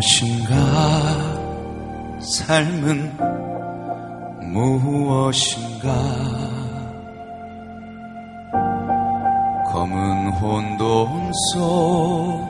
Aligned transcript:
무엇인가? 0.00 0.56
삶은 2.20 3.12
무엇인가? 4.50 5.90
검은 9.70 10.28
혼돈 10.32 11.32
속 11.52 12.48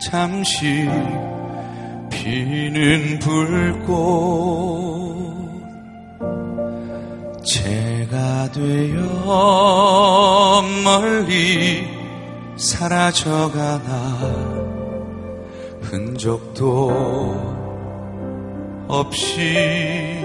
잠시 0.00 0.88
피는 2.08 3.18
불꽃. 3.18 4.62
제가 7.44 8.52
되어 8.52 9.02
멀리 10.84 11.84
사라져가나 12.56 14.51
흔적도 15.92 16.90
없이 18.88 20.18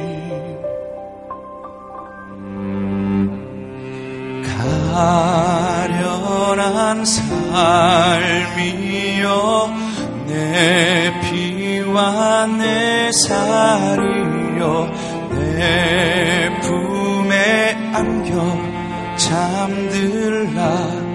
가련한 4.94 7.03
삶이여 7.03 7.27
내 10.27 11.11
피와 11.20 12.47
내 12.47 13.11
살이여 13.11 14.89
내 15.31 16.49
품에 16.61 17.73
안겨 17.94 18.58
잠들라. 19.17 21.08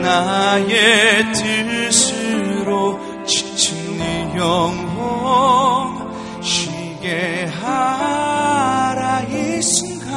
나의 0.00 1.32
네 1.32 1.90
영혼 4.40 6.10
쉬게 6.42 7.44
하라 7.60 9.20
이 9.28 9.60
순간. 9.60 10.10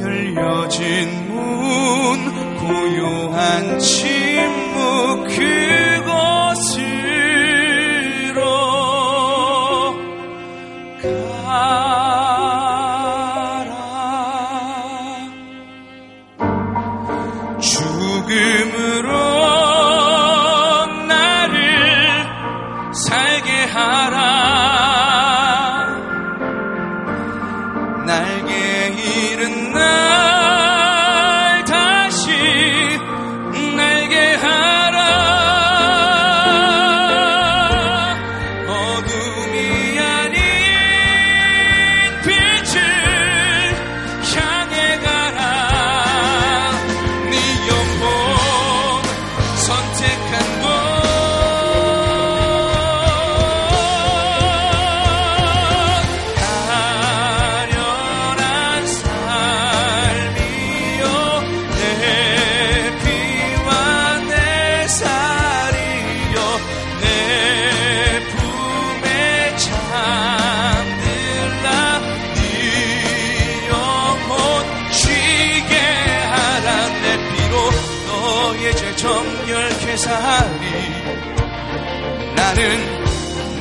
열려진 0.00 1.28
문 1.28 2.56
고요한 2.58 3.78
침묵 3.78 5.28
그 5.28 5.79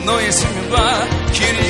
너의 0.10 0.32
생명과 0.32 1.08
길이 1.32 1.69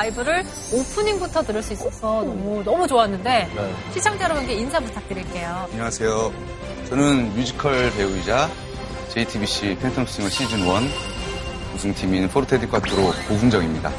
라이브를 0.00 0.44
오프닝부터 0.72 1.42
들을 1.42 1.62
수 1.62 1.74
있어서 1.74 2.22
너무 2.22 2.62
너무 2.64 2.88
좋았는데 2.88 3.50
시청자 3.92 4.24
여러분께 4.24 4.54
인사 4.54 4.80
부탁드릴게요. 4.80 5.68
안녕하세요. 5.72 6.32
저는 6.88 7.34
뮤지컬 7.34 7.92
배우이자 7.92 8.48
JTBC 9.10 9.76
팬텀싱어 9.82 10.30
시즌 10.30 10.60
1 10.60 10.66
우승팀인 11.74 12.28
포르테 12.28 12.59
디 12.59 12.68
콰트로 12.68 13.12
고훈정입니다. 13.28 13.92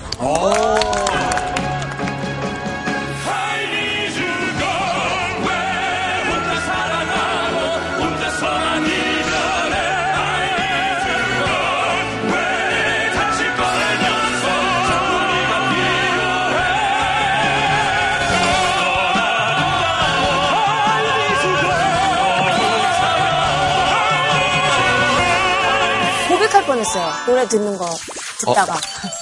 뻔했어요. 26.91 27.25
노래 27.25 27.47
듣는 27.47 27.77
거 27.77 27.85
듣다가. 28.39 28.75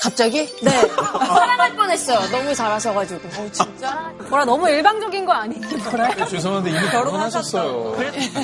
갑자기? 0.04 0.46
네. 0.62 0.72
사랑할 0.92 1.76
뻔했어요. 1.76 2.30
너무 2.32 2.54
잘하셔가지고. 2.54 3.28
어, 3.28 3.50
진짜? 3.52 4.12
뭐라 4.30 4.46
너무 4.46 4.70
일방적인 4.70 5.26
거 5.26 5.34
아니에요, 5.34 5.62
뭐라? 5.90 6.26
죄송한데 6.26 6.70
이미 6.72 6.80
결혼하셨어요. 6.90 7.96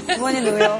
부모님 0.08 0.44
누구요? 0.44 0.78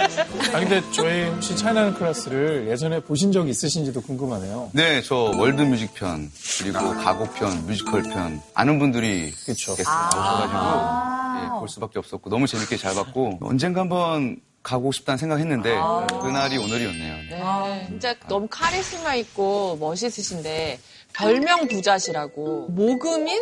아 0.54 0.60
근데 0.60 0.82
저희 0.92 1.26
혹시 1.30 1.56
차이나는 1.56 1.94
클래스를 1.96 2.68
예전에 2.70 3.00
보신 3.02 3.32
적 3.32 3.48
있으신지도 3.48 4.02
궁금하네요. 4.02 4.70
네, 4.74 5.02
저 5.02 5.16
월드 5.38 5.62
뮤직 5.62 5.94
편 5.94 6.32
그리고 6.60 6.80
가곡 6.96 7.36
편, 7.36 7.66
뮤지컬 7.68 8.04
편 8.04 8.42
아는 8.54 8.80
분들이 8.80 9.32
그쵸. 9.46 9.76
게스트 9.76 9.90
나오셔가지고 9.90 11.46
예, 11.56 11.60
볼 11.60 11.70
수밖에 11.70 12.00
없었고 12.00 12.30
너무 12.30 12.48
재밌게 12.48 12.78
잘 12.78 12.96
봤고 12.96 13.40
언젠가 13.42 13.82
한번 13.82 14.38
가고 14.66 14.92
싶다는 14.92 15.18
생각했는데 15.20 15.76
그날이 16.22 16.58
오늘이었네요. 16.58 17.16
네. 17.30 17.38
네, 17.40 17.86
진짜 17.88 18.16
너무 18.28 18.48
카리스마 18.50 19.14
있고 19.16 19.78
멋있으신데 19.80 20.80
별명 21.14 21.68
부자시라고 21.68 22.70
모금인 22.70 23.42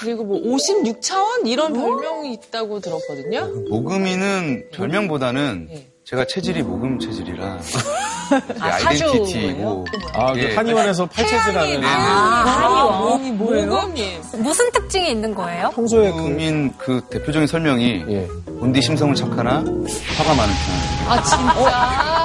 그리고 0.00 0.24
뭐 0.24 0.40
56차원 0.42 1.46
이런 1.46 1.72
별명이 1.72 2.32
있다고 2.32 2.80
들었거든요. 2.80 3.46
모금이는 3.70 4.70
별명보다는 4.72 5.68
예. 5.70 5.91
제가 6.04 6.24
체질이 6.26 6.62
모금 6.62 6.98
체질이라 6.98 7.58
제 7.62 7.78
아, 8.60 8.74
아이덴티티이고 8.88 9.86
아, 10.14 10.32
그 10.32 10.40
예. 10.40 10.54
한의원에서 10.54 11.06
팔체질하는 11.06 11.84
아, 11.84 13.18
모금님. 13.32 14.20
무슨 14.38 14.70
특징이 14.72 15.10
있는 15.10 15.34
거예요? 15.34 15.70
평소에 15.70 16.10
그 16.10 16.16
모금인 16.16 16.72
그 16.78 17.02
대표적인 17.10 17.46
설명이 17.46 18.04
예. 18.08 18.26
본디 18.58 18.80
심성은 18.82 19.14
착하나 19.14 19.56
화가 19.58 20.34
많은 20.34 20.54
편. 20.54 21.08
아 21.08 21.22
진짜. 21.22 22.18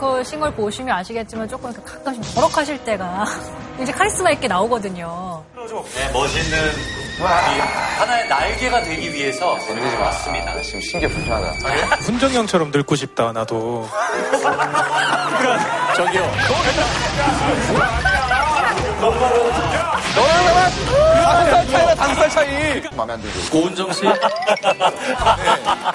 그 0.00 0.24
싱글 0.24 0.50
보시면 0.54 0.96
아시겠지만 0.96 1.46
조금 1.48 1.72
가끔씩 1.72 2.34
버럭하실 2.34 2.84
때가 2.84 3.24
이제 3.80 3.92
카리스마 3.92 4.30
있게 4.30 4.48
나오거든요. 4.48 5.44
네, 5.94 6.10
멋있는 6.12 6.58
이 7.18 7.22
하나의 7.98 8.28
날개가 8.28 8.82
되기 8.82 9.12
위해서 9.12 9.56
노력해 9.68 9.96
왔습니다. 9.96 10.60
지금 10.62 10.80
신기 10.80 11.06
불편하다. 11.06 11.68
훈정형처럼 12.00 12.70
늙고 12.72 12.96
싶다 12.96 13.32
나도 13.32 13.86
저기요. 15.96 16.30
다섯 21.22 21.50
살 21.50 21.66
차이가 21.68 21.94
다섯 21.94 22.14
살 22.14 22.30
차이. 22.30 22.82
고은정 23.50 23.92
씨, 23.92 24.02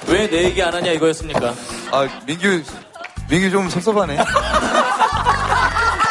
왜내 0.08 0.44
얘기 0.44 0.64
안 0.64 0.74
하냐 0.74 0.92
이거였습니까? 0.92 1.54
아 1.92 2.08
민규 2.26 2.64
민규 3.30 3.50
좀 3.50 3.70
섭섭하네. 3.70 4.18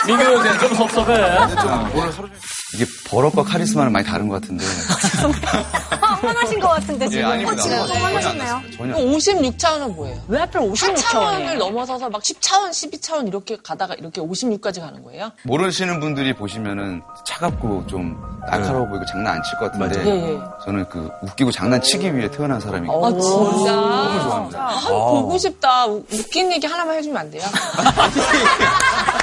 민규 0.07 0.23
형님 0.23 0.59
좀 0.59 0.75
섭섭해. 0.75 1.15
좀 1.61 1.71
오늘 1.95 2.03
하루 2.03 2.13
종일 2.15 2.33
이게 2.75 2.85
버럭과 3.09 3.45
카리스마는 3.45 3.93
많이 3.93 4.07
다른 4.07 4.29
것 4.29 4.41
같은데. 4.41 4.65
화, 6.25 6.31
화나신 6.31 6.61
것 6.61 6.69
같은데 6.69 7.09
지금. 7.09 7.23
예, 7.23 7.25
아닙니다. 7.33 7.63
지금 7.63 7.87
좀 7.87 7.97
화나셨나요? 7.97 8.61
전혀. 8.77 8.95
56차원은 8.97 9.95
뭐예요? 9.95 10.21
왜 10.29 10.39
하필 10.41 10.61
8차원을 10.61 10.95
56차원이에요? 10.95 11.59
넘어서서 11.59 12.09
막 12.11 12.23
10차원, 12.23 12.71
12차원 12.71 13.29
이렇게 13.29 13.57
가다가 13.63 13.95
이렇게 13.95 14.21
56까지 14.21 14.81
가는 14.81 15.03
거예요? 15.03 15.31
모르시는 15.45 16.01
분들이 16.01 16.33
보시면은 16.35 17.03
차갑고 17.27 17.87
좀 17.87 18.17
날카로워 18.51 18.87
보이고 18.89 19.05
장난 19.07 19.37
안 19.37 19.43
칠 19.43 19.59
것 19.59 19.73
같은데 19.73 20.05
예, 20.07 20.33
예. 20.35 20.39
저는 20.65 20.89
그 20.89 21.11
웃기고 21.23 21.51
장난치기 21.51 22.15
위해 22.17 22.31
태어난 22.31 22.61
사람이고 22.61 23.07
아, 23.07 23.11
진짜? 23.11 23.29
너무 23.29 24.21
좋아합니다. 24.23 24.61
아, 24.69 24.81
보고 24.89 25.39
싶다. 25.39 25.87
우- 25.87 26.05
웃긴 26.13 26.51
얘기 26.53 26.67
하나만 26.67 26.97
해주면 26.97 27.17
안 27.17 27.31
돼요? 27.31 27.43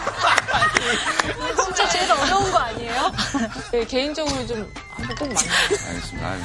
진짜 1.63 1.87
제일 1.89 2.11
어려운 2.11 2.51
거 2.51 2.57
아니에요? 2.57 3.11
네, 3.71 3.85
개인적으로 3.85 4.45
좀 4.47 4.71
한번 4.95 5.15
꼭 5.15 5.27
만나요. 5.27 5.51
알겠습니다. 5.87 6.35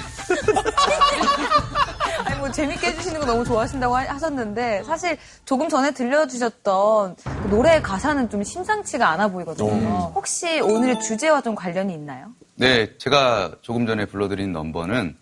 아니 2.24 2.38
뭐 2.38 2.50
재밌게 2.50 2.86
해주시는 2.88 3.20
거 3.20 3.26
너무 3.26 3.44
좋아하신다고 3.44 3.96
하- 3.96 4.08
하셨는데 4.14 4.82
사실 4.84 5.18
조금 5.44 5.68
전에 5.68 5.92
들려주셨던 5.92 7.16
그 7.42 7.48
노래의 7.48 7.82
가사는 7.82 8.28
좀 8.30 8.42
심상치가 8.42 9.08
않아 9.10 9.28
보이거든요. 9.28 10.12
혹시 10.14 10.60
오늘의 10.60 11.00
주제와 11.00 11.40
좀 11.42 11.54
관련이 11.54 11.92
있나요? 11.94 12.28
네, 12.56 12.96
제가 12.98 13.52
조금 13.62 13.86
전에 13.86 14.06
불러드린 14.06 14.52
넘버는 14.52 15.16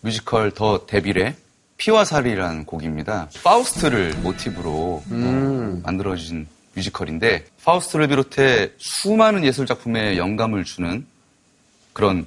뮤지컬 0.00 0.50
더 0.50 0.86
데빌의 0.86 1.36
피와 1.76 2.04
살이라는 2.04 2.66
곡입니다. 2.66 3.28
파우스트를 3.42 4.14
모티브로 4.22 4.70
어, 5.10 5.80
만들어진 5.82 6.46
뮤지컬인데 6.74 7.44
파우스트를 7.64 8.08
비롯해 8.08 8.72
수많은 8.78 9.44
예술 9.44 9.66
작품에 9.66 10.16
영감을 10.16 10.64
주는 10.64 11.06
그런 11.92 12.26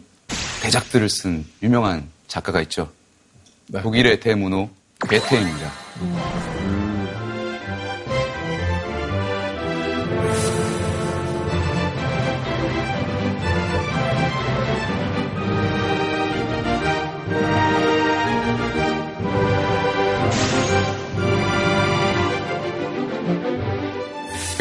대작들을 0.62 1.10
쓴 1.10 1.46
유명한 1.62 2.10
작가가 2.28 2.62
있죠. 2.62 2.92
독일의 3.72 4.20
대문호 4.20 4.70
베테입니다. 5.08 6.77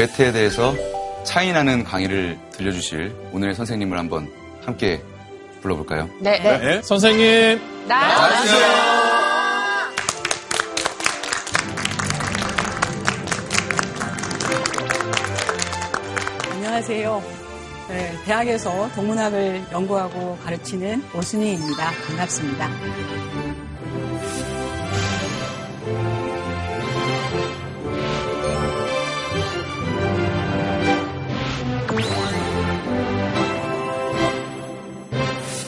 베테에 0.07 0.33
대해서 0.33 0.75
차이나는 1.25 1.83
강의를 1.85 2.39
들려주실 2.53 3.13
오늘의 3.33 3.55
선생님을 3.55 3.99
한번 3.99 4.31
함께 4.65 5.03
불러볼까요? 5.63 6.09
네. 6.21 6.39
네. 6.39 6.83
선생님. 6.83 7.61
안녕하세요. 16.53 17.23
네, 17.89 18.13
대학에서 18.25 18.91
동문학을 18.95 19.65
연구하고 19.73 20.37
가르치는 20.45 21.03
오순희입니다. 21.15 21.91
반갑습니다. 22.07 22.69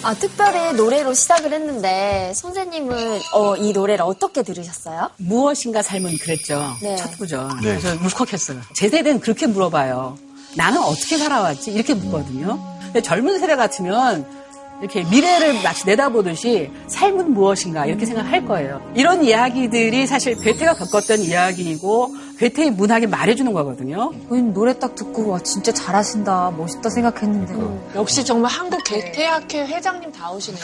아, 0.08 0.14
특별히 0.14 0.74
노래로 0.74 1.12
시작을 1.12 1.52
했는데, 1.52 2.32
선생님은, 2.34 3.20
어, 3.34 3.56
이 3.56 3.74
노래를 3.74 4.02
어떻게 4.06 4.42
들으셨어요? 4.42 5.10
무엇인가 5.18 5.82
삶은 5.82 6.16
그랬죠. 6.16 6.58
네. 6.80 6.96
첫 6.96 7.18
구절. 7.18 7.46
그래서 7.60 7.90
울컥했어요. 8.02 8.58
제 8.74 8.88
세대는 8.88 9.20
그렇게 9.20 9.46
물어봐요. 9.46 10.16
나는 10.56 10.78
어떻게 10.80 11.18
살아왔지? 11.18 11.72
이렇게 11.72 11.92
묻거든요. 11.92 12.58
근데 12.84 13.02
젊은 13.02 13.38
세대 13.38 13.54
같으면 13.54 14.26
이렇게 14.80 15.04
미래를 15.04 15.62
마치 15.62 15.86
내다보듯이 15.86 16.70
삶은 16.86 17.32
무엇인가 17.32 17.86
이렇게 17.86 18.06
생각할 18.06 18.46
거예요. 18.46 18.80
이런 18.94 19.24
이야기들이 19.24 20.06
사실 20.06 20.36
괴테가 20.40 20.74
겪었던 20.74 21.20
이야기이고 21.20 22.14
괴테의 22.38 22.70
문학이 22.70 23.08
말해주는 23.08 23.52
거거든요. 23.52 24.12
노래 24.54 24.78
딱 24.78 24.94
듣고 24.94 25.28
와 25.28 25.40
진짜 25.40 25.72
잘하신다 25.72 26.52
멋있다 26.56 26.88
생각했는데 26.90 27.96
역시 27.96 28.24
정말 28.24 28.52
한국 28.52 28.84
개태학회 28.84 29.66
회장님 29.66 30.12
다우시네요. 30.12 30.62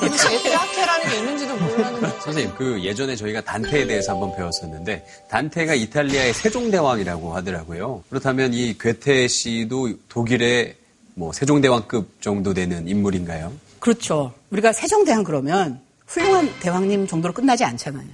개태학회라는 0.00 1.10
게 1.10 1.18
있는지도 1.18 1.56
몰랐는데. 1.56 2.20
선생님, 2.20 2.54
그 2.56 2.80
예전에 2.84 3.16
저희가 3.16 3.40
단테에 3.40 3.86
대해서 3.86 4.12
한번 4.12 4.36
배웠었는데 4.36 5.04
단테가 5.28 5.74
이탈리아의 5.74 6.32
세종대왕이라고 6.34 7.34
하더라고요. 7.34 8.04
그렇다면 8.08 8.54
이 8.54 8.76
괴테 8.78 9.26
씨도 9.26 9.94
독일의 10.08 10.76
뭐 11.14 11.32
세종대왕급 11.32 12.20
정도 12.22 12.54
되는 12.54 12.86
인물인가요? 12.88 13.52
그렇죠. 13.78 14.32
우리가 14.50 14.72
세종대왕 14.72 15.24
그러면 15.24 15.80
훌륭한 16.06 16.50
대왕님 16.60 17.06
정도로 17.06 17.32
끝나지 17.34 17.64
않잖아요. 17.64 18.06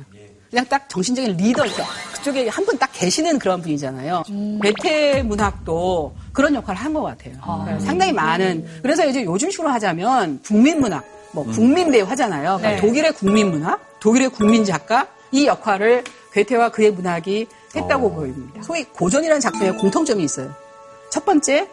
그냥 0.50 0.64
딱 0.68 0.88
정신적인 0.88 1.36
리더, 1.36 1.66
이렇게 1.66 1.82
그쪽에 2.14 2.48
한 2.48 2.64
분 2.64 2.78
딱 2.78 2.90
계시는 2.92 3.38
그런 3.40 3.60
분이잖아요. 3.62 4.22
베테 4.62 5.22
문학도 5.24 6.14
그런 6.32 6.54
역할을 6.54 6.80
한 6.80 6.92
것 6.94 7.02
같아요. 7.02 7.34
그러니까 7.42 7.80
상당히 7.80 8.12
많은. 8.12 8.64
그래서 8.80 9.04
이제 9.06 9.24
요즘 9.24 9.50
식으로 9.50 9.68
하자면 9.70 10.40
국민문학, 10.44 11.04
뭐 11.32 11.44
국민배우 11.44 12.06
하잖아요. 12.06 12.58
그러니까 12.58 12.70
네. 12.70 12.76
독일의 12.80 13.12
국민문학, 13.14 13.98
독일의 14.00 14.28
국민 14.30 14.64
작가 14.64 15.08
이 15.32 15.46
역할을 15.46 16.04
괴테와 16.32 16.70
그의 16.70 16.92
문학이 16.92 17.46
했다고 17.74 18.12
보입니다. 18.14 18.62
소위 18.62 18.84
고전이라는 18.84 19.40
작품에 19.40 19.72
공통점이 19.72 20.22
있어요. 20.22 20.54
첫 21.10 21.24
번째, 21.24 21.68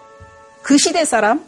그 0.63 0.77
시대 0.77 1.05
사람, 1.05 1.43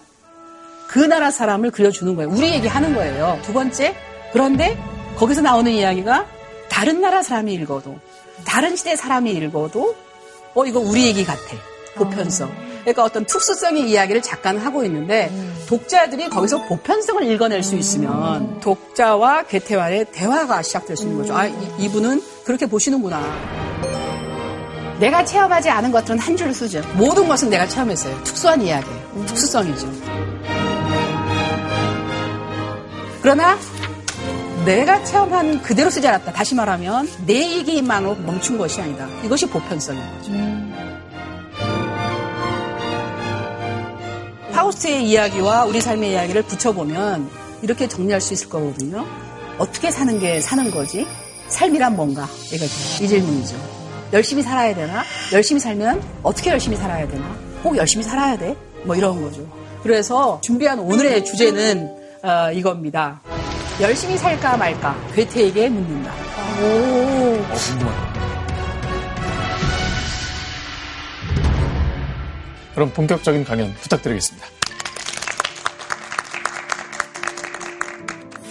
그 0.88 1.00
나라 1.00 1.32
사람을 1.32 1.72
그려주는 1.72 2.16
거예요. 2.16 2.30
우리 2.32 2.52
얘기하는 2.54 2.94
거예요. 2.94 3.40
두 3.44 3.54
번째, 3.54 3.96
그런데 4.32 4.78
거기서 5.18 5.42
나오는 5.42 5.72
이야기가 5.72 6.26
다른 6.70 7.02
나라 7.02 7.24
사람이 7.24 7.54
읽어도, 7.54 7.98
다른 8.46 8.76
시대 8.76 8.96
사람이 8.96 9.32
읽어도, 9.32 9.96
어, 10.54 10.66
이거 10.66 10.80
우리 10.80 11.06
얘기 11.06 11.24
같아. 11.26 11.42
보편성. 11.96 12.52
그러니까 12.82 13.04
어떤 13.06 13.26
특수성의 13.26 13.90
이야기를 13.90 14.22
작가는 14.22 14.60
하고 14.62 14.84
있는데 14.84 15.32
독자들이 15.68 16.30
거기서 16.30 16.64
보편성을 16.66 17.24
읽어낼 17.24 17.64
수 17.64 17.76
있으면 17.76 18.60
독자와 18.60 19.44
괴테와의 19.44 20.08
대화가 20.12 20.62
시작될 20.62 20.98
수 20.98 21.04
있는 21.04 21.18
거죠. 21.20 21.36
아, 21.36 21.48
이- 21.48 21.56
이분은 21.80 22.22
그렇게 22.44 22.66
보시는구나. 22.66 23.75
내가 25.00 25.26
체험하지 25.26 25.70
않은 25.70 25.92
것들은 25.92 26.20
한 26.20 26.38
줄을 26.38 26.54
쓰죠. 26.54 26.82
모든 26.94 27.28
것은 27.28 27.50
내가 27.50 27.68
체험했어요. 27.68 28.24
특수한 28.24 28.62
이야기예요. 28.62 29.26
특수성이죠. 29.26 29.92
그러나 33.22 33.58
내가 34.66 35.04
체험한 35.04 35.62
그대로 35.62 35.90
쓰지 35.90 36.08
않았다. 36.08 36.32
다시 36.32 36.56
말하면 36.56 37.10
내 37.26 37.58
얘기만으로 37.58 38.16
멈춘 38.16 38.58
것이 38.58 38.82
아니다. 38.82 39.08
이것이 39.24 39.48
보편성인 39.48 40.02
거죠. 40.18 40.32
파우스트의 44.54 45.08
이야기와 45.08 45.66
우리 45.66 45.82
삶의 45.82 46.12
이야기를 46.12 46.44
붙여보면 46.44 47.30
이렇게 47.62 47.88
정리할 47.88 48.22
수 48.22 48.34
있을 48.34 48.50
거거든요. 48.50 49.06
어떻게 49.58 49.92
사는 49.92 50.20
게 50.20 50.42
사는 50.42 50.72
거지? 50.72 51.06
삶이란 51.50 51.96
뭔가? 51.96 52.28
이거죠. 52.52 53.04
이 53.04 53.08
질문이죠. 53.08 53.85
열심히 54.14 54.44
살아야 54.44 54.74
되나? 54.74 55.04
열심히 55.34 55.60
살면 55.60 56.02
어떻게 56.24 56.52
열심히 56.52 56.78
살아야 56.78 57.08
되나? 57.08 57.36
꼭 57.64 57.76
열심히 57.78 58.04
살아야 58.04 58.38
돼? 58.38 58.56
뭐 58.84 58.96
이런 58.96 59.22
거죠. 59.22 59.46
그래서 59.82 60.40
준비한 60.42 60.80
오늘의 60.80 61.26
주제는 61.26 61.96
어, 62.24 62.52
이겁니다. 62.52 63.22
열심히 63.82 64.18
살까 64.18 64.58
말까? 64.58 64.96
괴테에게 65.14 65.70
묻는다. 65.70 66.14
그럼 72.74 72.92
본격적인 72.92 73.44
강연 73.46 73.74
부탁드리겠습니다. 73.76 74.48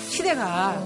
시대가 0.08 0.82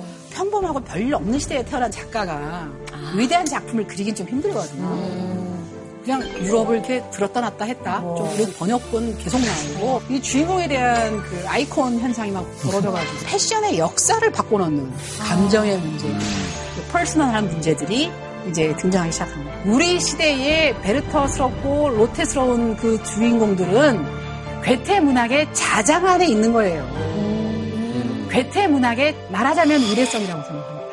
평범하고 0.59 0.81
별일 0.81 1.15
없는 1.15 1.39
시대에 1.39 1.65
태어난 1.65 1.91
작가가 1.91 2.69
위대한 3.17 3.47
작품을 3.47 3.87
그리긴 3.87 4.15
좀 4.15 4.27
힘들거든요. 4.29 5.59
그냥 6.03 6.23
유럽을 6.43 6.77
이렇게 6.77 7.03
들었다 7.11 7.41
놨다 7.41 7.65
했다. 7.67 8.01
좀 8.01 8.31
이런 8.35 8.53
번역본 8.55 9.19
계속 9.19 9.41
나오고 9.41 10.03
이 10.09 10.21
주인공에 10.21 10.67
대한 10.69 11.23
그 11.23 11.45
아이콘 11.47 11.99
현상이 11.99 12.31
막 12.31 12.47
벌어져가지고 12.63 13.27
패션의 13.27 13.79
역사를 13.79 14.31
바꿔놓는 14.31 14.91
감정의 15.21 15.79
문제, 15.79 16.09
그 16.09 16.93
퍼스널한 16.93 17.49
문제들이 17.49 18.11
이제 18.49 18.75
등장하기 18.77 19.13
시작합니다. 19.13 19.53
우리 19.67 20.01
시대의 20.01 20.81
베르터스럽고 20.81 21.91
로테스러운 21.91 22.77
그 22.77 23.03
주인공들은 23.03 24.07
괴테 24.63 25.01
문학의 25.01 25.53
자장 25.53 26.07
안에 26.07 26.27
있는 26.27 26.53
거예요. 26.53 27.18
괴테 28.31 28.67
문학의 28.69 29.15
말하자면 29.31 29.81
의례성이라고 29.81 30.43
생각합니다. 30.43 30.89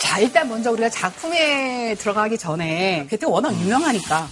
자, 0.00 0.18
일단 0.20 0.48
먼저 0.48 0.70
우리가 0.72 0.88
작품에 0.88 1.94
들어가기 1.94 2.38
전에 2.38 3.06
괴테 3.08 3.26
워낙 3.26 3.52
유명하니까 3.54 4.26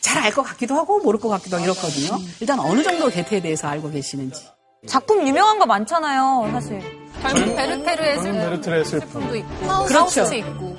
잘 0.00 0.22
알 0.24 0.32
것 0.32 0.42
같기도 0.42 0.74
하고 0.74 0.98
모를 1.00 1.18
것 1.20 1.28
같기도 1.28 1.56
하고 1.56 1.64
이렇거든요. 1.64 2.18
일단 2.40 2.58
어느 2.60 2.82
정도 2.82 3.08
괴테에 3.08 3.40
대해서 3.40 3.68
알고 3.68 3.90
계시는지. 3.90 4.46
작품 4.86 5.26
유명한 5.26 5.58
거 5.58 5.64
많잖아요, 5.66 6.50
사실. 6.52 6.82
젊은 7.22 7.54
베르테르의 7.56 8.18
슬픔, 8.18 8.32
베르테르의 8.40 8.84
슬픔. 8.84 9.08
슬픔도 9.08 9.36
있고, 9.36 9.84
그렇죠. 9.86 9.94
파우스트 10.22 10.34
있고. 10.34 10.76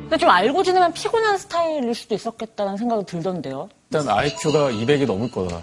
근데 0.00 0.16
좀 0.16 0.30
알고 0.30 0.62
지내면 0.62 0.92
피곤한 0.92 1.36
스타일일 1.38 1.94
수도 1.94 2.14
있었겠다는 2.14 2.76
생각이 2.78 3.04
들던데요. 3.06 3.68
일단 3.90 4.08
IQ가 4.08 4.70
200이 4.70 5.06
넘을 5.06 5.30
거다. 5.30 5.62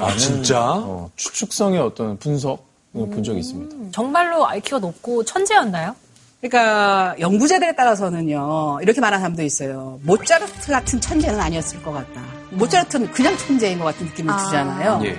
아, 0.00 0.16
진짜? 0.16 0.60
어, 0.60 1.10
추측성의 1.16 1.80
어떤 1.80 2.18
분석 2.18 2.66
본 2.92 3.22
적이 3.22 3.40
있습니다. 3.40 3.90
정말로 3.92 4.46
IQ가 4.46 4.78
높고 4.78 5.24
천재였나요? 5.24 5.94
그러니까 6.40 7.14
연구자들에 7.18 7.74
따라서는요 7.74 8.78
이렇게 8.82 9.00
말하는 9.00 9.22
사람도 9.22 9.42
있어요. 9.42 9.98
모차르트 10.02 10.70
같은 10.70 11.00
천재는 11.00 11.40
아니었을 11.40 11.82
것 11.82 11.92
같다. 11.92 12.22
모차르트는 12.50 13.10
그냥 13.12 13.36
천재인 13.38 13.78
것 13.78 13.86
같은 13.86 14.06
느낌을 14.06 14.36
주잖아요. 14.38 15.00
예. 15.04 15.18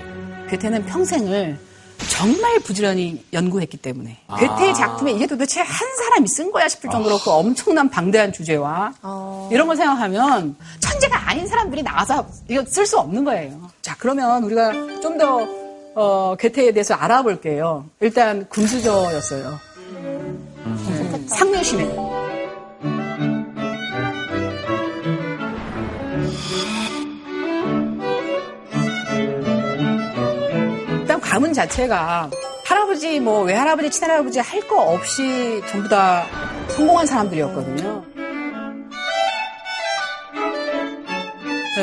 괴테는 0.49 0.85
평생을 0.85 1.57
정말 2.09 2.59
부지런히 2.59 3.23
연구했기 3.33 3.77
때문에 3.77 4.17
괴테의 4.37 4.73
작품에 4.75 5.11
이게 5.11 5.27
도대체 5.27 5.61
한 5.61 5.95
사람이 5.97 6.27
쓴 6.27 6.51
거야 6.51 6.67
싶을 6.67 6.89
정도로 6.89 7.17
그 7.19 7.29
엄청난 7.31 7.89
방대한 7.89 8.31
주제와 8.31 8.93
이런 9.51 9.67
걸 9.67 9.75
생각하면 9.75 10.55
천재가 10.79 11.29
아닌 11.29 11.47
사람들이 11.47 11.83
나와서 11.83 12.25
이거 12.49 12.63
쓸 12.65 12.85
수 12.85 12.97
없는 12.99 13.23
거예요. 13.25 13.69
자 13.81 13.95
그러면 13.99 14.43
우리가 14.43 14.71
좀더 15.01 15.47
어, 15.95 16.35
괴테에 16.37 16.71
대해서 16.73 16.93
알아볼게요. 16.93 17.85
일단 18.01 18.47
금수저였어요. 18.49 19.59
상류시민. 21.27 22.14
자체가 31.55 32.29
할아버지 32.65 33.19
뭐 33.19 33.41
외할아버지 33.43 33.89
친할아버지 33.89 34.39
할 34.39 34.61
거 34.67 34.81
없이 34.81 35.61
전부 35.69 35.87
다 35.89 36.25
성공한 36.69 37.05
사람들이었거든요. 37.05 38.03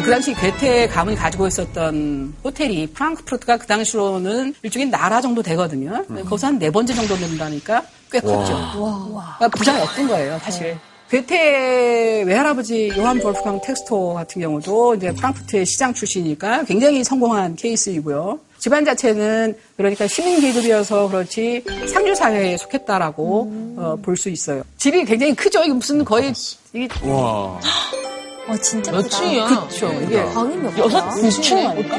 그 0.05 0.11
당시 0.11 0.35
괴테 0.35 0.89
가문이 0.89 1.17
가지고 1.17 1.47
있었던 1.47 2.35
호텔이 2.43 2.89
프랑크푸르트가 2.89 3.59
그 3.59 3.67
당시로는 3.67 4.55
일종의 4.63 4.89
나라 4.89 5.21
정도 5.21 5.43
되거든요. 5.43 6.05
거기서 6.29 6.47
한 6.49 6.59
네 6.59 6.71
번째 6.71 6.95
정도 6.95 7.15
된다니까 7.17 7.83
꽤 8.11 8.19
컸죠. 8.21 8.73
그러니까 9.39 9.49
부자였던 9.49 10.09
거예요, 10.09 10.39
사실. 10.43 10.77
괴테 11.11 12.23
외할아버지 12.23 12.91
요한 12.97 13.21
볼프강 13.21 13.61
텍스토 13.61 14.15
같은 14.15 14.41
경우도 14.41 14.95
이제 14.95 15.13
프랑크푸르트의 15.13 15.67
시장 15.67 15.93
출신이니까 15.93 16.65
굉장히 16.65 17.05
성공한 17.05 17.55
케이스이고요. 17.55 18.41
집안 18.63 18.85
자체는 18.85 19.57
그러니까 19.77 20.07
시민 20.07 20.41
계급이어서 20.41 21.09
그렇지 21.09 21.65
상류 21.89 22.15
사회에 22.15 22.57
속했다라고 22.57 23.75
어, 23.77 23.97
볼 24.01 24.17
수 24.17 24.29
있어요. 24.29 24.63
집이 24.77 25.05
굉장히 25.05 25.35
크죠. 25.35 25.65
이게 25.65 25.73
무슨 25.73 26.05
거의 26.05 26.33
이게 26.73 26.89
와. 27.11 27.59
어, 28.47 28.57
진짜 28.63 28.93
몇. 28.93 29.03
층이야? 29.09 29.47
그렇죠. 29.49 29.93
이게 30.05 30.25
방이 30.33 30.57
몇 30.59 30.79
여섯? 30.79 31.11
층 31.43 31.59
아닐까? 31.67 31.97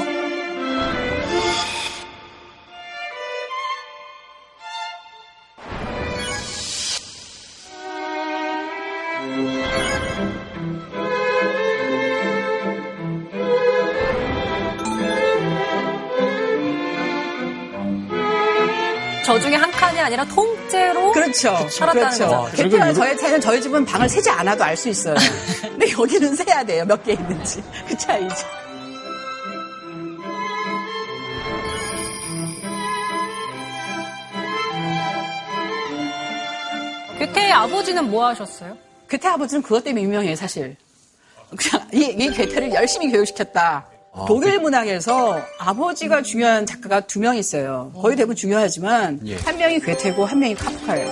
아니라 20.13 20.25
통째로 20.25 21.11
그렇죠. 21.11 21.67
살았다는 21.69 22.09
그렇죠. 22.17 22.27
거죠. 22.27 22.55
개태와 22.63 22.93
저희 22.93 23.17
차이는 23.17 23.41
저희 23.41 23.61
집은 23.61 23.83
방을 23.85 24.07
세지 24.07 24.29
않아도 24.29 24.63
알 24.63 24.77
수 24.77 24.89
있어요. 24.89 25.15
근데 25.61 25.91
여기는 25.91 26.35
세야 26.35 26.63
돼요. 26.63 26.85
몇 26.85 27.03
개 27.03 27.13
있는지. 27.13 27.63
그 27.87 27.97
차이죠. 27.97 28.35
괴테의 37.19 37.51
아버지는 37.51 38.09
뭐 38.09 38.27
하셨어요? 38.27 38.77
괴테 39.09 39.27
아버지는 39.27 39.61
그것 39.61 39.83
때문에 39.83 40.03
유명해요, 40.03 40.35
사실. 40.35 40.75
그냥 41.55 41.87
이, 41.93 41.99
이 42.17 42.29
괴테를 42.31 42.73
열심히 42.73 43.11
교육시켰다. 43.11 43.87
독일 44.27 44.59
문학에서 44.59 45.41
아버지가 45.57 46.21
중요한 46.21 46.65
작가가 46.65 46.99
두 47.01 47.19
명 47.19 47.35
있어요. 47.35 47.91
거의 47.95 48.15
대부분 48.15 48.35
중요하지만 48.35 49.19
예. 49.25 49.37
한 49.37 49.57
명이 49.57 49.79
괴테고 49.79 50.25
한 50.25 50.39
명이 50.39 50.55
카프카예요. 50.55 51.09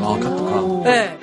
아, 0.00 0.18
카프카. 0.22 0.84
네. 0.84 1.18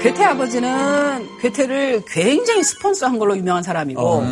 괴테 0.00 0.24
아버지는 0.24 1.26
괴테를 1.42 2.02
굉장히 2.12 2.62
스폰서한 2.62 3.18
걸로 3.18 3.36
유명한 3.36 3.62
사람이고 3.62 4.24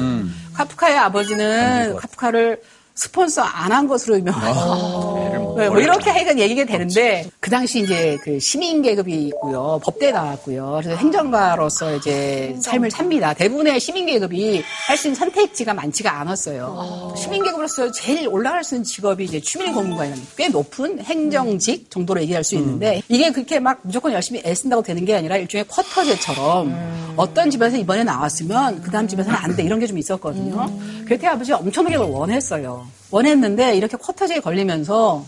카프카의 0.54 0.97
아버지는 0.99 1.97
카프카를 1.97 2.62
스폰서 2.95 3.42
안 3.42 3.73
한 3.73 3.87
것으로 3.87 4.16
유명해요. 4.18 5.47
네, 5.58 5.68
뭐 5.68 5.80
이렇게 5.80 6.10
하여간 6.10 6.38
얘기가 6.38 6.64
되는데 6.64 7.28
그 7.40 7.50
당시 7.50 7.80
이제 7.82 8.16
그 8.22 8.38
시민 8.38 8.80
계급이 8.82 9.26
있고요. 9.28 9.80
법대 9.82 10.12
나왔고요. 10.12 10.78
그래서 10.82 10.96
행정가로서 10.96 11.96
이제 11.96 12.54
삶을 12.62 12.90
삽니다. 12.90 13.34
대부분의 13.34 13.80
시민 13.80 14.06
계급이 14.06 14.62
할 14.86 14.96
수 14.96 15.08
있는 15.08 15.18
선택지가 15.18 15.74
많지가 15.74 16.20
않았어요. 16.20 17.14
시민 17.16 17.42
계급으로서 17.44 17.90
제일 17.92 18.28
올라갈 18.28 18.64
수 18.64 18.74
있는 18.74 18.84
직업이 18.84 19.24
이제 19.24 19.40
추미애 19.40 19.72
공무관이라는 19.72 20.24
꽤 20.36 20.48
높은 20.48 20.98
행정직 21.00 21.90
정도로 21.90 22.20
얘기할 22.22 22.42
수 22.44 22.54
있는데 22.56 23.00
이게 23.08 23.30
그렇게 23.30 23.58
막 23.60 23.78
무조건 23.82 24.12
열심히 24.12 24.40
애쓴다고 24.44 24.82
되는 24.82 25.04
게 25.04 25.14
아니라 25.16 25.36
일종의 25.36 25.64
쿼터제처럼 25.68 27.14
어떤 27.16 27.50
집에서 27.50 27.76
이번에 27.76 28.04
나왔으면 28.04 28.80
그 28.82 28.90
다음 28.90 29.06
집에서는 29.08 29.36
안 29.38 29.56
돼 29.56 29.62
이런 29.64 29.80
게 29.80 29.86
좀 29.88 29.98
있었거든요. 29.98 30.70
괴테 31.06 31.26
아버지가 31.28 31.58
엄청나게 31.58 31.96
그걸 31.96 32.10
원했어요. 32.12 32.86
원했는데 33.10 33.74
이렇게 33.76 33.96
쿼터제에 33.96 34.40
걸리면서 34.40 35.24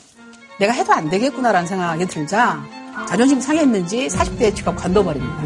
내가 0.61 0.75
해도 0.75 0.93
안 0.93 1.09
되겠구나라는 1.09 1.67
생각이 1.67 2.07
들자 2.07 2.63
자존심 3.09 3.41
상했는지 3.41 4.09
40대에 4.09 4.55
직업 4.55 4.77
관둬버립니다. 4.77 5.43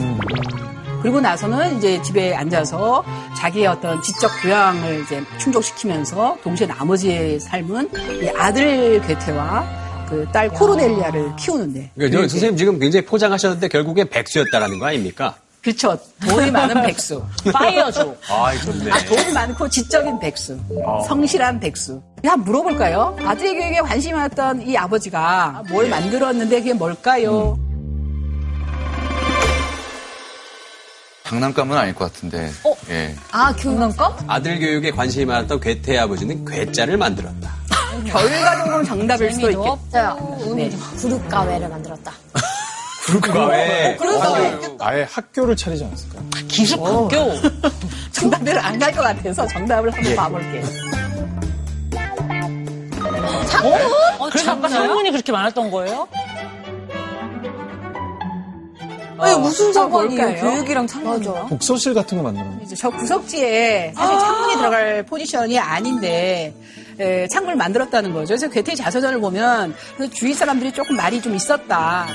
그리고 1.02 1.21
나서는 1.21 1.78
이제 1.78 2.02
집에 2.02 2.35
앉아서 2.35 3.04
자기의 3.37 3.68
어떤 3.68 4.02
지적 4.02 4.30
교양을 4.42 5.02
이제 5.04 5.23
충족시키면서 5.38 6.38
동시에 6.42 6.66
나머지의 6.66 7.38
삶은 7.38 7.90
이 8.23 8.28
아들 8.37 9.00
괴테와 9.02 9.85
그 10.09 10.26
딸 10.33 10.49
코르넬리아를 10.50 11.37
키우는데. 11.37 11.90
그러니까 11.94 12.23
저 12.23 12.28
선생님 12.28 12.56
지금 12.56 12.78
굉장히 12.78 13.06
포장하셨는데 13.06 13.68
결국엔 13.68 14.09
백수였다라는 14.11 14.78
거 14.78 14.87
아닙니까? 14.87 15.37
그렇죠. 15.64 15.99
돈이 16.28 16.50
많은 16.50 16.83
백수. 16.83 17.25
파이어족. 17.50 18.21
아, 18.28 18.54
좋네. 18.54 18.90
아, 18.92 18.99
돈이 19.06 19.33
많고 19.33 19.66
지적인 19.66 20.18
백수. 20.18 20.59
성실한 21.09 21.59
백수. 21.59 22.02
한번 22.23 22.44
물어볼까요? 22.44 23.16
아들의 23.25 23.54
교육에 23.54 23.80
관심이 23.80 24.12
많았던 24.12 24.68
이 24.68 24.76
아버지가 24.76 25.62
뭘 25.71 25.88
만들었는데 25.88 26.59
그게 26.59 26.75
뭘까요? 26.75 27.59
장난감은 31.25 31.78
아닐 31.78 31.94
것 31.94 32.12
같은데. 32.12 32.50
예. 32.90 33.16
아, 33.33 33.50
교육감? 33.56 34.12
아들 34.26 34.61
교육에 34.61 34.90
관심이 34.90 35.25
많았던 35.25 35.61
괴테 35.61 35.97
아버지는 35.99 36.44
괴짜를 36.44 36.99
만들었다. 36.99 37.54
결과적으로는 38.06 38.85
정답일 38.85 39.33
수도. 39.33 39.78
저요. 39.90 40.54
네. 40.54 40.68
구룹가회를 40.99 41.71
만들었다. 41.71 42.12
왜? 43.49 43.99
아예 44.80 45.02
학교를 45.11 45.56
차리지 45.56 45.84
않았을까요? 45.84 46.23
기숙학교. 46.49 47.08
정답을 48.12 48.58
안 48.58 48.78
갈 48.78 48.92
것 48.94 49.02
같아서 49.02 49.46
정답을 49.46 49.92
한번 49.92 50.16
봐볼게요. 50.16 50.64
어, 54.18 54.28
그래서 54.30 54.52
아까 54.52 54.68
상문이 54.68 55.11
그렇게 55.11 55.32
많았던 55.32 55.70
거예요? 55.70 56.08
아니, 59.18 59.38
무슨 59.38 59.73
상관이에요? 59.73 60.34
교육이랑 60.40 60.87
창문이랑? 60.87 61.49
독서실 61.49 61.94
같은 61.94 62.18
거 62.18 62.25
만들었나? 62.25 62.58
이제 62.62 62.75
저 62.75 62.90
구석지에 62.90 63.92
사실 63.94 64.18
창문이 64.18 64.56
들어갈 64.56 65.02
포지션이 65.04 65.58
아닌데 65.58 66.54
에, 66.98 67.26
창문을 67.28 67.56
만들었다는 67.56 68.12
거죠. 68.12 68.28
그래서 68.28 68.48
괴테 68.48 68.74
자서전을 68.74 69.20
보면 69.20 69.74
주위 70.12 70.34
사람들이 70.34 70.72
조금 70.72 70.96
말이 70.96 71.20
좀 71.20 71.34
있었다. 71.34 72.06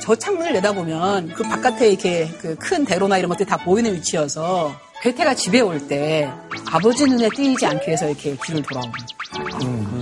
저 0.00 0.14
창문을 0.16 0.52
내다보면 0.54 1.28
그 1.34 1.42
바깥에 1.44 1.88
이렇게 1.90 2.28
그 2.40 2.56
큰 2.56 2.84
대로나 2.84 3.18
이런 3.18 3.28
것들이 3.28 3.48
다 3.48 3.56
보이는 3.56 3.92
위치여서 3.94 4.74
괴테가 5.02 5.34
집에 5.34 5.60
올 5.60 5.80
때 5.88 6.28
아버지 6.70 7.04
눈에 7.04 7.28
띄지 7.34 7.66
않기 7.66 7.86
위해서 7.88 8.06
이렇게 8.08 8.36
귀를 8.44 8.62
돌아옵니다. 8.62 9.06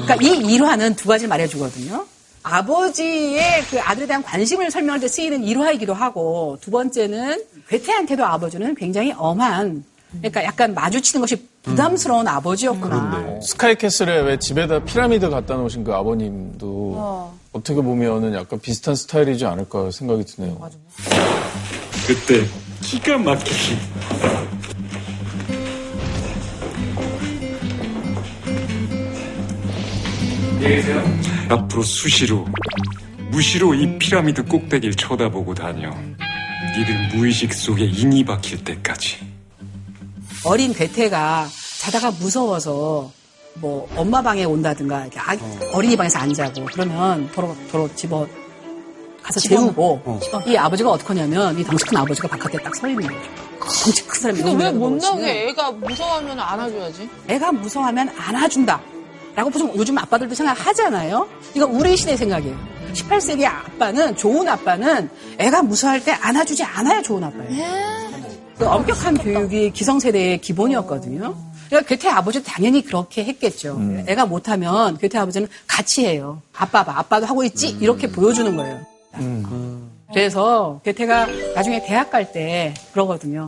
그러니까 0.05 0.17
이 0.21 0.55
일화는 0.55 0.95
두 0.97 1.09
가지를 1.09 1.29
말해주거든요. 1.29 2.07
아버지의 2.43 3.63
그 3.71 3.79
아들에 3.81 4.07
대한 4.07 4.23
관심을 4.23 4.71
설명할 4.71 5.01
때 5.01 5.09
쓰이는 5.09 5.45
일화이기도 5.45 5.93
하고 5.93 6.57
두 6.61 6.71
번째는 6.71 7.43
괴테한테도 7.69 8.25
아버지는 8.25 8.75
굉장히 8.75 9.13
엄한 9.17 9.85
그러니까 10.19 10.45
약간 10.45 10.75
마주치는 10.75 11.21
것이 11.21 11.37
부담스러운 11.63 12.27
아버지였구나. 12.27 13.41
스카이캐슬에 13.43 14.21
왜 14.23 14.39
집에다 14.39 14.85
피라미드 14.85 15.29
갖다 15.31 15.55
놓으신 15.55 15.85
그 15.85 15.93
아버님도 15.93 16.95
어. 16.97 17.39
떻게 17.53 17.75
보면은 17.75 18.35
약간 18.35 18.59
비슷한 18.61 18.95
스타일이지 18.95 19.45
않을까 19.45 19.91
생각이 19.91 20.25
드네요. 20.25 20.59
그때 22.07 22.45
기가 22.83 23.19
막히게 23.19 23.77
앞으로 31.49 31.83
수시로 31.83 32.47
무시로 33.31 33.75
이 33.75 33.99
피라미드 33.99 34.45
꼭대기를 34.45 34.95
쳐다보고 34.95 35.55
다녀. 35.55 35.91
니들 36.77 37.09
무의식 37.15 37.53
속에 37.53 37.85
인이 37.85 38.25
박힐 38.25 38.63
때까지. 38.65 39.30
어린 40.45 40.73
괴테가 40.73 41.49
자다가 41.79 42.11
무서워서 42.13 43.11
뭐 43.55 43.89
엄마 43.97 44.23
방에 44.23 44.45
온다든가 44.45 45.03
이렇게 45.03 45.19
아, 45.19 45.37
어 45.73 45.81
린이 45.81 45.97
방에서 45.97 46.19
안 46.21 46.33
자고 46.33 46.65
그러면 46.67 47.31
도로 47.33 47.55
도로 47.71 47.89
집어 47.95 48.27
가서 49.23 49.41
재우고 49.41 50.21
이 50.47 50.57
아버지가 50.57 50.91
어떡하냐면 50.91 51.59
이 51.59 51.65
덩치 51.65 51.85
큰 51.85 51.97
아버지가 51.99 52.29
바깥에 52.29 52.59
딱 52.63 52.75
서 52.77 52.89
있는 52.89 53.03
거죠. 53.07 53.19
덩치 53.85 54.07
큰 54.07 54.21
사람이 54.21 54.43
근데 54.43 54.65
왜 54.65 54.71
못. 54.73 54.91
나오게 54.97 55.49
애가 55.49 55.73
무서워하면 55.73 56.41
안아줘야지. 56.41 57.11
애가 57.29 57.53
무서워하면 57.53 58.09
안아준다. 58.17 58.81
라고 59.35 59.51
보통 59.51 59.73
요즘 59.77 59.97
아빠들도 59.99 60.35
생각하잖아요. 60.35 61.29
이거 61.55 61.67
우리 61.67 61.97
시대 61.97 62.17
생각이에요. 62.17 62.57
18세기 62.95 63.45
아빠는, 63.45 64.17
좋은 64.17 64.49
아빠는 64.49 65.09
애가 65.39 65.63
무서워할 65.63 66.03
때 66.03 66.11
안아주지 66.13 66.65
않아야 66.65 67.01
좋은 67.03 67.23
아빠예요. 67.23 68.20
그 68.61 68.67
엄격한 68.67 69.17
교육이 69.17 69.71
기성세대의 69.71 70.43
기본이었거든요. 70.43 71.35
그러니까 71.69 71.89
괴테 71.89 72.11
아버지도 72.11 72.45
당연히 72.45 72.83
그렇게 72.85 73.25
했겠죠. 73.25 73.81
애가 74.07 74.27
못하면 74.27 74.99
괴테 74.99 75.17
아버지는 75.17 75.49
같이 75.67 76.05
해요. 76.07 76.43
아빠 76.55 76.85
봐, 76.85 76.99
아빠도 76.99 77.25
하고 77.25 77.43
있지? 77.43 77.69
이렇게 77.81 78.07
보여주는 78.07 78.55
거예요. 78.55 78.81
그래서 80.13 80.79
괴테가 80.85 81.27
나중에 81.55 81.83
대학 81.87 82.11
갈 82.11 82.31
때 82.33 82.75
그러거든요. 82.93 83.47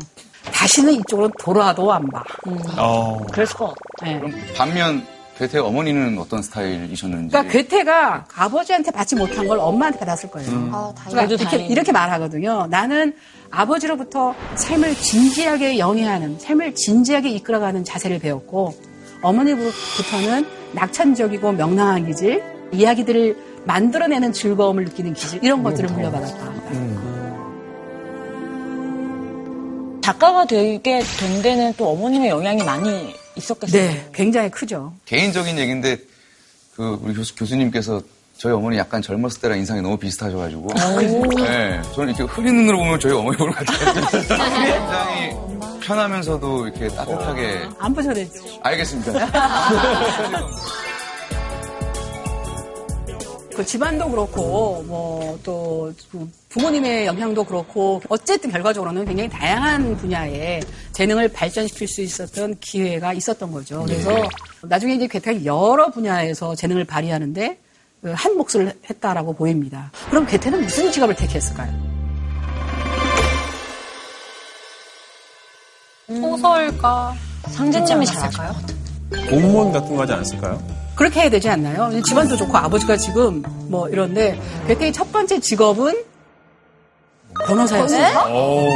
다시는 0.51 0.95
이쪽으로 0.95 1.31
돌아도 1.39 1.93
안 1.93 2.09
봐. 2.09 2.25
그랬을 3.33 3.55
것 3.55 3.75
네. 4.03 4.19
반면 4.57 5.07
괴테 5.39 5.59
어머니는 5.59 6.19
어떤 6.19 6.43
스타일이셨는지. 6.43 7.31
그러니까 7.31 7.53
괴테가 7.53 8.27
아버지한테 8.35 8.91
받지 8.91 9.17
못한 9.17 9.49
걸 9.49 9.59
엄마한테 9.59 9.99
받았을 9.99 10.31
거예요. 10.31 10.51
아, 10.73 10.93
그러니까. 11.09 11.35
이렇게, 11.35 11.57
이렇게 11.67 11.93
말하거든요. 11.93 12.67
나는 12.71 13.15
아버지로부터 13.51 14.35
삶을 14.57 14.95
진지하게 14.95 15.79
영위하는, 15.79 16.39
삶을 16.39 16.75
진지하게 16.75 17.31
이끌어가는 17.31 17.83
자세를 17.85 18.19
배웠고, 18.19 18.75
어머니로부터는 19.23 20.47
낙천적이고 20.73 21.53
명랑한 21.53 22.07
기질, 22.07 22.43
이야기들을 22.73 23.37
만들어내는 23.65 24.33
즐거움을 24.33 24.85
느끼는 24.85 25.15
기질, 25.15 25.43
이런 25.43 25.63
것들을 25.63 25.91
물려받았다. 25.91 26.53
작가가 30.03 30.45
되게 30.45 31.01
된 31.19 31.43
데는 31.43 31.73
또 31.77 31.89
어머님의 31.91 32.29
영향이 32.29 32.65
많이 32.65 33.15
있었겠어요. 33.37 33.81
네, 33.83 34.11
굉장히 34.15 34.51
크죠. 34.51 34.93
개인적인 35.07 35.59
얘기인데 35.59 35.97
그 36.77 36.99
우리 37.03 37.15
교수, 37.15 37.35
교수님께서 37.35 38.03
저희 38.37 38.53
어머니 38.53 38.77
약간 38.79 39.01
젊었을 39.03 39.41
때랑 39.41 39.59
인상이 39.59 39.81
너무 39.83 39.97
비슷하셔가지고 39.97 40.69
네, 41.37 41.81
저는 41.95 42.15
이렇게 42.15 42.25
흐린 42.25 42.57
눈으로 42.57 42.79
보면 42.79 42.99
저희 42.99 43.13
어머니 43.13 43.37
보는 43.37 43.53
것 43.53 43.65
같아요. 43.65 43.95
굉장히 44.11 45.37
편하면서도 45.81 46.67
이렇게 46.67 46.89
따뜻하게 46.89 47.69
안 47.79 47.95
보셔야지. 47.95 48.61
알겠습니다. 48.63 49.13
그 53.55 53.65
집안도 53.65 54.11
그렇고 54.11 54.83
뭐또 54.87 55.93
그 56.11 56.31
부모님의 56.49 57.07
영향도 57.07 57.45
그렇고 57.45 58.01
어쨌든 58.09 58.51
결과적으로는 58.51 59.05
굉장히 59.05 59.29
다양한 59.29 59.97
분야에 59.97 60.61
재능을 60.93 61.29
발전시킬 61.29 61.87
수 61.89 62.01
있었던 62.03 62.57
기회가 62.61 63.13
있었던 63.13 63.51
거죠. 63.53 63.83
그래서 63.85 64.11
나중에 64.63 64.95
이제 64.95 65.07
괴테가 65.07 65.45
여러 65.45 65.91
분야에서 65.91 66.55
재능을 66.55 66.85
발휘하는데 66.85 67.59
그한 68.03 68.37
몫을 68.37 68.73
했다라고 68.89 69.35
보입니다. 69.35 69.91
그럼 70.11 70.27
괴테는 70.27 70.63
무슨 70.63 70.91
직업을 70.91 71.15
택했을까요? 71.15 71.93
소설가. 76.09 77.15
상진님이 77.49 78.07
잘할까요? 78.07 78.55
공무원 79.29 79.73
같은 79.73 79.95
거 79.95 80.03
하지 80.03 80.13
않았을까요? 80.13 80.82
그렇게 80.95 81.21
해야 81.21 81.31
되지 81.31 81.49
않나요? 81.49 81.91
집안도 82.03 82.37
좋고 82.37 82.57
아버지가 82.57 82.97
지금 82.97 83.43
뭐 83.69 83.89
이런데 83.89 84.41
괴테의 84.67 84.93
첫 84.93 85.11
번째 85.13 85.41
직업은 85.41 85.95
변호사였어요. 87.47 88.69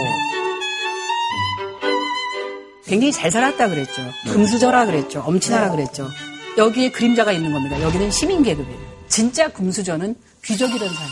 굉장히 2.86 3.12
잘 3.12 3.30
살았다 3.30 3.68
그랬죠. 3.68 4.02
금수저라 4.32 4.86
그랬죠. 4.86 5.20
엄친아라 5.26 5.70
그랬죠. 5.72 6.08
여기에 6.56 6.90
그림자가 6.92 7.32
있는 7.32 7.52
겁니다. 7.52 7.80
여기는 7.82 8.10
시민 8.10 8.42
계급이에요. 8.42 8.78
진짜 9.08 9.48
금수저는 9.48 10.14
귀족이라는 10.44 10.92
사람. 10.94 11.10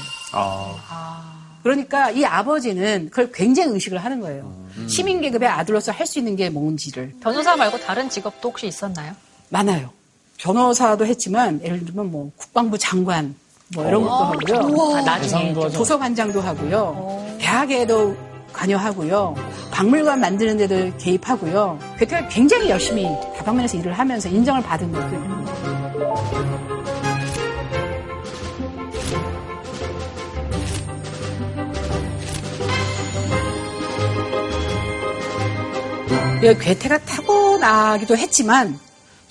그러니까 1.63 2.11
이 2.11 2.25
아버지는 2.25 3.09
그걸 3.11 3.31
굉장히 3.33 3.73
의식을 3.73 3.99
하는 3.99 4.21
거예요. 4.21 4.55
시민 4.89 5.21
계급의 5.21 5.49
아들로서 5.49 5.93
할 5.93 6.07
수 6.07 6.19
있는 6.19 6.37
게 6.37 6.49
뭔지를. 6.51 7.13
변호사 7.23 7.57
말고 7.57 7.81
다른 7.81 8.09
직업도 8.09 8.51
혹시 8.51 8.67
있었나요? 8.67 9.13
많아요. 9.51 9.91
변호사도 10.39 11.07
했지만 11.07 11.61
예를 11.63 11.85
들면 11.85 12.11
뭐 12.11 12.31
국방부 12.37 12.77
장관 12.79 13.35
뭐 13.75 13.87
이런 13.87 14.05
어. 14.05 14.09
것도 14.09 14.25
하고요. 14.57 14.75
우와. 14.77 14.99
아, 14.99 15.03
나중에 15.03 15.53
하죠. 15.53 15.71
도서관장도 15.71 16.41
하고요. 16.41 17.37
대학에도 17.39 18.17
관여하고요. 18.53 19.35
박물관 19.73 20.21
만드는 20.21 20.57
데도 20.59 20.97
개입하고요. 20.99 21.79
괴테가 21.99 22.29
굉장히 22.29 22.71
열심히 22.71 23.05
다방면에서 23.37 23.79
일을 23.79 23.93
하면서 23.93 24.29
인정을 24.29 24.63
받은 24.63 24.93
거예요. 24.93 25.45
그 36.41 36.59
괴테가 36.59 36.99
타고나기도 36.99 38.17
했지만 38.19 38.79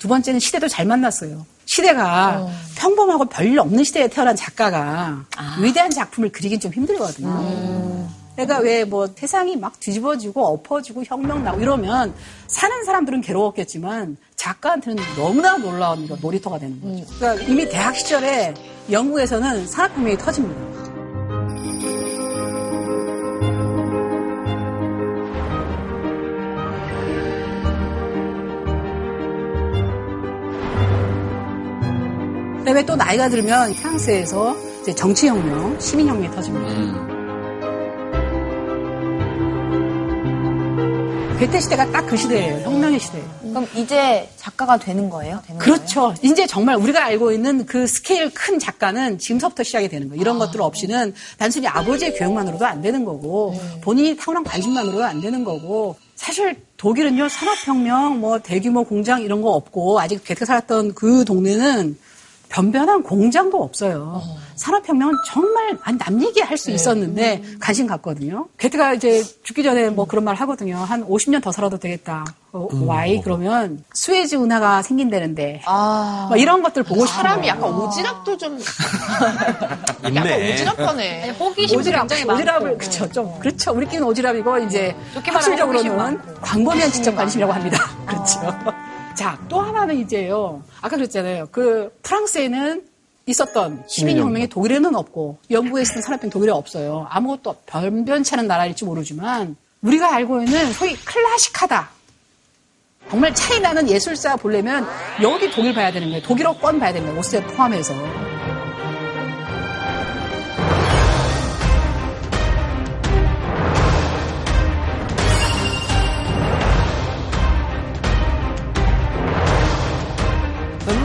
두 0.04 0.08
번째는 0.08 0.38
시대도 0.38 0.68
잘 0.68 0.84
만났어요. 0.84 1.46
시대가 1.64 2.46
평범하고 2.76 3.24
별일 3.24 3.58
없는 3.58 3.84
시대에 3.84 4.06
태어난 4.08 4.36
작가가 4.36 5.24
위대한 5.62 5.90
작품을 5.90 6.28
그리긴 6.30 6.60
좀 6.60 6.70
힘들거든요. 6.74 8.06
그러니까 8.36 8.58
왜 8.58 8.84
뭐 8.84 9.06
세상이 9.06 9.56
막 9.56 9.80
뒤집어지고 9.80 10.44
엎어지고 10.44 11.04
혁명 11.06 11.42
나고 11.42 11.58
이러면 11.62 12.12
사는 12.48 12.84
사람들은 12.84 13.22
괴로웠겠지만 13.22 14.18
작가한테는 14.36 15.02
너무나 15.16 15.56
놀라운 15.56 16.06
그 16.06 16.18
놀이터가 16.20 16.58
되는 16.58 16.78
거죠. 16.82 17.06
그러니까 17.18 17.42
이미 17.46 17.66
대학 17.66 17.96
시절에 17.96 18.52
영국에서는 18.90 19.66
산업혁명이 19.66 20.18
터집니다. 20.18 20.93
그다음에 32.64 32.86
또 32.86 32.96
나이가 32.96 33.28
들면 33.28 33.74
프랑스에서 33.74 34.56
이제 34.80 34.94
정치혁명, 34.94 35.78
시민혁명이 35.78 36.34
터집니다. 36.34 37.14
괴테 41.38 41.60
시대가 41.60 41.90
딱 41.90 42.06
그 42.06 42.16
시대예요. 42.16 42.64
혁명의 42.64 42.98
시대예요. 43.00 43.28
그럼 43.42 43.68
이제 43.74 44.26
작가가 44.38 44.78
되는 44.78 45.10
거예요? 45.10 45.42
되는 45.46 45.58
그렇죠. 45.58 46.14
이제 46.22 46.46
정말 46.46 46.76
우리가 46.76 47.04
알고 47.04 47.32
있는 47.32 47.66
그 47.66 47.86
스케일 47.86 48.32
큰 48.32 48.58
작가는 48.58 49.18
지금서부터 49.18 49.62
시작이 49.62 49.88
되는 49.88 50.08
거예요. 50.08 50.22
이런 50.22 50.38
것들 50.38 50.62
없이는 50.62 51.12
단순히 51.36 51.66
아버지의 51.66 52.14
교육만으로도 52.14 52.64
안 52.64 52.80
되는 52.80 53.04
거고 53.04 53.54
본인이 53.82 54.16
타고난 54.16 54.42
관심만으로도 54.42 55.04
안 55.04 55.20
되는 55.20 55.44
거고 55.44 55.96
사실 56.16 56.56
독일은요 56.78 57.28
산업혁명 57.28 58.20
뭐 58.20 58.38
대규모 58.38 58.84
공장 58.84 59.20
이런 59.20 59.42
거 59.42 59.50
없고 59.50 60.00
아직 60.00 60.24
괴테가 60.24 60.46
살았던 60.46 60.94
그 60.94 61.26
동네는 61.26 61.98
변변한 62.58 63.02
공장도 63.02 63.60
없어요. 63.60 64.22
산업혁명은 64.54 65.12
정말 65.26 65.76
남 65.98 66.22
얘기 66.22 66.40
할 66.40 66.56
수 66.56 66.70
있었는데 66.70 67.42
관심 67.60 67.88
갖거든요. 67.88 68.46
괴테가 68.58 68.94
이제 68.94 69.24
죽기 69.42 69.64
전에 69.64 69.90
뭐 69.90 70.04
그런 70.06 70.22
말 70.24 70.36
하거든요. 70.36 70.76
한 70.76 71.04
50년 71.04 71.42
더 71.42 71.50
살아도 71.50 71.78
되겠다. 71.78 72.24
어, 72.52 72.68
why? 72.70 73.20
그러면 73.24 73.82
수에즈 73.92 74.36
운하가 74.36 74.82
생긴다는데 74.82 75.62
막 75.66 76.36
이런 76.38 76.62
것들 76.62 76.84
보고 76.84 77.04
싶어요. 77.06 77.22
사람이 77.24 77.48
약간 77.48 77.72
오지랖도 77.72 78.38
좀 78.38 78.56
약간 80.14 80.24
오지랖하네. 80.38 81.40
호기심도 81.40 81.82
오지랖, 81.82 82.08
굉장히. 82.08 82.24
오지랖을 82.24 82.78
그쵸 82.78 83.10
좀 83.10 83.36
그렇죠. 83.40 83.72
우리끼리는 83.72 84.06
오지랖이고 84.06 84.64
이제 84.68 84.94
학술적으로는 85.24 85.90
호기심 85.90 86.40
광범위한 86.40 86.92
지적 86.92 87.16
관심이라고 87.16 87.52
합니다. 87.52 87.78
그렇죠. 88.06 88.40
자, 89.14 89.38
또 89.48 89.60
하나는 89.60 89.96
이제요. 89.98 90.62
아까 90.80 90.96
그랬잖아요. 90.96 91.48
그 91.50 91.96
프랑스에는 92.02 92.84
있었던 93.26 93.84
시민혁명이 93.88 94.48
독일에는 94.48 94.94
없고 94.94 95.38
영국에 95.50 95.82
있었던 95.82 96.02
산업혁명 96.02 96.30
독일에 96.30 96.52
없어요. 96.52 97.06
아무것도 97.08 97.56
변변치 97.66 98.34
않은 98.34 98.46
나라일지 98.46 98.84
모르지만 98.84 99.56
우리가 99.82 100.14
알고 100.14 100.42
있는 100.42 100.72
소위 100.72 100.94
클래식하다. 100.96 101.90
정말 103.10 103.34
차이 103.34 103.60
나는 103.60 103.88
예술사 103.88 104.36
보려면 104.36 104.86
여기 105.22 105.50
독일 105.50 105.74
봐야 105.74 105.92
되는 105.92 106.08
거예요. 106.08 106.22
독일어권 106.22 106.80
봐야 106.80 106.92
되는 106.92 107.06
거예요. 107.06 107.20
오스트리아 107.20 107.46
포함해서. 107.48 107.94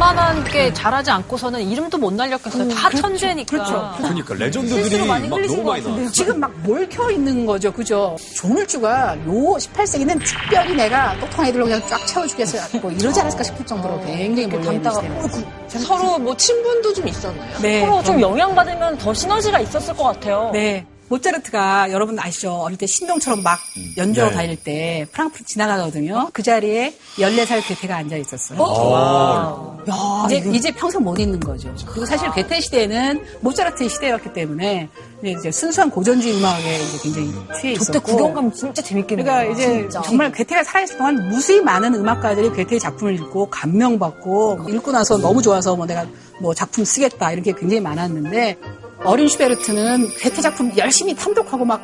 웬만한 0.09 0.43
게 0.45 0.73
잘하지 0.73 1.11
않고서는 1.11 1.61
이름도 1.61 1.97
못 1.97 2.13
날렸겠어요. 2.13 2.69
다 2.69 2.89
천재니까. 2.89 3.51
그렇죠. 3.51 3.93
그러니까 3.97 4.33
레전드들이 4.33 5.05
막 5.05 5.19
너무 5.27 5.63
많이 5.63 5.83
나왔어요. 5.83 6.11
지금 6.11 6.39
막 6.39 6.51
몰켜 6.63 7.11
있는 7.11 7.45
거죠, 7.45 7.71
그죠? 7.71 8.15
조물주가 8.35 9.17
요 9.25 9.31
18세기는 9.57 10.19
특별히 10.23 10.75
내가 10.75 11.17
똑똑한 11.19 11.45
애들로 11.47 11.65
그냥 11.65 11.81
쫙 11.87 12.05
채워주겠어요. 12.07 12.81
뭐 12.81 12.91
이러지 12.91 13.19
않았을까 13.19 13.43
싶을 13.43 13.65
정도로 13.65 14.01
굉장히 14.05 14.47
몰려있는 14.47 14.91
시대입니다. 14.91 15.79
서로 15.79 16.17
뭐 16.17 16.35
친분도 16.35 16.93
좀 16.93 17.07
있었나요? 17.07 17.59
네. 17.61 17.81
서로 17.81 18.03
좀 18.03 18.19
영향받으면 18.19 18.97
더 18.97 19.13
시너지가 19.13 19.59
있었을 19.59 19.95
것 19.95 20.03
같아요. 20.05 20.49
네. 20.53 20.85
모차르트가 21.09 21.91
여러분 21.91 22.19
아시죠? 22.19 22.51
어릴 22.53 22.77
때 22.77 22.85
신동처럼 22.85 23.43
막 23.43 23.59
연주하고 23.97 24.31
네. 24.31 24.37
다닐 24.37 24.55
때 24.55 25.07
프랑크푸르트 25.11 25.47
지나가거든요. 25.47 26.29
그 26.33 26.43
자리에 26.43 26.95
14살 27.17 27.67
괴테가 27.67 27.95
앉아 27.97 28.15
있었어요. 28.17 28.59
아. 28.61 30.27
이제, 30.27 30.37
이제 30.53 30.71
평생 30.71 31.03
못 31.03 31.19
잊는 31.19 31.39
거죠. 31.39 31.73
그리고 31.87 32.05
사실 32.05 32.31
괴테 32.31 32.61
시대는 32.61 33.23
모차르트의 33.41 33.89
시대였기 33.89 34.33
때문에 34.33 34.89
이제 35.23 35.51
순수한 35.51 35.89
고전주의 35.89 36.37
음악에 36.37 36.75
이제 36.75 36.97
굉장히 37.01 37.33
취해 37.59 37.73
있었고. 37.73 37.85
저때 37.85 37.99
구경 37.99 38.33
가면 38.33 38.53
진짜 38.53 38.81
재밌겠네요. 38.81 39.25
그러니까 39.25 39.51
이제 39.53 39.81
진짜. 39.81 40.01
정말 40.03 40.31
괴테가 40.31 40.63
살아있을 40.63 40.97
동안 40.97 41.27
무수히 41.27 41.59
많은 41.61 41.95
음악가들이 41.95 42.53
괴테의 42.53 42.79
작품을 42.79 43.15
읽고 43.15 43.49
감명받고 43.49 44.67
읽고 44.69 44.91
나서 44.91 45.17
너무 45.17 45.41
좋아서 45.41 45.75
뭐 45.75 45.85
내가 45.87 46.05
뭐 46.39 46.53
작품 46.53 46.85
쓰겠다 46.85 47.31
이렇게 47.31 47.51
굉장히 47.53 47.81
많았는데 47.81 48.57
어린 49.03 49.27
슈베르트는 49.27 50.09
괴테 50.19 50.41
작품 50.41 50.71
열심히 50.77 51.15
탐독하고 51.15 51.65
막 51.65 51.81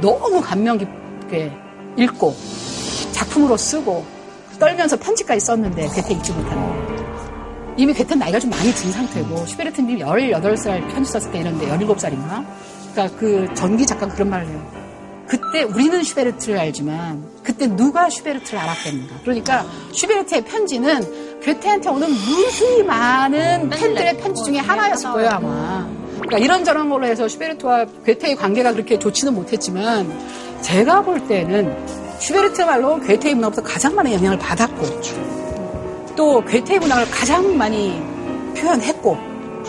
너무 0.00 0.40
감명 0.40 0.78
깊게 0.78 1.52
읽고 1.96 2.34
작품으로 3.12 3.56
쓰고 3.56 4.04
떨면서 4.58 4.96
편지까지 4.98 5.40
썼는데 5.40 5.88
괴테 5.88 6.14
읽지 6.14 6.32
못하는 6.32 6.62
거예요. 6.62 6.88
이미 7.76 7.92
괴테는 7.92 8.18
나이가 8.18 8.38
좀 8.38 8.50
많이 8.50 8.72
든 8.72 8.90
상태고 8.90 9.46
슈베르트님이 9.46 10.02
18살 10.02 10.88
편지 10.92 11.12
썼을 11.12 11.30
때 11.32 11.40
이런데 11.40 11.68
17살인가? 11.68 12.44
그러니까 12.92 13.16
그 13.18 13.48
전기 13.54 13.86
작가 13.86 14.08
그런 14.08 14.30
말을 14.30 14.46
해요. 14.48 14.78
그때 15.28 15.62
우리는 15.62 16.02
슈베르트를 16.02 16.58
알지만 16.58 17.22
그때 17.42 17.66
누가 17.68 18.08
슈베르트를 18.10 18.58
알았겠는가. 18.58 19.16
그러니까 19.22 19.64
슈베르트의 19.92 20.44
편지는 20.44 21.40
괴테한테 21.40 21.88
오는 21.90 22.10
무수히 22.10 22.82
많은 22.82 23.68
팬들의 23.68 24.16
편지 24.18 24.42
중에 24.44 24.58
하나였을 24.58 25.12
거예요 25.12 25.30
아마. 25.30 25.97
그러니까 26.28 26.38
이런저런 26.44 26.90
걸로 26.90 27.06
해서 27.06 27.26
슈베르트와 27.26 27.86
괴테의 28.04 28.36
관계가 28.36 28.72
그렇게 28.72 28.98
좋지는 28.98 29.34
못했지만 29.34 30.12
제가 30.60 31.02
볼 31.02 31.26
때는 31.26 31.74
슈베르트야말로 32.18 33.00
괴테의 33.00 33.34
문학부터 33.34 33.62
가장 33.62 33.94
많은 33.94 34.12
영향을 34.12 34.38
받았고 34.38 34.82
또 36.16 36.44
괴테의 36.44 36.80
문학을 36.80 37.10
가장 37.10 37.56
많이 37.56 37.98
표현했고 38.54 39.16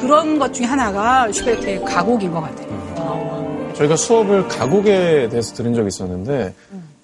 그런 0.02 0.38
것 0.38 0.54
중에 0.54 0.66
하나가 0.66 1.32
슈베르트의 1.32 1.86
가곡인 1.86 2.32
것 2.32 2.42
같아요. 2.42 3.72
저희가 3.76 3.96
수업을 3.96 4.48
가곡에 4.50 5.30
대해서 5.30 5.56
들은 5.56 5.74
적이 5.74 5.88
있었는데 5.88 6.54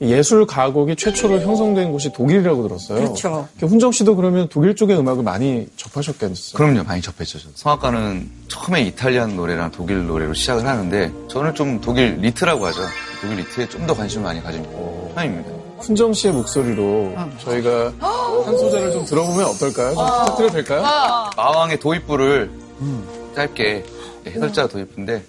예술 0.09 0.45
가곡이 0.45 0.95
최초로 0.95 1.39
형성된 1.41 1.91
곳이 1.91 2.11
독일이라고 2.13 2.67
들었어요. 2.67 2.99
그렇죠. 2.99 3.47
훈정 3.59 3.91
씨도 3.91 4.15
그러면 4.15 4.47
독일 4.49 4.75
쪽의 4.75 4.97
음악을 4.97 5.23
많이 5.23 5.67
접하셨겠어요? 5.77 6.55
그럼요, 6.55 6.83
많이 6.83 7.01
접했죠. 7.01 7.39
저는. 7.39 7.53
성악가는 7.55 8.29
처음에 8.47 8.81
Italian 8.83 9.35
노래랑 9.35 9.71
독일 9.71 10.05
노래로 10.07 10.33
시작을 10.33 10.65
하는데 10.65 11.11
저는 11.29 11.53
좀 11.55 11.79
독일 11.81 12.17
리트라고 12.19 12.65
하죠. 12.67 12.81
독일 13.21 13.37
리트에 13.37 13.67
좀 13.69 13.85
더 13.85 13.93
관심을 13.93 14.23
많이 14.23 14.41
가진 14.41 14.63
편입니다. 15.13 15.49
훈정 15.79 16.13
씨의 16.13 16.33
목소리로 16.33 17.13
저희가 17.43 17.93
한 17.99 18.57
소절을 18.57 18.91
좀 18.93 19.05
들어보면 19.05 19.45
어떨까요? 19.45 19.93
좀 19.93 20.05
부탁드려도 20.05 20.53
될까요? 20.53 20.83
마왕의 21.37 21.79
도입부를 21.79 22.49
짧게 23.35 23.83
네, 24.23 24.31
해설자 24.31 24.67
도입부인데 24.67 25.23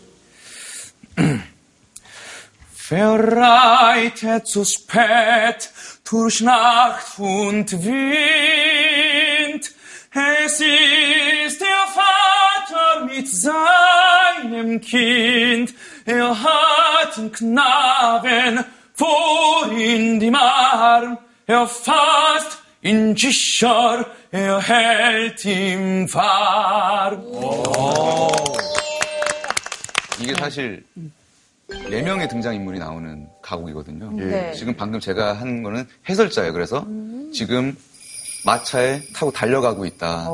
Verreitet 2.86 4.48
zu 4.48 4.66
spät 4.66 5.70
durch 6.10 6.42
Nacht 6.42 7.20
und 7.20 7.72
Wind 7.84 9.72
Es 10.14 10.60
ist 10.60 11.62
der 11.62 11.86
Vater 11.96 13.06
mit 13.06 13.30
seinem 13.30 14.82
Kind. 14.82 15.74
Er 16.06 16.38
hat 16.38 17.16
den 17.16 17.32
Knaben 17.32 18.66
vor 18.94 19.72
in 19.72 20.20
dem 20.20 20.36
Arm. 20.36 21.18
Er 21.48 21.66
fasst 21.66 22.58
ihn 22.82 23.16
sicher, 23.16 24.06
er 24.32 24.62
hält 24.62 25.46
ihn 25.46 26.14
warm. 26.14 27.22
이게 30.20 30.36
사실 30.36 30.84
네 31.69 32.03
명의 32.03 32.29
등장 32.29 32.55
인물이 32.55 32.79
나오는 32.79 33.27
가곡이거든요. 33.43 34.11
네. 34.13 34.53
지금 34.53 34.75
방금 34.75 35.01
제가 35.01 35.35
한 35.35 35.63
거는 35.63 35.87
해설자예요. 36.09 36.53
그래서 36.53 36.87
지금 37.33 37.77
마차에 38.45 39.01
타고 39.15 39.33
달려가고 39.33 39.85
있다. 39.87 40.29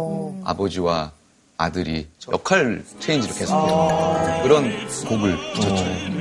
아버지와 0.44 1.12
아들이 1.56 2.08
역할 2.30 2.84
체인지를 3.00 3.36
계속해요. 3.36 4.42
그런 4.42 4.70
곡을 5.08 5.36
붙였죠. 5.54 6.12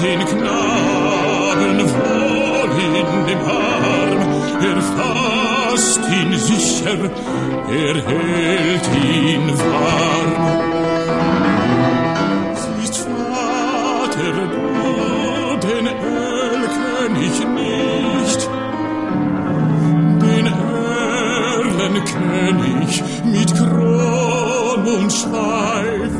den 0.00 0.18
ich 22.08 23.02
mit 23.24 23.54
Kron 23.54 24.84
und 24.86 25.12
Schweif, 25.12 26.12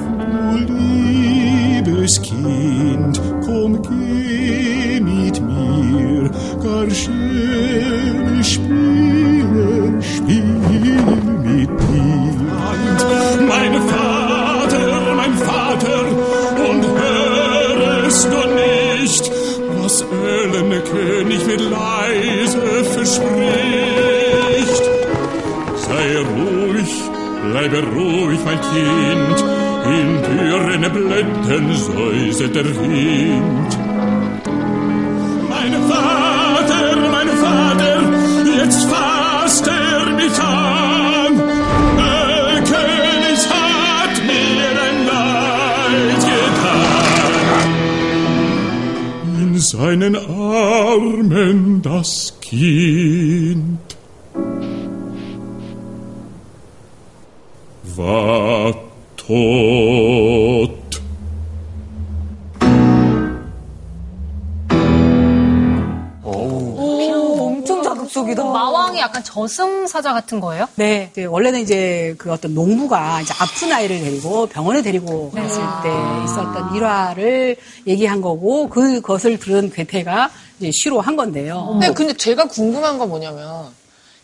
du 0.66 0.72
liebes 0.72 2.20
Kind, 2.22 3.20
komm, 3.44 3.80
geh 3.82 5.00
mit 5.00 5.40
mir, 5.40 6.30
gar 6.62 6.90
schöne 6.90 8.44
Spiele, 8.44 10.02
spiel 10.02 11.02
mit 11.42 11.70
mir. 11.70 12.34
Mein 13.48 13.74
Vater, 13.88 15.14
mein 15.16 15.34
Vater, 15.34 16.04
und 16.68 16.84
hörest 16.84 18.28
du 18.32 18.40
nicht, 18.54 19.32
was 19.82 20.02
Erlenkönig 20.02 21.46
mit 21.46 21.60
leise 21.60 22.84
verspricht? 22.84 23.89
Bleibe 27.42 27.82
ruhig, 27.94 28.40
mein 28.44 28.60
Kind, 28.60 29.38
in 29.86 30.08
dürren 30.22 30.84
Blättern 30.92 31.66
säuselt 31.74 32.54
der 32.54 32.64
Wind. 32.64 33.70
Mein 35.48 35.72
Vater, 35.90 36.86
mein 37.10 37.28
Vater, 37.44 37.96
jetzt 38.58 38.82
fasst 38.84 39.66
er 39.66 40.04
mich 40.14 40.38
an. 40.40 41.32
Der 41.96 42.62
König 42.72 43.40
hat 43.54 44.14
mir 44.30 44.72
ein 44.86 44.98
Leid 45.10 46.22
getan. 46.32 47.70
In 49.42 49.52
seinen 49.58 50.16
Armen 50.16 51.82
das 51.82 52.34
Kind 52.40 53.69
저승사자 69.30 70.12
같은 70.12 70.40
거예요? 70.40 70.66
네. 70.74 71.08
이제 71.12 71.24
원래는 71.24 71.60
이제 71.60 72.14
그 72.18 72.32
어떤 72.32 72.52
농부가 72.52 73.20
이제 73.20 73.32
아픈 73.38 73.70
아이를 73.72 74.00
데리고 74.00 74.46
병원에 74.46 74.82
데리고 74.82 75.30
네. 75.34 75.42
갔을 75.42 75.62
때 75.82 76.24
있었던 76.24 76.74
일화를 76.74 77.56
얘기한 77.86 78.20
거고 78.20 78.68
그것을 78.68 79.38
들은 79.38 79.70
괴테가 79.70 80.30
이제 80.58 80.70
시로 80.72 81.00
한 81.00 81.14
건데요. 81.16 81.78
네, 81.80 81.92
근데 81.92 82.12
제가 82.12 82.46
궁금한 82.46 82.98
건 82.98 83.08
뭐냐면 83.08 83.68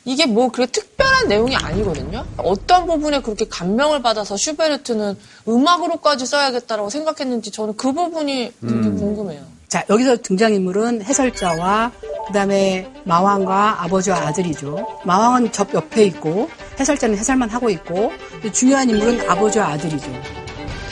이게 0.05 0.27
뭐 0.27 0.51
그렇게 0.51 0.73
특별한 0.73 1.29
내용이 1.29 1.55
아니거든요. 1.57 2.25
어떤 2.39 2.87
부분에 2.87 3.21
그렇게 3.23 3.47
감명을 3.49 4.03
받아서 4.03 4.37
슈베르트는 4.37 5.17
음악으로까지 5.49 6.27
써야겠다라고 6.27 6.91
생각했는지 6.91 7.51
저는 7.53 7.77
그 7.77 7.93
부분이 7.93 8.53
되게 8.61 8.75
음. 8.75 8.97
궁금해요. 8.97 9.43
자, 9.69 9.85
여기서 9.91 10.19
등장인물은 10.19 11.03
해설자와 11.03 11.91
그 12.27 12.33
다음에 12.33 12.91
마왕과 13.05 13.85
아버지와 13.85 14.19
아들이죠. 14.19 15.01
마왕은 15.05 15.53
접 15.53 15.73
옆에 15.73 16.05
있고 16.05 16.51
해설자는 16.79 17.17
해설만 17.17 17.49
하고 17.51 17.71
있고 17.71 18.13
중요한 18.53 18.91
인물은 18.91 19.29
아버지와 19.31 19.69
아들이죠. 19.69 20.11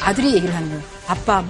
아들이 0.00 0.34
얘기를 0.36 0.54
하는 0.54 0.68
거예요. 0.68 0.82
아빠, 1.08 1.44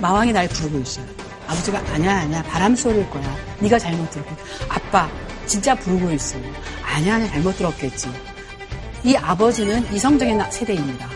마왕이 0.00 0.32
날 0.32 0.48
부르고 0.48 0.78
있어요. 0.80 1.06
아버지가 1.48 1.78
아니야 1.94 2.20
아니야 2.20 2.42
바람 2.42 2.76
소리일 2.76 3.08
거야. 3.10 3.36
네가 3.60 3.78
잘못 3.78 4.10
들었고. 4.10 4.36
아빠 4.68 5.08
진짜 5.46 5.74
부르고 5.74 6.10
있어요. 6.12 6.42
아니야 6.84 7.14
아니야 7.14 7.28
잘못 7.28 7.56
들었겠지. 7.56 8.08
이 9.04 9.16
아버지는 9.16 9.92
이성적인 9.92 10.42
세대입니다. 10.50 11.08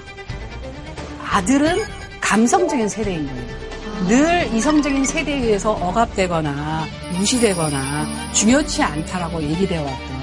아들은 1.22 1.83
감성적인 2.20 2.88
세대인 2.88 3.26
거예요. 3.26 3.65
늘 4.04 4.54
이성적인 4.54 5.04
세대에 5.04 5.37
의해서 5.42 5.72
억압되거나 5.72 6.85
무시되거나 7.18 8.06
중요치 8.32 8.82
않다라고 8.82 9.42
얘기되어 9.42 9.82
왔던 9.82 10.16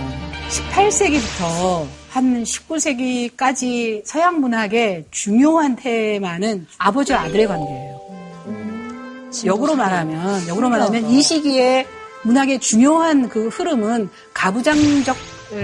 18세기부터 0.49 1.85
한 2.09 2.43
19세기까지 2.43 4.03
서양 4.05 4.39
문학의 4.39 5.05
중요한 5.09 5.75
테마는 5.75 6.67
아버지와 6.77 7.21
아들의 7.21 7.47
관계예요. 7.47 8.01
역으로 9.45 9.75
말하면, 9.75 10.47
역으로 10.47 10.69
말하면 10.69 11.09
이 11.09 11.23
시기에 11.23 11.87
문학의 12.21 12.59
중요한 12.59 13.27
그 13.29 13.47
흐름은 13.47 14.09
가부장적 14.33 15.17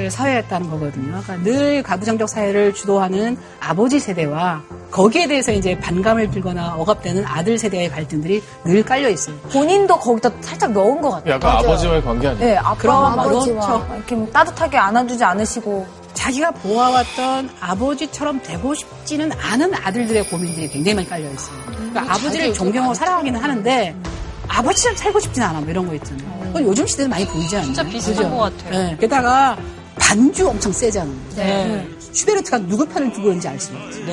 사회였다는 0.10 0.70
거거든요. 0.70 1.22
그러니까 1.24 1.38
늘 1.44 1.84
가부장적 1.84 2.30
사회를 2.30 2.74
주도하는 2.74 3.38
아버지 3.60 4.00
세대와 4.00 4.62
거기에 4.92 5.28
대해서 5.28 5.52
이제 5.52 5.78
반감을 5.80 6.32
들거나 6.32 6.76
억압되는 6.76 7.24
아들 7.26 7.58
세대의 7.58 7.90
갈등들이 7.90 8.42
늘 8.66 8.84
깔려 8.84 9.10
있어요. 9.10 9.36
본인도 9.52 9.98
거기다 9.98 10.32
살짝 10.42 10.72
넣은 10.72 11.02
것 11.02 11.12
같아요. 11.12 11.34
약간 11.36 11.58
아버지와의 11.58 12.04
관계 12.04 12.28
아니에요? 12.28 12.46
네, 12.46 12.58
아빠와 12.58 12.76
그럼, 12.78 13.20
아버지와 13.20 13.66
그렇죠. 13.68 13.96
이렇게 13.96 14.16
뭐 14.16 14.28
따뜻하게 14.32 14.78
안아주지 14.78 15.24
않으시고 15.24 15.88
자기가 16.14 16.52
보아왔던 16.52 17.50
아버지처럼 17.62 18.42
되고 18.42 18.74
싶지는 18.74 19.32
않은 19.32 19.74
아들들의 19.76 20.24
고민들이 20.26 20.68
굉장히 20.68 20.96
많이 20.96 21.10
깔려 21.10 21.30
있어요. 21.32 21.58
그러니까 21.68 22.02
아버지를 22.14 22.54
존경하고 22.54 22.94
사랑하기는 22.94 23.40
하는데 23.42 23.96
아버지처럼 24.48 24.98
살고 24.98 25.20
싶진 25.20 25.44
않아 25.44 25.62
뭐 25.62 25.70
이런 25.70 25.88
거 25.88 25.94
있잖아요. 25.94 26.40
그건 26.48 26.64
요즘 26.66 26.86
시대는 26.88 27.10
많이 27.12 27.26
보이지 27.28 27.56
않나요? 27.56 27.66
진짜 27.74 27.84
비슷한 27.84 28.16
그죠? 28.16 28.30
것 28.32 28.38
같아요. 28.58 28.72
네. 28.72 28.98
게다가 29.00 29.58
반주 30.00 30.48
엄청 30.48 30.72
세잖아요. 30.72 31.16
네. 31.36 31.88
슈베르트가 32.12 32.60
누구 32.60 32.86
편을 32.86 33.12
두고 33.14 33.28
있는지 33.28 33.48
알 33.48 33.60
수가 33.60 33.78
없지. 33.86 34.04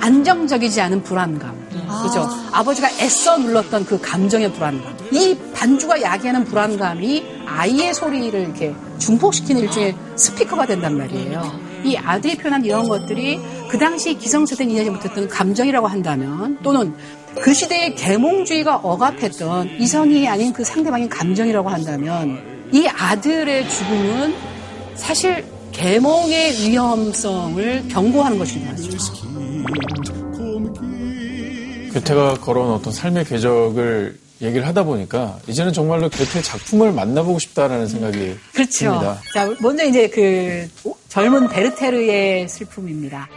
안정적이지 0.00 0.80
않은 0.80 1.02
불안감. 1.02 1.54
그죠? 2.02 2.28
아 2.52 2.62
버지가 2.62 2.88
애써 3.00 3.38
눌렀던 3.38 3.84
그 3.86 4.00
감정의 4.00 4.52
불안감. 4.52 4.96
이 5.10 5.36
반주가 5.54 6.00
야기하는 6.00 6.44
불안감이 6.44 7.24
아이의 7.46 7.94
소리를 7.94 8.38
이렇게 8.38 8.74
중폭시키는 8.98 9.62
일종의 9.62 9.94
스피커가 10.16 10.66
된단 10.66 10.96
말이에요. 10.96 11.66
이 11.84 11.96
아들이 11.96 12.36
표현한 12.36 12.64
이런 12.64 12.88
것들이 12.88 13.40
그 13.68 13.78
당시 13.78 14.14
기성세대는 14.14 14.72
이해하지 14.72 14.90
못했던 14.90 15.28
감정이라고 15.28 15.86
한다면 15.86 16.58
또는 16.62 16.94
그 17.40 17.52
시대의 17.52 17.94
계몽주의가 17.94 18.76
억압했던 18.76 19.76
이성이 19.78 20.26
아닌 20.26 20.52
그 20.52 20.64
상대방의 20.64 21.08
감정이라고 21.08 21.68
한다면 21.68 22.68
이 22.72 22.88
아들의 22.88 23.68
죽음은 23.68 24.34
사실 24.96 25.44
계몽의 25.72 26.52
위험성을 26.52 27.88
경고하는 27.88 28.38
것이기도 28.38 28.70
하죠. 28.70 28.90
괴테가 31.92 32.34
걸어온 32.34 32.72
어떤 32.72 32.92
삶의 32.92 33.24
궤적을 33.24 34.18
얘기를 34.42 34.66
하다 34.66 34.84
보니까 34.84 35.38
이제는 35.46 35.72
정말로 35.72 36.08
괴테 36.10 36.42
작품을 36.42 36.92
만나보고 36.92 37.38
싶다라는 37.38 37.86
생각이 37.88 38.36
그렇죠. 38.52 38.84
듭니다. 38.90 39.20
자, 39.32 39.50
먼저 39.60 39.84
이제 39.84 40.08
그 40.08 40.68
젊은 41.08 41.48
베르테르의 41.48 42.48
슬픔입니다. 42.48 43.28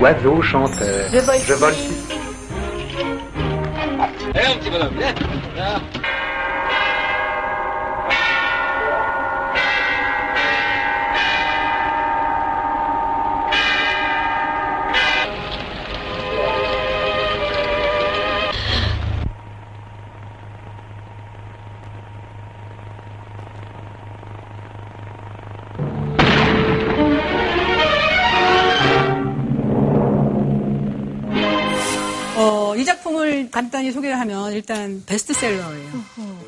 L'oiseau 0.00 0.40
chanteur. 0.42 1.10
Je 1.12 1.18
vole 1.18 1.36
Je 1.46 1.52
vole 1.54 1.74
Eh, 4.34 4.46
un 4.46 4.56
petit 4.58 4.70
bonhomme, 4.70 4.94
viens. 4.96 5.99
간단히 33.60 33.92
소개를 33.92 34.18
하면 34.20 34.54
일단 34.54 35.02
베스트셀러예요. 35.04 35.90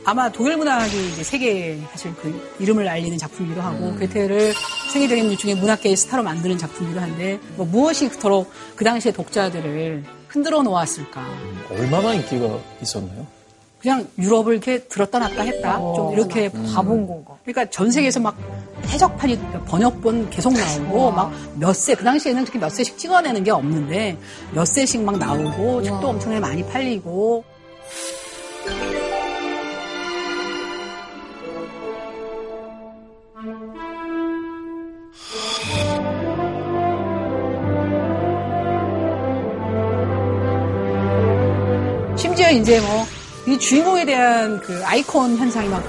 아마 0.07 0.33
독일 0.33 0.57
문학이 0.57 1.11
이제 1.11 1.23
세계에 1.23 1.79
사실 1.91 2.15
그 2.15 2.57
이름을 2.59 2.89
알리는 2.89 3.19
작품이기도 3.19 3.61
하고 3.61 3.95
괴테를 3.99 4.55
세계적인 4.91 5.31
일종의 5.31 5.57
문학계의 5.57 5.95
스타로 5.95 6.23
만드는 6.23 6.57
작품이기도 6.57 6.99
한데 6.99 7.39
뭐 7.57 7.67
무엇이 7.67 8.09
그토록 8.09 8.51
그 8.77 8.85
당시의 8.87 9.13
독자들을 9.13 10.05
흔들어 10.29 10.63
놓았을까? 10.63 11.23
얼마나 11.71 12.15
인기가 12.15 12.59
있었나요? 12.81 13.27
그냥 13.79 14.09
유럽을 14.19 14.55
이렇게 14.55 14.85
들었다 14.85 15.19
놨다 15.19 15.43
했다. 15.43 15.79
좀 15.95 16.15
이렇게 16.15 16.49
가본 16.49 17.07
건가? 17.07 17.37
그러니까 17.45 17.69
전 17.69 17.91
세계에서 17.91 18.21
막 18.21 18.39
해적판이 18.89 19.39
번역본 19.67 20.31
계속 20.31 20.53
나오고 20.53 21.11
막 21.13 21.33
몇 21.57 21.73
세, 21.75 21.95
그 21.95 22.05
당시에는 22.05 22.45
그렇게 22.45 22.59
몇 22.59 22.71
세씩 22.71 22.99
찍어내는 22.99 23.45
게 23.45 23.51
없는데 23.51 24.19
몇 24.53 24.65
세씩 24.65 25.03
막 25.03 25.19
나오고 25.19 25.83
책도 25.83 26.09
엄청나게 26.09 26.41
많이 26.41 26.67
팔리고. 26.67 27.45
심지어 42.17 42.51
이제 42.51 42.81
뭐 42.81 43.23
이 43.47 43.59
주인공에 43.59 44.05
대한 44.05 44.61
그 44.61 44.81
아이콘 44.85 45.37
현상이 45.37 45.69
막 45.69 45.83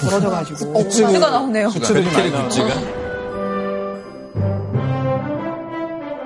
벌어져가지고 0.00 0.70
어, 0.70 0.82
굿즈가 0.84 1.30
나오네요. 1.30 1.68
굿즈를 1.70 2.02
많이 2.12 2.30
나와요. 2.30 2.48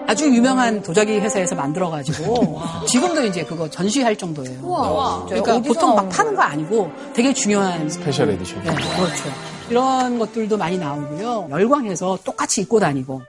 아주 0.07 0.27
유명한 0.27 0.83
도자기 0.83 1.19
회사에서 1.19 1.55
만들어가지고 1.55 2.61
지금도 2.87 3.25
이제 3.25 3.43
그거 3.45 3.69
전시할 3.69 4.17
정도예요. 4.17 4.61
우와. 4.63 5.25
그러니까 5.27 5.57
어디서 5.57 5.75
보통 5.75 5.95
막 5.97 6.09
파는 6.09 6.37
거 6.37 6.43
아니고 6.43 6.91
되게 7.15 7.33
중요한 7.33 7.89
special 7.89 8.31
edition. 8.31 8.63
네, 8.63 8.75
그렇죠. 8.75 9.25
이런 9.71 10.19
것들도 10.19 10.57
많이 10.59 10.77
나오고요. 10.79 11.49
열광해서 11.51 12.19
똑같이 12.23 12.61
입고 12.61 12.81
다니고. 12.81 13.23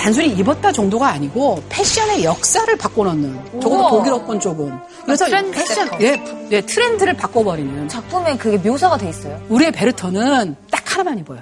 단순히 0.00 0.28
입었다 0.30 0.72
정도가 0.72 1.08
아니고 1.08 1.62
패션의 1.68 2.24
역사를 2.24 2.74
바꿔놓는 2.74 3.60
적어도. 3.60 3.98
독일어권 3.98 4.40
쪽은 4.40 4.78
그래서 5.04 5.26
트렌드 5.26 5.50
패션. 5.50 5.88
예, 6.00 6.24
예 6.50 6.60
트렌드를 6.62 7.14
바꿔버리는 7.14 7.86
작품에 7.86 8.38
그게 8.38 8.56
묘사가 8.56 8.96
돼 8.96 9.10
있어요. 9.10 9.38
우리의 9.50 9.72
베르터는 9.72 10.56
딱 10.70 10.82
하나만 10.90 11.18
입어요 11.18 11.40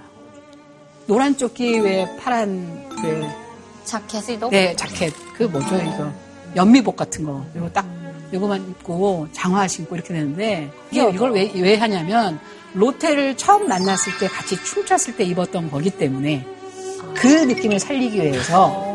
노란 1.07 1.37
조끼 1.37 1.79
외 1.79 2.05
파란 2.19 2.89
그 3.01 3.27
자켓. 3.85 4.25
네, 4.51 4.75
자켓 4.75 5.15
그 5.37 5.45
뭐죠 5.45 5.77
이거 5.77 6.13
연미복 6.57 6.97
같은 6.97 7.25
거 7.25 7.45
이거 7.55 7.71
딱 7.71 7.87
이거만 8.33 8.61
입고 8.71 9.29
장화 9.33 9.69
신고 9.69 9.95
이렇게 9.95 10.13
되는데 10.13 10.71
이게 10.91 11.09
이걸 11.09 11.31
왜, 11.31 11.51
왜 11.55 11.77
하냐면 11.77 12.41
로테를 12.75 13.37
처음 13.37 13.69
만났을 13.69 14.19
때 14.19 14.27
같이 14.27 14.57
춤췄을 14.63 15.17
때 15.17 15.23
입었던 15.25 15.71
거기 15.71 15.91
때문에 15.91 16.58
그 17.21 17.27
느낌을 17.27 17.79
살리기 17.81 18.23
위해서 18.23 18.87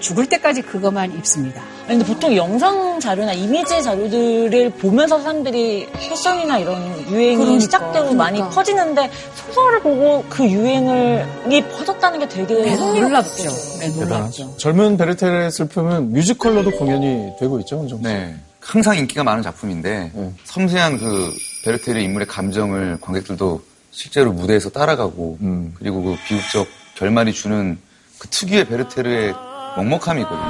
죽을 0.00 0.26
때까지 0.26 0.62
그것만 0.62 1.12
입습니다. 1.14 1.60
아니, 1.88 1.98
근데 1.98 2.04
보통 2.04 2.36
영상 2.36 3.00
자료나 3.00 3.32
이미지 3.32 3.82
자료들을 3.82 4.70
보면서 4.70 5.18
사람들이 5.20 5.88
패션이나 5.92 6.58
이런 6.58 6.76
유행이 7.10 7.36
그러니까, 7.36 7.60
시작되고 7.60 8.14
많이 8.14 8.38
그러니까. 8.38 8.54
퍼지는데 8.54 9.10
소설을 9.34 9.80
보고 9.80 10.24
그 10.28 10.48
유행이 10.48 11.62
퍼졌다는 11.72 12.20
게 12.20 12.28
되게 12.28 12.54
네. 12.54 12.76
놀랍죠. 12.76 13.50
네, 13.80 13.88
놀랍죠. 13.88 14.56
젊은 14.58 14.96
베르테르의 14.96 15.50
슬픔은 15.50 16.12
뮤지컬로도 16.12 16.72
공연이 16.72 17.32
되고 17.40 17.58
있죠, 17.60 17.88
정도. 17.88 18.08
네. 18.08 18.36
항상 18.60 18.96
인기가 18.98 19.24
많은 19.24 19.42
작품인데 19.42 20.12
섬세한 20.44 20.98
그 20.98 21.32
베르테르 21.64 21.98
인물의 22.00 22.26
감정을 22.28 22.98
관객들도 23.00 23.62
실제로 23.90 24.32
무대에서 24.32 24.68
따라가고 24.68 25.38
그리고 25.78 26.02
그 26.02 26.16
비극적 26.28 26.66
결말이 26.98 27.32
주는 27.32 27.78
그 28.18 28.26
특유의 28.28 28.66
베르테르의 28.66 29.32
먹먹함이거든요. 29.76 30.40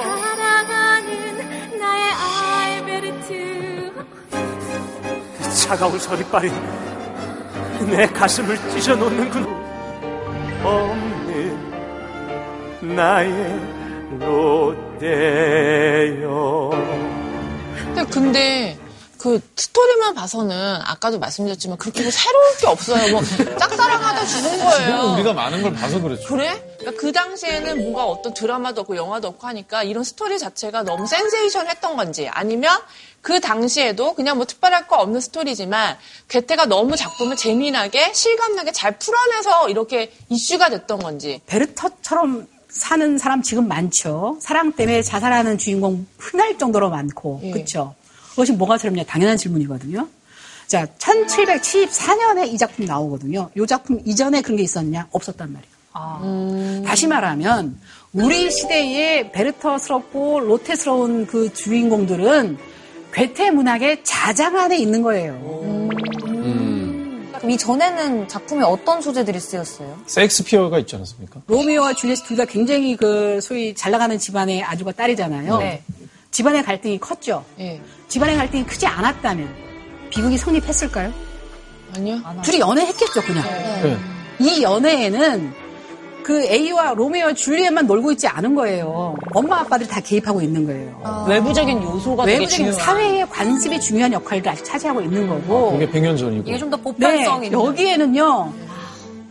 사랑하는 0.00 1.80
나의 1.80 2.12
알베르트. 2.84 3.92
그 5.36 5.50
차가운 5.52 5.98
서리빨이 5.98 6.52
내 7.90 8.06
가슴을 8.06 8.56
찢어놓는군. 8.70 9.42
없는 10.62 11.58
나의 12.94 13.60
롯데요. 14.20 15.50
근데, 17.92 18.04
근데 18.04 18.79
그 19.20 19.38
스토리만 19.54 20.14
봐서는 20.14 20.76
아까도 20.82 21.18
말씀드렸지만 21.18 21.76
그렇게 21.76 22.00
뭐 22.00 22.10
새로울 22.10 22.56
게 22.58 22.66
없어요. 22.66 23.12
뭐 23.12 23.22
짝사랑하다 23.22 24.24
죽은 24.24 24.58
거예요. 24.64 25.12
우리가 25.12 25.34
많은 25.34 25.60
걸 25.62 25.74
봐서 25.74 26.00
그렇죠. 26.00 26.26
그래? 26.26 26.58
그러니까 26.78 26.98
그 26.98 27.12
당시에는 27.12 27.82
뭔가 27.82 28.06
어떤 28.06 28.32
드라마도 28.32 28.80
없고 28.80 28.96
영화도 28.96 29.28
없고 29.28 29.46
하니까 29.46 29.82
이런 29.82 30.04
스토리 30.04 30.38
자체가 30.38 30.84
너무 30.84 31.06
센세이션 31.06 31.68
했던 31.68 31.96
건지 31.96 32.28
아니면 32.32 32.80
그 33.20 33.40
당시에도 33.40 34.14
그냥 34.14 34.38
뭐 34.38 34.46
특별할 34.46 34.88
거 34.88 34.96
없는 34.96 35.20
스토리지만 35.20 35.98
괴테가 36.28 36.64
너무 36.64 36.96
작품을 36.96 37.36
재미나게 37.36 38.14
실감나게 38.14 38.72
잘 38.72 38.98
풀어내서 38.98 39.68
이렇게 39.68 40.14
이슈가 40.30 40.70
됐던 40.70 40.98
건지 40.98 41.42
베르터처럼 41.44 42.48
사는 42.70 43.18
사람 43.18 43.42
지금 43.42 43.68
많죠. 43.68 44.38
사랑 44.40 44.72
때문에 44.72 45.02
자살하는 45.02 45.58
주인공 45.58 46.06
흔할 46.16 46.56
정도로 46.56 46.88
많고, 46.88 47.40
예. 47.42 47.50
그렇죠. 47.50 47.94
그것이 48.40 48.52
뭐가 48.52 48.78
다르냐 48.78 49.04
당연한 49.04 49.36
질문이거든요. 49.36 50.08
자, 50.66 50.86
1774년에 50.98 52.50
이 52.50 52.56
작품 52.56 52.86
나오거든요. 52.86 53.50
이 53.54 53.66
작품 53.66 54.00
이전에 54.06 54.40
그런 54.40 54.56
게 54.56 54.62
있었냐? 54.62 55.08
없었단 55.10 55.52
말이에요. 55.52 56.82
다시 56.86 57.06
말하면 57.06 57.78
우리 58.14 58.50
시대의 58.50 59.30
베르터스럽고 59.32 60.40
로테스러운 60.40 61.26
그 61.26 61.52
주인공들은 61.52 62.56
괴테 63.12 63.50
문학의 63.50 64.04
자장 64.04 64.56
안에 64.56 64.78
있는 64.78 65.02
거예요. 65.02 65.38
그럼 67.36 67.50
이 67.50 67.58
전에는 67.58 68.28
작품에 68.28 68.62
어떤 68.64 69.02
소재들이 69.02 69.38
쓰였어요? 69.40 69.98
셰익스피어가 70.06 70.78
있지 70.78 70.96
않습니까? 70.96 71.42
로미오와 71.46 71.94
줄리엣 71.94 72.24
둘 72.24 72.36
다 72.36 72.44
굉장히 72.46 72.96
그 72.96 73.40
소위 73.42 73.74
잘 73.74 73.92
나가는 73.92 74.16
집안의 74.18 74.62
아주가 74.62 74.92
딸이잖아요. 74.92 75.58
네. 75.58 75.82
집안의 76.30 76.62
갈등이 76.62 76.98
컸죠. 77.00 77.44
예. 77.58 77.80
집안의 78.10 78.36
갈등이 78.36 78.64
크지 78.66 78.86
않았다면 78.86 79.48
비극이 80.10 80.36
성립했을까요? 80.36 81.12
아니요. 81.96 82.18
둘이 82.42 82.60
연애했겠죠, 82.60 83.22
그냥. 83.22 83.44
네. 83.82 83.96
이 84.40 84.62
연애에는 84.62 85.52
그 86.22 86.44
A와 86.44 86.92
로미오와 86.94 87.32
줄리엣만 87.34 87.86
놀고 87.86 88.12
있지 88.12 88.26
않은 88.26 88.54
거예요. 88.54 89.14
엄마 89.32 89.60
아빠들이 89.60 89.88
다 89.88 90.00
개입하고 90.00 90.42
있는 90.42 90.66
거예요. 90.66 91.26
외부적인 91.28 91.82
요소가 91.82 92.24
되게 92.24 92.38
외부적인. 92.38 92.72
사회의 92.72 93.28
관습이 93.28 93.80
중요한 93.80 94.12
역할을 94.12 94.46
아직 94.48 94.64
차지하고 94.64 95.00
있는 95.00 95.28
거고. 95.28 95.72
그게 95.72 95.88
100년 95.88 96.18
전이고. 96.18 96.48
이게 96.48 96.58
좀더 96.58 96.76
네, 96.76 96.82
보편성 96.82 97.44
있는. 97.44 97.58
여기에는요. 97.58 98.52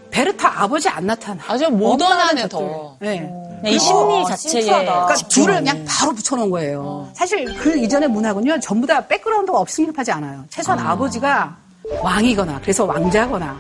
베르타 0.09 0.63
아버지 0.63 0.89
안 0.89 1.05
나타나. 1.05 1.41
아주 1.47 1.69
모던하네, 1.69 2.47
더. 2.47 2.95
네. 2.99 3.19
네, 3.19 3.32
이 3.66 3.78
심리 3.80 4.26
자체에 4.26 4.62
그러니까 4.64 5.16
집중하는. 5.16 5.30
둘을 5.30 5.55
그냥 5.74 5.86
바로 5.88 6.14
붙여놓은 6.14 6.49
거예요. 6.49 7.10
사실 7.14 7.45
그 7.57 7.78
이전의 7.78 8.10
문학은요, 8.10 8.60
전부 8.60 8.86
다 8.88 9.05
백그라운드가 9.07 9.57
없이 9.60 9.78
성립하지 9.78 10.12
않아요. 10.12 10.43
최소한 10.49 10.80
아버지가 10.80 11.55
왕이거나 12.01 12.60
그래서 12.62 12.86
왕자거나 12.86 13.57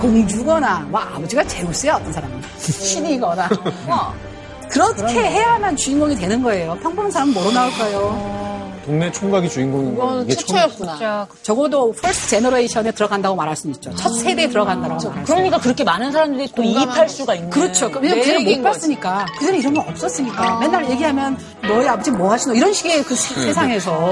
공주거나 0.00 0.80
뭐 0.90 1.00
아버지가 1.00 1.44
제우스야 1.46 1.96
어떤 1.96 2.12
사람은 2.12 2.42
신이거나 2.58 3.48
뭐 3.86 4.12
그렇게 4.68 5.20
해야만 5.20 5.76
주인공이 5.76 6.16
되는 6.16 6.42
거예요. 6.42 6.76
평범한 6.82 7.10
사람은 7.10 7.34
뭐로 7.34 7.50
나올까요? 7.52 8.51
동네 8.84 9.10
총각이 9.12 9.48
주인공인 9.48 9.96
거 9.96 10.22
이게 10.22 10.34
처음- 10.34 11.26
적어도 11.42 11.92
first 11.92 12.30
generation에 12.30 12.90
들어간다고 12.92 13.36
말할 13.36 13.54
수는 13.56 13.74
있죠. 13.76 13.94
첫 13.94 14.08
세대에 14.10 14.48
들어간다고 14.48 14.82
말할 14.94 15.00
수 15.00 15.06
있죠. 15.08 15.24
그러니까 15.24 15.58
그렇게 15.58 15.84
많은 15.84 16.10
사람들이 16.12 16.48
또 16.54 16.62
이입할 16.62 17.08
수가 17.08 17.34
있는. 17.34 17.50
그렇죠. 17.50 17.86
왜냐면 18.00 18.24
내 18.24 18.34
그를 18.44 18.56
못. 18.56 18.62
봤으니까. 18.62 19.26
그전에 19.38 19.58
이런 19.58 19.74
거 19.74 19.80
없었으니까. 19.82 20.58
맨날 20.58 20.90
얘기하면 20.90 21.36
너희 21.62 21.86
아버지 21.86 22.10
뭐 22.10 22.30
하시노? 22.32 22.54
이런 22.54 22.72
식의 22.72 23.04
그 23.04 23.14
세- 23.14 23.34
세상에서. 23.34 24.10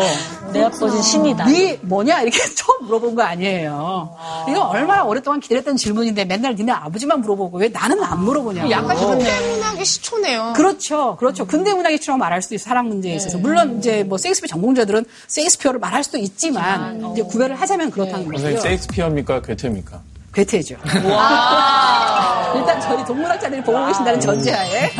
내 0.53 0.63
아버지는 0.65 1.03
신이다. 1.03 1.45
네 1.47 1.79
뭐냐? 1.83 2.23
이렇게 2.23 2.39
처음 2.55 2.87
물어본 2.87 3.15
거 3.15 3.23
아니에요. 3.23 4.17
이거 4.49 4.63
얼마나 4.65 5.05
오랫동안 5.05 5.39
기다렸던 5.41 5.77
질문인데 5.77 6.25
맨날 6.25 6.55
니네 6.55 6.73
아버지만 6.73 7.21
물어보고 7.21 7.59
왜 7.59 7.69
나는 7.69 8.03
안 8.03 8.25
물어보냐고. 8.25 8.71
약간 8.71 8.97
현대문학의 8.97 9.85
시초네요. 9.85 10.53
그렇죠. 10.57 11.17
그렇죠. 11.17 11.47
근대 11.47 11.73
문학의 11.73 11.99
시초라고 11.99 12.19
말할 12.19 12.43
수도 12.43 12.55
있어요. 12.57 12.69
사랑 12.69 12.89
문제에 12.89 13.15
있어서. 13.15 13.39
물론 13.39 13.79
이제 13.79 14.03
뭐 14.05 14.19
세익스피어 14.19 14.49
전공자들은 14.49 15.05
세익스피어를 15.29 15.79
말할 15.81 16.03
수도 16.05 16.19
있지만 16.19 17.13
이제 17.13 17.23
구별을 17.23 17.55
하자면 17.61 17.91
그렇다는 17.91 18.25
선생님 18.27 18.43
거고요. 18.57 18.61
세익스피어입니까 18.61 19.43
괴테입니까? 19.43 20.01
괴테죠. 20.33 20.77
일단 22.55 22.81
저희 22.81 23.05
동문학자들이 23.05 23.63
보고 23.63 23.87
계신다는 23.87 24.21
전제하에 24.21 24.91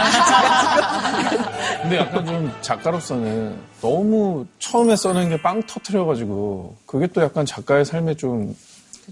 근데 1.83 1.99
약간 1.99 2.27
좀 2.27 2.53
작가로서는 2.61 3.57
너무 3.81 4.45
처음에 4.59 4.95
써낸 4.97 5.29
게 5.29 5.37
빵 5.43 5.63
터트려가지고 5.67 6.77
그게 6.87 7.07
또 7.09 7.23
약간 7.23 7.47
작가의 7.47 7.85
삶에 7.85 8.15
좀 8.15 8.55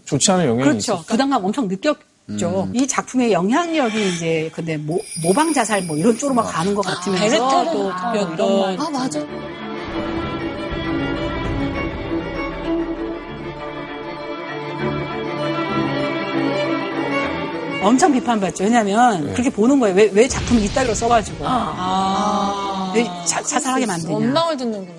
좋지 0.04 0.30
않은 0.32 0.44
영향이 0.46 0.62
그렇죠. 0.62 0.78
있어요. 0.94 1.04
부담감 1.06 1.44
엄청 1.44 1.66
느꼈죠. 1.68 1.96
음. 2.30 2.72
이 2.74 2.86
작품의 2.86 3.32
영향력이 3.32 4.08
이제 4.10 4.50
근데 4.54 4.76
모, 4.76 5.00
모방 5.22 5.52
자살 5.52 5.82
뭐 5.82 5.96
이런 5.96 6.16
쪽으로 6.16 6.34
막 6.34 6.42
가는 6.42 6.74
것 6.74 6.82
같으면서 6.84 7.24
베르테르 7.24 7.72
또 7.72 7.90
아, 7.92 8.12
이런 8.14 8.36
말. 8.60 8.76
아, 8.86 8.90
맞아. 8.90 9.20
엄청 17.82 18.12
비판받죠. 18.12 18.64
왜냐하면 18.64 19.26
네. 19.26 19.32
그렇게 19.32 19.50
보는 19.50 19.78
거예요. 19.80 19.94
왜, 19.94 20.10
왜 20.12 20.26
작품을 20.28 20.62
이따위로 20.64 20.94
써가지고 20.94 21.44
왜 22.94 23.04
자, 23.26 23.42
자살하게 23.42 23.86
만드냐. 23.86 24.12
원망을 24.12 24.56
듣는구나. 24.56 24.98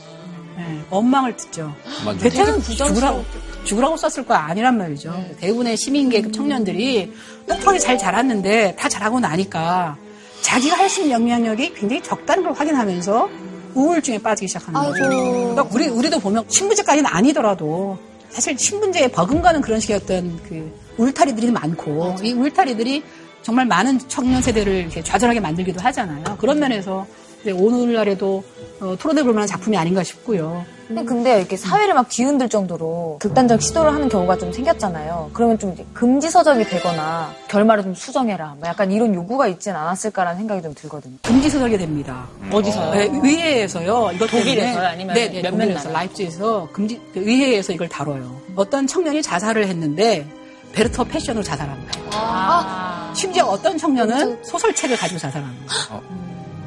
네, 0.58 0.80
원망을 0.90 1.36
듣죠. 1.36 1.74
부담스러워. 2.20 2.88
죽으라고, 2.94 3.26
죽으라고 3.66 3.98
썼을 3.98 4.26
거 4.26 4.34
아니란 4.34 4.78
말이죠. 4.78 5.14
대부분의 5.40 5.76
시민계급 5.78 6.32
청년들이 6.34 7.14
똑똑하게 7.48 7.80
잘 7.80 7.98
자랐는데 7.98 8.76
다 8.78 8.88
자라고 8.88 9.20
나니까 9.20 9.98
자기가 10.42 10.78
할 10.78 10.90
수 10.90 11.02
있는 11.02 11.14
영향력이 11.22 11.74
굉장히 11.74 12.02
적다는 12.02 12.44
걸 12.44 12.54
확인하면서 12.54 13.30
우울증에 13.76 14.18
빠지기 14.20 14.48
시작하는 14.48 14.80
거죠. 14.82 15.04
그러니까 15.04 15.68
우리, 15.72 15.88
우리도 15.88 16.20
보면 16.20 16.46
신분제까지는 16.48 17.10
아니더라도 17.10 17.98
사실 18.30 18.58
신분제에 18.58 19.10
버금가는 19.10 19.62
그런 19.62 19.80
식의 19.80 19.98
어떤 19.98 20.40
그 20.44 20.72
울타리들이 21.00 21.52
많고 21.52 22.16
이 22.22 22.34
울타리들이 22.34 23.04
정말 23.42 23.66
많은 23.66 24.00
청년 24.08 24.42
세대를 24.42 24.74
이렇게 24.74 25.02
좌절하게 25.02 25.40
만들기도 25.40 25.80
하잖아요. 25.80 26.24
그런 26.38 26.60
면에서 26.60 27.08
이제 27.42 27.52
오늘날에도 27.52 28.44
어, 28.82 28.96
토론해 29.00 29.24
볼 29.24 29.34
만한 29.34 29.48
작품이 29.48 29.78
아닌가 29.78 30.04
싶고요. 30.04 30.66
근데, 30.88 31.04
근데 31.06 31.38
이렇게 31.40 31.56
사회를 31.56 31.94
막 31.94 32.10
뒤흔들 32.10 32.50
정도로 32.50 33.18
극단적 33.22 33.62
시도를 33.62 33.94
하는 33.94 34.10
경우가 34.10 34.38
좀 34.38 34.52
생겼잖아요. 34.52 35.30
그러면 35.34 35.58
좀 35.58 35.72
이제 35.74 35.86
금지 35.94 36.30
서적이 36.30 36.66
되거나 36.66 37.32
결말을 37.48 37.84
좀 37.84 37.94
수정해라. 37.94 38.56
뭐 38.60 38.68
약간 38.68 38.92
이런 38.92 39.14
요구가 39.14 39.48
있진 39.48 39.74
않았을까라는 39.74 40.38
생각이 40.40 40.62
좀 40.62 40.74
들거든요. 40.74 41.16
금지 41.22 41.50
서적이 41.50 41.78
됩니다. 41.78 42.28
어디서요? 42.52 42.92
네, 42.92 43.10
의회에서요. 43.12 44.12
이것 44.16 44.32
때문에 44.32 44.50
독일에서요? 44.50 44.86
아니면 44.88 45.14
네, 45.16 45.30
네, 45.30 45.42
몇몇 45.44 45.60
독일에서 45.66 45.84
나라? 45.90 46.00
라이프지에서 46.00 46.70
금지 46.74 47.00
그 47.14 47.20
의회에서 47.20 47.72
이걸 47.72 47.88
다뤄요. 47.88 48.42
어떤 48.56 48.88
청년이 48.88 49.22
자살을 49.22 49.68
했는데 49.68 50.26
베르터 50.74 51.04
패션으로 51.04 51.44
자살한 51.44 51.76
거예요. 51.92 52.10
아. 52.14 53.12
심지어 53.16 53.46
어떤 53.46 53.78
청년은 53.78 54.44
소설책을 54.44 54.96
가지고 54.98 55.20
자살하는 55.20 55.56
거예요. 55.66 56.02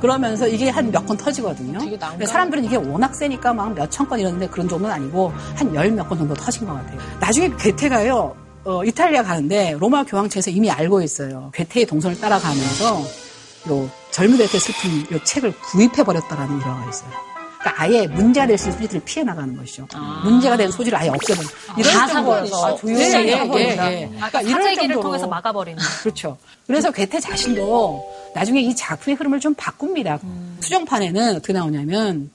그러면서 0.01 0.49
이게 0.49 0.69
한 0.69 0.91
몇 0.91 1.07
건 1.07 1.17
터지거든요. 1.17 1.79
사람들은 2.27 2.65
이게 2.65 2.77
워낙 2.77 3.15
세니까 3.15 3.53
막 3.53 3.71
몇 3.75 3.89
천 3.91 4.09
건 4.09 4.19
이러는데 4.19 4.49
그런 4.49 4.69
정도는 4.69 4.93
아니고 4.95 5.33
한 5.55 5.73
열 5.75 5.91
몇 5.93 6.09
건 6.09 6.19
정도 6.19 6.35
터진 6.35 6.67
것 6.67 6.75
같아요. 6.75 6.99
나중에 7.21 7.51
괴테가요, 7.59 8.35
어, 8.65 8.85
이탈리아 8.85 9.23
가는데 9.23 9.77
로마 9.79 10.03
교황청에서 10.05 10.51
이미 10.51 10.71
알고 10.71 11.03
있어요. 11.03 11.51
괴테의 11.55 11.87
동선을 11.87 12.21
따라가면서 12.21 13.03
요 13.71 13.89
젊은 14.11 14.37
괴테 14.39 14.59
슬픈 14.59 15.07
요 15.17 15.23
책을 15.23 15.53
구입해버렸다라는 15.61 16.57
일화가 16.59 16.89
있어요. 16.91 17.11
그러니까 17.63 17.83
아예 17.83 18.07
문제가 18.09 18.47
될 18.47 18.59
수 18.59 18.69
있는 18.69 18.81
소지를 18.83 19.03
피해 19.05 19.25
나가는 19.25 19.57
것이죠. 19.57 19.87
문제가 20.25 20.57
된 20.57 20.71
소지를 20.71 20.99
아예. 20.99 21.11
다 21.11 22.07
사버려서 22.09 22.67
아, 22.67 22.77
조용히 22.77 23.01
예, 23.01 23.25
예, 23.27 23.37
사버린다. 23.39 23.93
예, 23.93 24.01
예. 24.03 24.11
아까 24.21 24.41
그러니까 24.41 24.63
사재기를 24.63 24.97
정도로- 24.97 25.03
통해서 25.03 25.27
막아버리는. 25.29 25.79
그렇죠. 26.03 26.37
그래서 26.67 26.91
괴테 26.91 27.21
자신도 27.21 28.05
나중에 28.35 28.61
이 28.61 28.75
작품의 28.75 29.17
흐름을 29.17 29.41
좀 29.41 29.55
바꿉니다. 29.55 30.19
수정판에는 30.61 31.37
어떻게 31.37 31.53
나오냐면 31.53 32.31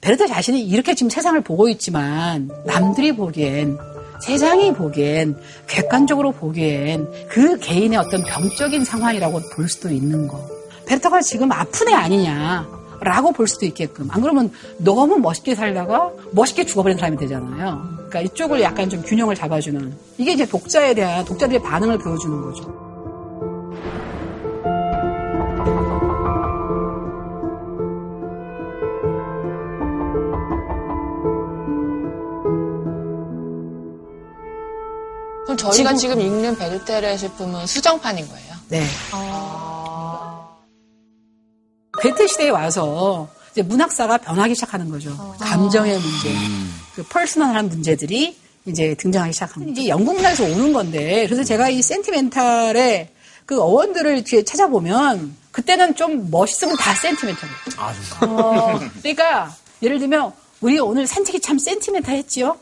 베르테 0.00 0.26
자신이 0.26 0.60
이렇게 0.62 0.94
지금 0.94 1.10
세상을 1.10 1.40
보고 1.40 1.68
있지만 1.68 2.50
남들이 2.64 3.16
보기엔 3.16 3.76
세상이 4.22 4.72
보기엔 4.74 5.36
객관적으로 5.66 6.32
보기엔 6.32 7.06
그 7.28 7.58
개인의 7.58 7.98
어떤 7.98 8.22
병적인 8.24 8.84
상황이라고 8.84 9.40
볼 9.54 9.68
수도 9.68 9.90
있는 9.90 10.28
거. 10.28 10.40
베르테가 10.86 11.20
지금 11.20 11.50
아픈 11.50 11.88
애 11.88 11.92
아니냐. 11.94 12.66
라고 13.06 13.30
볼 13.30 13.46
수도 13.46 13.64
있게끔. 13.66 14.08
안 14.10 14.20
그러면 14.20 14.50
너무 14.78 15.16
멋있게 15.18 15.54
살다가 15.54 16.10
멋있게 16.32 16.66
죽어버린 16.66 16.98
사람이 16.98 17.16
되잖아요. 17.18 17.80
그러니까 17.94 18.20
이쪽을 18.22 18.60
약간 18.60 18.90
좀 18.90 19.00
균형을 19.02 19.36
잡아주는. 19.36 19.96
이게 20.18 20.32
이제 20.32 20.44
독자에 20.44 20.92
대한 20.92 21.24
독자들의 21.24 21.62
반응을 21.62 21.98
보여주는 21.98 22.42
거죠. 22.42 22.64
그럼 35.44 35.56
저희가 35.56 35.94
지금, 35.94 36.20
읽는 36.20 36.56
베르테르의 36.56 37.18
슬픔은 37.18 37.66
수정판인 37.66 38.26
거예요? 38.26 38.54
네. 38.68 38.82
괴테 42.00 42.26
시대에 42.26 42.50
와서 42.50 43.28
이제 43.52 43.62
문학사가 43.62 44.18
변하기 44.18 44.54
시작하는 44.54 44.90
거죠. 44.90 45.16
감정의 45.40 45.98
문제, 45.98 46.34
그 46.94 47.02
퍼스널한 47.04 47.68
문제들이 47.68 48.36
이제 48.66 48.94
등장하기 48.94 49.32
시작합니다. 49.32 49.72
이제 49.72 49.88
영국 49.88 50.16
문학에서 50.16 50.44
오는 50.44 50.72
건데, 50.72 51.24
그래서 51.26 51.42
제가 51.44 51.68
이 51.70 51.80
센티멘탈의 51.82 53.08
그 53.46 53.60
어원들을 53.60 54.24
뒤에 54.24 54.42
찾아보면, 54.44 55.36
그때는 55.52 55.94
좀 55.94 56.30
멋있으면 56.30 56.76
다 56.76 56.94
센티멘탈이에요. 56.94 57.56
어, 58.22 58.78
그러니까 59.00 59.54
예를 59.82 59.98
들면 59.98 60.32
우리가 60.60 60.84
오늘 60.84 61.06
산책이 61.06 61.40
참 61.40 61.58
센티멘탈했지요. 61.58 62.58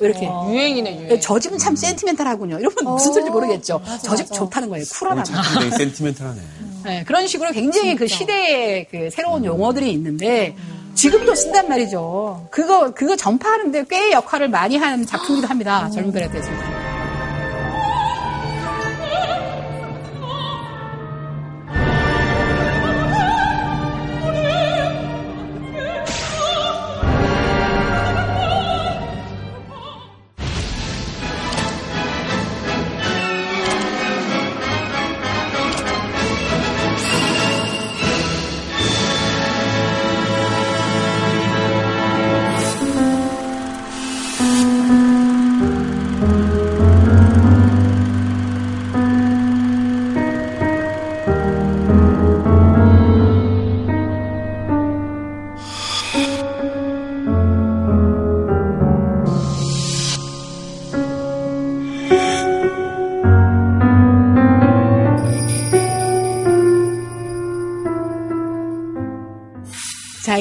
이렇게 0.00 0.26
유행이네 0.26 1.00
유행. 1.02 1.20
저 1.20 1.38
집은 1.38 1.58
참 1.58 1.76
센티멘탈하군요. 1.76 2.58
이러면 2.58 2.76
무슨 2.94 3.12
소리인지 3.12 3.30
모르겠죠. 3.30 3.80
저 4.02 4.16
집 4.16 4.32
좋다는 4.32 4.68
거예요. 4.68 4.84
쿨하다는 4.92 5.24
거예요. 5.24 5.42
굉장히 5.60 5.70
센티멘탈하네. 5.84 6.40
네, 6.84 7.04
그런 7.04 7.26
식으로 7.26 7.50
굉장히 7.52 7.96
그 7.96 8.06
시대의 8.06 8.86
그 8.90 9.08
새로운 9.10 9.44
용어들이 9.44 9.90
있는데 9.92 10.54
지금도 10.94 11.34
쓴단 11.34 11.68
말이죠. 11.68 12.46
그거 12.50 12.92
그거 12.92 13.16
전파하는데 13.16 13.86
꽤 13.88 14.12
역할을 14.12 14.48
많이 14.48 14.76
한 14.76 15.04
작품이기도 15.06 15.48
합니다. 15.48 15.88
젊은 15.90 16.12
베레트에서. 16.12 16.50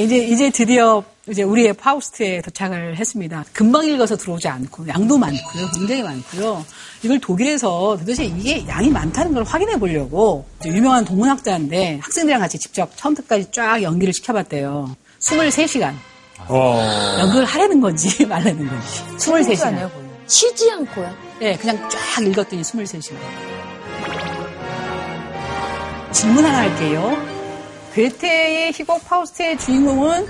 이제, 0.04 0.18
이제 0.18 0.50
드디어 0.50 1.04
이제 1.30 1.44
우리의 1.44 1.74
파우스트에 1.74 2.42
도착을 2.42 2.98
했습니다. 2.98 3.46
금방 3.54 3.86
읽어서 3.86 4.18
들어오지 4.18 4.48
않고, 4.50 4.88
양도 4.90 5.18
많고요. 5.18 5.70
굉장히 5.74 6.04
많고요. 6.04 6.66
이걸 7.04 7.20
독일에서 7.20 7.96
도대체 7.98 8.26
이게 8.26 8.66
양이 8.68 8.90
많다는 8.90 9.34
걸 9.34 9.44
확인해 9.44 9.78
보려고 9.80 10.46
유명한 10.66 11.06
동문학자인데 11.06 12.00
학생들이랑 12.02 12.42
같이 12.42 12.60
직접 12.60 12.92
처음부터까지 12.98 13.52
쫙 13.52 13.82
연기를 13.82 14.14
시켜봤대요. 14.14 14.96
23시간. 15.20 15.94
연극을 17.20 17.46
하라는 17.46 17.80
건지 17.80 18.24
말라는 18.28 18.68
건지. 18.68 19.04
23시간. 19.18 19.90
쉬지 20.28 20.70
않고요? 20.72 21.14
네, 21.40 21.58
그냥 21.58 21.78
쫙 21.90 22.22
읽었더니 22.22 22.62
23시간. 22.62 23.16
질문 26.12 26.44
하나 26.46 26.60
할게요. 26.60 27.33
괴테의 27.94 28.72
희곡 28.74 29.06
파우스트의 29.08 29.58
주인공은 29.60 30.28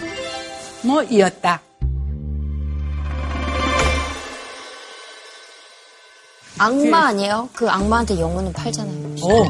뭐 0.84 1.02
이었다. 1.04 1.62
악마 6.58 7.08
아니에요? 7.08 7.50
그 7.54 7.70
악마한테 7.70 8.20
영혼은 8.20 8.52
팔잖아요. 8.54 9.16
오. 9.24 9.50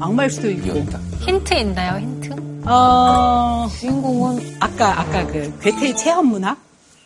악마일 0.00 0.30
수도 0.30 0.50
있고. 0.50 0.84
힌트 1.20 1.54
있나요, 1.54 2.00
힌트? 2.00 2.30
어, 2.64 3.68
주인공은 3.78 4.56
아까 4.60 5.00
아까 5.00 5.26
그 5.26 5.56
괴테의 5.60 5.96
체험 5.96 6.26
문학 6.26 6.58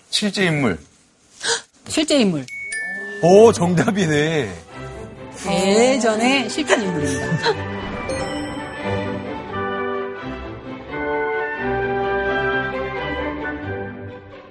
실제 0.09 0.47
인물. 0.47 0.79
실제 1.89 2.19
인물. 2.21 2.47
오, 3.23 3.53
정답이네. 3.53 4.55
예전에 5.47 6.49
실존 6.49 6.81
인물입니다. 6.83 7.81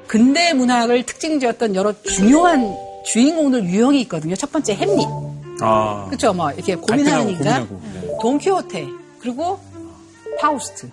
근대 0.09 0.53
문학을 0.53 1.05
특징지었던 1.05 1.75
여러 1.75 1.93
중요한 2.01 2.75
주인공들 3.05 3.63
유형이 3.63 4.01
있거든요. 4.01 4.35
첫 4.35 4.51
번째 4.51 4.73
햄릿. 4.73 5.07
아. 5.61 6.07
그렇죠. 6.07 6.33
뭐 6.33 6.51
이렇게 6.51 6.73
고민하는 6.73 7.35
갈등하고 7.35 7.37
인간, 7.37 7.67
고민하고, 7.67 8.07
네. 8.07 8.17
돈키호테, 8.19 8.87
그리고 9.19 9.59
파우스트. 10.39 10.89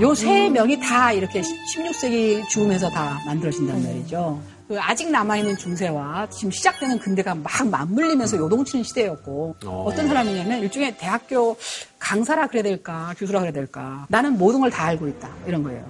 요세 0.00 0.50
명이 0.50 0.80
다 0.80 1.12
이렇게 1.12 1.40
16세기 1.42 2.48
죽음에서 2.48 2.90
다 2.90 3.20
만들어진단 3.26 3.82
말이죠. 3.82 4.40
그 4.68 4.80
아직 4.80 5.10
남아있는 5.10 5.58
중세와 5.58 6.28
지금 6.30 6.50
시작되는 6.50 6.98
근대가 6.98 7.34
막 7.34 7.50
맞물리면서 7.68 8.38
요동치는 8.38 8.82
시대였고 8.84 9.56
어. 9.66 9.84
어떤 9.86 10.08
사람이냐면 10.08 10.60
일종의 10.60 10.96
대학교 10.96 11.56
강사라 11.98 12.46
그래야 12.46 12.62
될까 12.62 13.14
교수라 13.18 13.40
그래야 13.40 13.52
될까 13.52 14.06
나는 14.08 14.38
모든 14.38 14.60
걸 14.60 14.70
다 14.70 14.84
알고 14.84 15.06
있다 15.08 15.28
이런 15.46 15.62
거예요. 15.62 15.84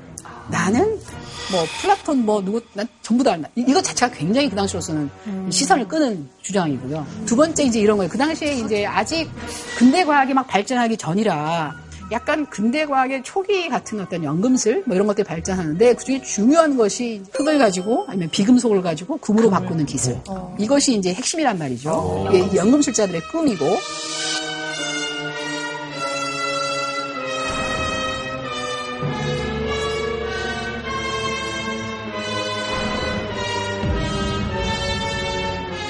나는 0.50 0.98
뭐 1.52 1.64
플라톤 1.80 2.24
뭐 2.26 2.42
누구 2.44 2.60
난 2.72 2.86
전부 3.00 3.22
다 3.22 3.32
안다. 3.32 3.48
이- 3.54 3.64
이거 3.68 3.80
자체가 3.80 4.12
굉장히 4.12 4.48
그 4.50 4.56
당시로서는 4.56 5.08
시선을 5.50 5.86
끄는 5.86 6.28
주장이고요. 6.42 7.06
두 7.26 7.36
번째 7.36 7.62
이제 7.62 7.78
이런 7.78 7.96
거예요. 7.96 8.10
그 8.10 8.18
당시에 8.18 8.54
이제 8.54 8.84
아직 8.86 9.30
근대 9.78 10.04
과학이 10.04 10.34
막 10.34 10.46
발전하기 10.48 10.96
전이라 10.96 11.83
약간 12.14 12.46
근대 12.46 12.86
과학의 12.86 13.24
초기 13.24 13.68
같은 13.68 13.98
어떤 13.98 14.22
연금술 14.22 14.84
뭐 14.86 14.94
이런 14.94 15.08
것들이 15.08 15.26
발전하는데 15.26 15.94
그중에 15.94 16.22
중요한 16.22 16.76
것이 16.76 17.20
흙을 17.32 17.58
가지고 17.58 18.04
아니면 18.06 18.30
비금속을 18.30 18.82
가지고 18.82 19.16
금으로 19.16 19.50
바꾸는 19.50 19.84
기술. 19.84 20.16
이것이 20.56 20.94
이제 20.96 21.12
핵심이란 21.12 21.58
말이죠. 21.58 22.28
이 22.32 22.56
연금술자들의 22.56 23.20
꿈이고. 23.32 23.66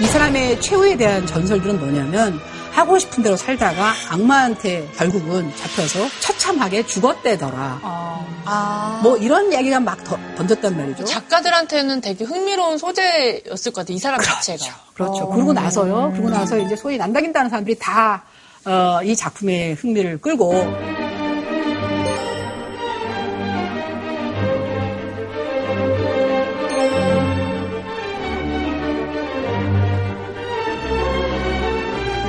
이 0.00 0.06
사람의 0.06 0.60
최후에 0.62 0.96
대한 0.96 1.26
전설들은 1.26 1.78
뭐냐면 1.78 2.40
하고 2.74 2.98
싶은 2.98 3.22
대로 3.22 3.36
살다가 3.36 3.92
악마한테 4.10 4.88
결국은 4.96 5.50
잡혀서 5.56 6.08
처참하게 6.20 6.84
죽었대더라. 6.86 7.80
뭐 9.02 9.16
이런 9.16 9.52
이야기가 9.52 9.78
막 9.80 10.02
더- 10.04 10.18
던졌단 10.36 10.76
말이죠. 10.76 11.04
작가들한테는 11.04 12.00
되게 12.00 12.24
흥미로운 12.24 12.76
소재였을 12.78 13.72
것 13.72 13.82
같아요. 13.82 13.94
이 13.94 13.98
사람 13.98 14.20
자체가. 14.20 14.64
그렇죠. 14.94 15.28
그러고 15.28 15.52
나서요. 15.52 16.10
그러고 16.12 16.30
나서 16.30 16.58
이제 16.58 16.74
소위 16.74 16.98
난다긴다는 16.98 17.48
사람들이 17.48 17.78
다, 17.78 18.24
어, 18.64 19.00
이 19.04 19.14
작품의 19.14 19.74
흥미를 19.74 20.18
끌고. 20.20 21.03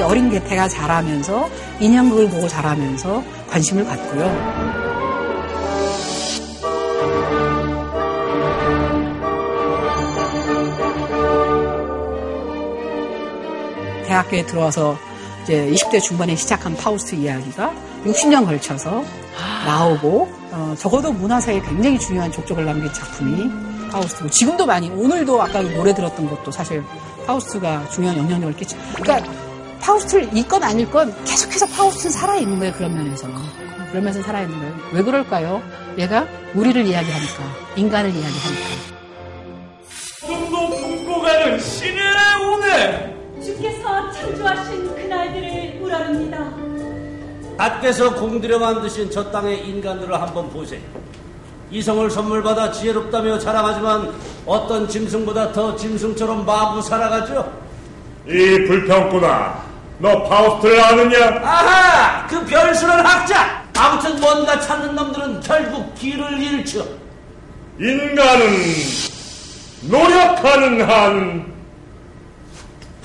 어린 0.05 0.29
개태가 0.29 0.67
자라면서 0.67 1.49
인형극을 1.79 2.29
보고 2.29 2.47
자라면서 2.47 3.23
관심을 3.49 3.85
갖고요. 3.85 4.75
대학교에 14.05 14.45
들어와서 14.45 14.97
이제 15.43 15.69
20대 15.71 16.01
중반에 16.01 16.35
시작한 16.35 16.75
파우스트 16.75 17.15
이야기가 17.15 17.73
60년 18.05 18.45
걸쳐서 18.45 19.03
나오고 19.65 20.29
어, 20.51 20.75
적어도 20.77 21.11
문화사에 21.11 21.61
굉장히 21.61 21.99
중요한 21.99 22.31
족적을 22.31 22.65
남긴 22.65 22.91
작품이 22.93 23.49
파우스트고 23.91 24.29
지금도 24.29 24.65
많이 24.65 24.89
오늘도 24.89 25.41
아까 25.41 25.61
노래 25.61 25.93
들었던 25.93 26.29
것도 26.29 26.51
사실 26.51 26.83
파우스트가 27.25 27.89
중요한 27.89 28.17
영향력을 28.17 28.55
끼치. 28.55 28.75
그러니까 28.95 29.29
파우스트를 29.81 30.35
읽건 30.35 30.63
안 30.63 30.79
읽건 30.79 31.23
계속해서 31.25 31.67
파우스트는 31.67 32.11
살아있는 32.11 32.59
거예요 32.59 32.73
그런 32.73 32.95
면에서 32.95 33.27
그런 33.95 34.03
면에서 34.03 34.21
살아있는 34.23 34.59
거예요. 34.59 34.75
왜 34.91 35.03
그럴까요? 35.03 35.61
얘가 35.97 36.27
우리를 36.53 36.85
이야기하니까 36.85 37.43
인간을 37.77 38.09
이야기하니까. 38.09 38.95
꿈도 40.25 40.69
품고 40.69 41.21
가는 41.21 41.59
신의 41.59 42.03
운에 42.43 43.15
주께서 43.41 44.11
창조하신 44.11 44.95
그날들을 44.95 45.79
우러릅니다. 45.81 46.51
갓께서 47.57 48.13
공들여 48.15 48.59
만드신 48.59 49.09
저 49.11 49.31
땅의 49.31 49.65
인간들을 49.65 50.13
한번 50.21 50.49
보세요. 50.49 50.81
이성을 51.71 52.11
선물 52.11 52.43
받아 52.43 52.71
지혜롭다며 52.71 53.39
자랑하지만 53.39 54.13
어떤 54.45 54.89
짐승보다 54.89 55.53
더 55.53 55.73
짐승처럼 55.75 56.45
마구 56.45 56.81
살아가죠. 56.81 57.64
이 58.27 58.65
불평꾼아, 58.65 59.63
너 59.99 60.23
파우스트를 60.23 60.83
아느냐? 60.83 61.25
아하! 61.43 62.27
그 62.27 62.43
별수는 62.45 63.05
학자! 63.05 63.63
아무튼 63.77 64.19
뭔가 64.19 64.59
찾는 64.59 64.95
놈들은 64.95 65.41
결국 65.41 65.93
길을 65.95 66.41
잃죠. 66.41 66.87
인간은 67.79 68.63
노력하는 69.81 70.89
한 70.89 71.53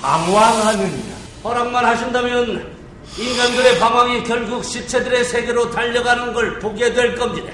방황하느냐. 0.01 1.21
허락만 1.45 1.85
하신다면 1.85 2.71
인간들의 3.19 3.79
방황이 3.79 4.23
결국 4.25 4.65
시체들의 4.65 5.25
세계로 5.25 5.71
달려가는 5.71 6.33
걸 6.33 6.59
보게 6.61 6.93
될 6.95 7.17
겁니다. 7.17 7.53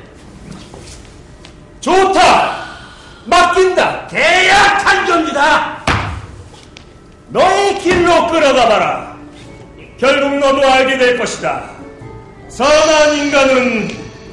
좋다! 1.80 2.64
맡긴다! 3.24 4.06
계약 4.08 4.84
탄교입니다! 4.84 5.85
너의 7.36 7.78
길로 7.80 8.28
끌어가봐라. 8.28 9.14
결국 9.98 10.38
너도 10.38 10.66
알게 10.66 10.96
될 10.96 11.18
것이다. 11.18 11.70
선한 12.48 13.14
인간은 13.14 13.90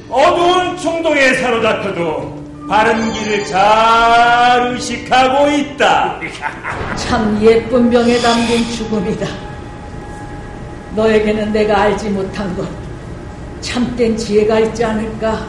어두운 0.08 0.74
충동에 0.78 1.34
사로잡혀도 1.34 2.42
바른 2.66 3.12
길을 3.12 3.44
잘 3.44 4.72
의식하고 4.72 5.50
있다. 5.50 6.18
참 6.96 7.38
예쁜 7.42 7.90
병에 7.90 8.16
담긴 8.20 8.64
죽음이다. 8.72 9.26
너에게는 10.96 11.52
내가 11.52 11.82
알지 11.82 12.08
못한 12.08 12.56
것, 12.56 12.66
참된 13.60 14.16
지혜가 14.16 14.60
있지 14.60 14.82
않을까? 14.82 15.44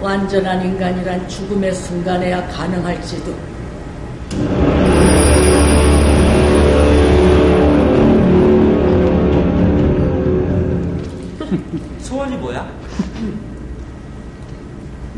완전한 0.00 0.64
인간이란 0.64 1.28
죽음의 1.28 1.72
순간에야 1.74 2.44
가능할지도. 2.48 3.32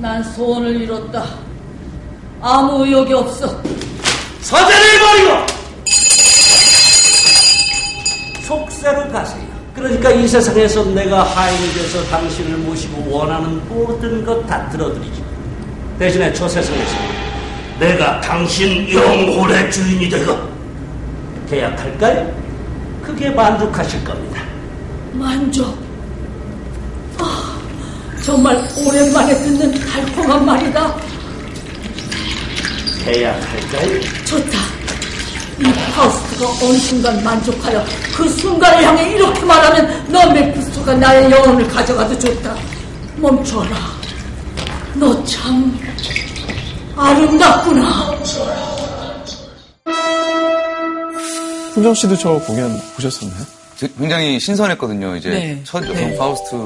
난 0.07 0.23
소원을 0.23 0.81
이뤘다. 0.83 1.25
아무 2.41 2.87
의욕이 2.87 3.13
없어. 3.13 3.61
서재를 4.41 5.01
버리고 5.01 5.47
속세로 8.43 9.09
가세요. 9.11 9.45
그러니까 9.75 10.13
이 10.13 10.29
세상에서 10.29 10.85
내가 10.85 11.25
하인이 11.25 11.73
돼서 11.73 12.05
당신을 12.05 12.59
모시고 12.59 13.11
원하는 13.11 13.69
모든 13.69 14.25
것 14.25 14.47
다 14.47 14.69
들어드리지. 14.69 15.25
대신에 15.99 16.33
저 16.33 16.49
세상에서 16.49 16.97
내가 17.81 18.21
당신 18.21 18.89
영혼의 18.89 19.73
주인이 19.73 20.09
되고 20.09 20.39
계약할까요? 21.51 22.33
그게 23.03 23.29
만족하실 23.31 24.05
겁니다. 24.05 24.41
만족. 25.15 25.77
아, 27.19 27.46
정말 28.27 28.57
오랜만에 28.85 29.35
듣는 29.39 29.73
달콤한 29.87 30.45
말이다. 30.45 30.97
계약할까요? 33.05 34.01
좋다. 34.25 34.59
이 35.61 35.73
파우스트가 35.95 36.67
어느 36.67 36.77
순간 36.79 37.23
만족하여 37.23 37.85
그 38.17 38.29
순간을 38.29 38.85
향해 38.85 39.13
이렇게 39.15 39.41
말하면 39.45 40.07
너 40.09 40.27
메피스토가 40.33 40.95
나의 40.95 41.31
영혼을 41.31 41.67
가져가도 41.69 42.19
좋다. 42.19 42.55
멈춰라. 43.17 43.77
너 44.95 45.25
참 45.25 45.79
아름답구나. 46.97 48.11
훈정 51.75 51.95
씨도 51.95 52.17
저 52.17 52.39
공연 52.41 52.79
보셨었나요? 52.97 53.45
저- 53.77 53.87
굉장히 53.99 54.41
신선했거든요. 54.41 55.17
이제 55.17 55.29
네. 55.31 55.61
첫 55.65 55.83
여성 55.85 55.95
네. 55.95 56.17
파우스트 56.17 56.57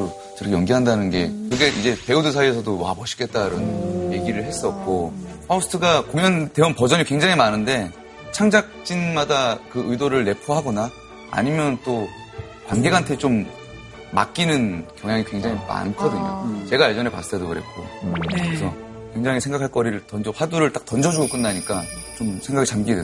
저렇게 0.41 0.57
연기한다는 0.57 1.11
게 1.11 1.31
그게 1.51 1.69
이제 1.69 1.95
배우들 2.07 2.33
사이에서도 2.33 2.81
와 2.81 2.95
멋있겠다 2.95 3.49
이런 3.49 4.11
얘기를 4.11 4.43
했었고 4.43 5.13
파우스트가 5.47 6.07
공연된 6.07 6.75
버전이 6.75 7.05
굉장히 7.05 7.37
많은데 7.37 7.91
창작진마다 8.33 9.59
그 9.71 9.85
의도를 9.91 10.25
내포하거나 10.25 10.91
아니면 11.31 11.79
또 11.85 12.09
관객한테 12.69 13.19
좀 13.19 13.47
맡기는 14.13 14.87
경향이 14.97 15.25
굉장히 15.25 15.59
많거든요. 15.69 16.67
제가 16.69 16.91
예전에 16.91 17.11
봤을 17.11 17.33
때도 17.33 17.47
그랬고. 17.47 17.87
그래서 18.31 18.75
굉장히 19.13 19.41
생각할 19.41 19.69
거리를 19.69 20.07
던져 20.07 20.33
화두를 20.35 20.73
딱 20.73 20.87
던져주고 20.87 21.29
끝나니까 21.29 21.83
좀 22.17 22.41
생각이 22.41 22.67
잠기게 22.67 23.03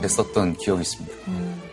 됐었던 0.00 0.56
기억이 0.58 0.82
있습니다. 0.82 1.16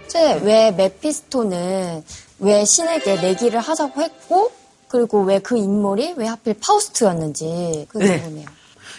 제왜 0.08 0.72
메피스토는 0.72 2.04
왜 2.40 2.64
신에게 2.66 3.20
내기를 3.22 3.60
하자고 3.60 4.02
했고 4.02 4.52
그리고 4.88 5.22
왜 5.24 5.40
그 5.40 5.58
인물이 5.58 6.14
왜 6.18 6.28
하필 6.28 6.56
파우스트였는지 6.60 7.88
그게 7.90 8.06
네. 8.06 8.20
궁금해요. 8.22 8.48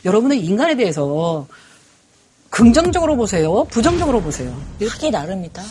여러분은 0.04 0.36
인간에 0.36 0.74
대해서 0.76 1.46
긍정적으로 2.50 3.16
보세요? 3.16 3.64
부정적으로 3.64 4.20
보세요? 4.20 4.54
하기 4.88 5.10
나름이다. 5.10 5.62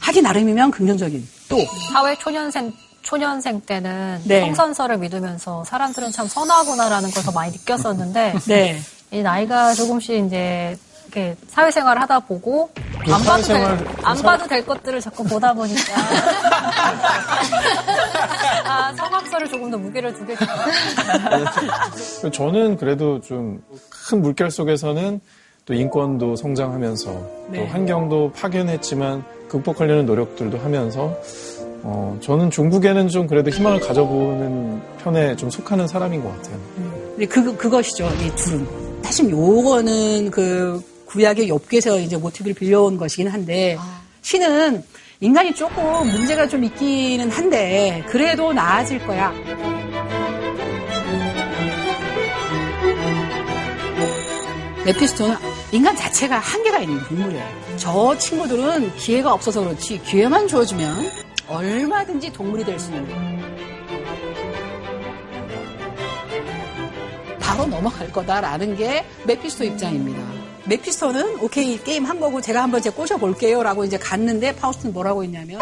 하기 0.00 0.22
나름이면 0.22 0.70
긍정적인. 0.70 1.28
또 1.48 1.58
사회 1.92 2.16
초년생 2.16 2.72
초년생 3.02 3.62
때는 3.62 4.22
네. 4.24 4.40
성선설을 4.40 4.98
믿으면서 4.98 5.64
사람들은 5.64 6.12
참 6.12 6.26
선하구나라는 6.28 7.10
걸 7.10 7.22
더 7.24 7.32
많이 7.32 7.52
느꼈었는데 7.52 8.34
네. 8.46 8.80
이 9.10 9.22
나이가 9.22 9.72
조금씩 9.74 10.26
이제 10.26 10.76
이렇게 11.18 11.36
사회생활을 11.48 12.00
하다 12.02 12.20
보고 12.20 12.70
그안 13.04 13.22
봐도 13.24 13.42
될, 13.42 13.56
사회생활 13.56 13.86
안 14.02 14.22
봐도 14.22 14.46
될 14.46 14.64
것들을 14.64 15.00
자꾸 15.00 15.24
보다 15.24 15.52
보니까 15.52 15.82
아 18.64 18.92
성악설을 18.94 19.48
조금 19.48 19.70
더 19.70 19.78
무게를 19.78 20.14
두게 20.14 20.34
되더라고요. 20.36 22.30
저는 22.32 22.76
그래도 22.76 23.20
좀 23.20 23.60
큰 24.08 24.22
물결 24.22 24.50
속에서는 24.50 25.20
또 25.66 25.74
인권도 25.74 26.36
성장하면서 26.36 27.20
네. 27.50 27.60
또 27.60 27.66
환경도 27.66 28.32
파견했지만 28.32 29.22
극복하려는 29.48 30.06
노력들도 30.06 30.58
하면서 30.58 31.14
어, 31.82 32.18
저는 32.22 32.50
중국에는 32.50 33.08
좀 33.08 33.26
그래도 33.26 33.50
희망을 33.50 33.80
가져보는 33.80 34.80
편에 34.98 35.36
좀 35.36 35.50
속하는 35.50 35.86
사람인 35.86 36.22
것 36.22 36.34
같아요. 36.36 36.56
근데 37.10 37.26
그, 37.26 37.56
그것이죠. 37.56 38.06
이 38.06 38.34
둘은. 38.34 38.66
사실 39.02 39.30
요거는 39.30 40.30
그 40.30 40.82
구약의 41.08 41.48
욥기에서 41.50 42.02
이제 42.02 42.16
모티브를 42.16 42.54
빌려온 42.54 42.96
것이긴 42.96 43.28
한데 43.28 43.76
신은 44.22 44.82
인간이 45.20 45.54
조금 45.54 46.06
문제가 46.10 46.46
좀 46.46 46.62
있기는 46.64 47.30
한데 47.30 48.04
그래도 48.08 48.52
나아질 48.52 49.04
거야. 49.06 49.32
메피스토는 54.84 55.36
인간 55.72 55.94
자체가 55.96 56.38
한계가 56.38 56.78
있는 56.80 57.02
동물이에요. 57.04 57.44
저 57.76 58.16
친구들은 58.16 58.96
기회가 58.96 59.32
없어서 59.32 59.60
그렇지 59.60 60.00
기회만 60.02 60.48
주어주면 60.48 61.10
얼마든지 61.48 62.32
동물이 62.32 62.64
될 62.64 62.78
수 62.78 62.90
있는 62.92 63.06
거예요. 63.08 63.38
바로 67.40 67.66
넘어갈 67.66 68.10
거다라는 68.12 68.76
게 68.76 69.04
메피스토 69.26 69.64
입장입니다. 69.64 70.37
메피스토는 70.68 71.40
오케이 71.40 71.82
게임 71.82 72.04
한 72.04 72.20
거고 72.20 72.40
제가 72.40 72.62
한번 72.62 72.82
쟤 72.82 72.90
꼬셔 72.90 73.16
볼게요라고 73.16 73.84
이제 73.84 73.96
갔는데 73.98 74.54
파우스트는 74.56 74.92
뭐라고 74.92 75.24
했냐면 75.24 75.60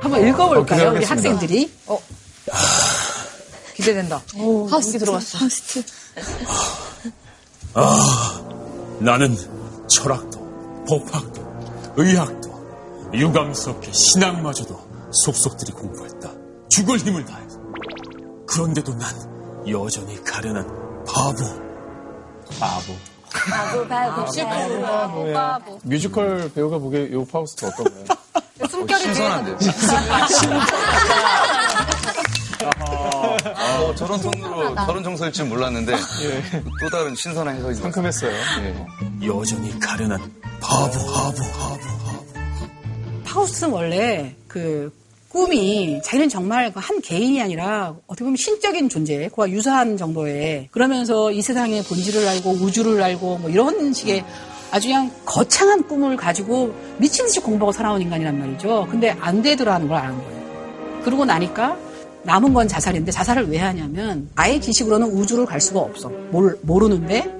한번 0.00 0.26
읽어볼까요? 0.26 0.88
어, 0.88 0.92
우리. 0.92 1.04
학생들이. 1.04 1.70
어. 1.86 1.98
기대된다. 3.76 4.20
파우스트 4.68 4.98
들어갔어. 4.98 5.38
아, 7.74 8.39
나는 9.00 9.34
철학도, 9.88 10.84
법학도, 10.86 11.94
의학도, 11.96 13.10
유감 13.14 13.54
스럽게 13.54 13.90
신앙마저도 13.92 14.78
속속들이 15.10 15.72
공부했다. 15.72 16.30
죽을 16.68 16.98
힘을 16.98 17.24
다해서. 17.24 17.58
그런데도 18.46 18.94
난 18.94 19.08
여전히 19.68 20.22
가련한 20.22 20.66
바보. 21.06 21.44
바보. 22.58 22.94
바보 23.32 23.86
바보 23.88 24.24
바보 24.82 25.32
바보. 25.32 25.78
뮤지컬 25.84 26.50
배우가 26.52 26.78
보기에 26.78 27.10
요 27.12 27.24
파우스트 27.24 27.64
어떤가요? 27.64 28.04
숨결이 28.68 29.02
신선한데. 29.02 29.56
어, 33.46 33.94
저런 33.94 34.20
톤으로 34.20 34.74
저런 34.74 35.02
정서일 35.02 35.32
줄 35.32 35.46
몰랐는데 35.46 35.94
또 36.80 36.88
다른 36.90 37.14
신선한 37.14 37.56
해석이 37.56 37.74
상큼했어요. 37.74 38.32
여전히 39.24 39.78
가련한 39.78 40.20
바보, 40.60 40.90
바보, 41.12 41.36
바보. 41.58 41.80
파우스트는 43.24 43.72
원래 43.72 44.34
그 44.48 44.92
꿈이 45.28 46.00
자기는 46.02 46.28
정말 46.28 46.72
그한 46.72 47.00
개인이 47.00 47.40
아니라 47.40 47.94
어떻게 48.08 48.24
보면 48.24 48.36
신적인 48.36 48.88
존재, 48.88 49.28
그와 49.28 49.48
유사한 49.50 49.96
정도의 49.96 50.68
그러면서 50.72 51.30
이 51.30 51.40
세상의 51.40 51.84
본질을 51.84 52.26
알고 52.26 52.50
우주를 52.50 53.00
알고 53.00 53.38
뭐 53.38 53.48
이런 53.50 53.92
식의 53.92 54.24
아주 54.72 54.88
그냥 54.88 55.10
거창한 55.24 55.86
꿈을 55.86 56.16
가지고 56.16 56.74
미친 56.98 57.26
듯이 57.26 57.40
공부하고 57.40 57.72
살아온 57.72 58.02
인간이란 58.02 58.38
말이죠. 58.38 58.88
근데 58.90 59.10
안 59.20 59.42
되더라는 59.42 59.86
걸 59.86 59.98
아는 59.98 60.16
거예요. 60.18 61.00
그러고 61.04 61.24
나니까 61.24 61.76
남은 62.22 62.52
건 62.52 62.68
자살인데 62.68 63.10
자살을 63.12 63.48
왜 63.48 63.58
하냐면 63.58 64.28
아예 64.34 64.60
지식으로는 64.60 65.08
우주를 65.08 65.46
갈 65.46 65.60
수가 65.60 65.80
없어. 65.80 66.10
몰, 66.30 66.58
모르는데 66.62 67.30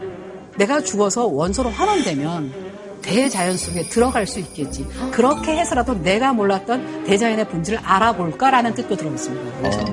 내가 0.57 0.81
죽어서 0.81 1.26
원소로 1.26 1.70
환원되면 1.70 2.70
대자연 3.03 3.57
속에 3.57 3.83
들어갈 3.89 4.26
수 4.26 4.41
있겠지. 4.41 4.87
그렇게 5.11 5.57
해서라도 5.57 5.95
내가 6.03 6.33
몰랐던 6.33 7.05
대자연의 7.05 7.49
본질을 7.49 7.78
알아볼까라는 7.83 8.74
뜻도 8.74 8.97
들어있습니다. 8.97 9.59
그래서 9.59 9.85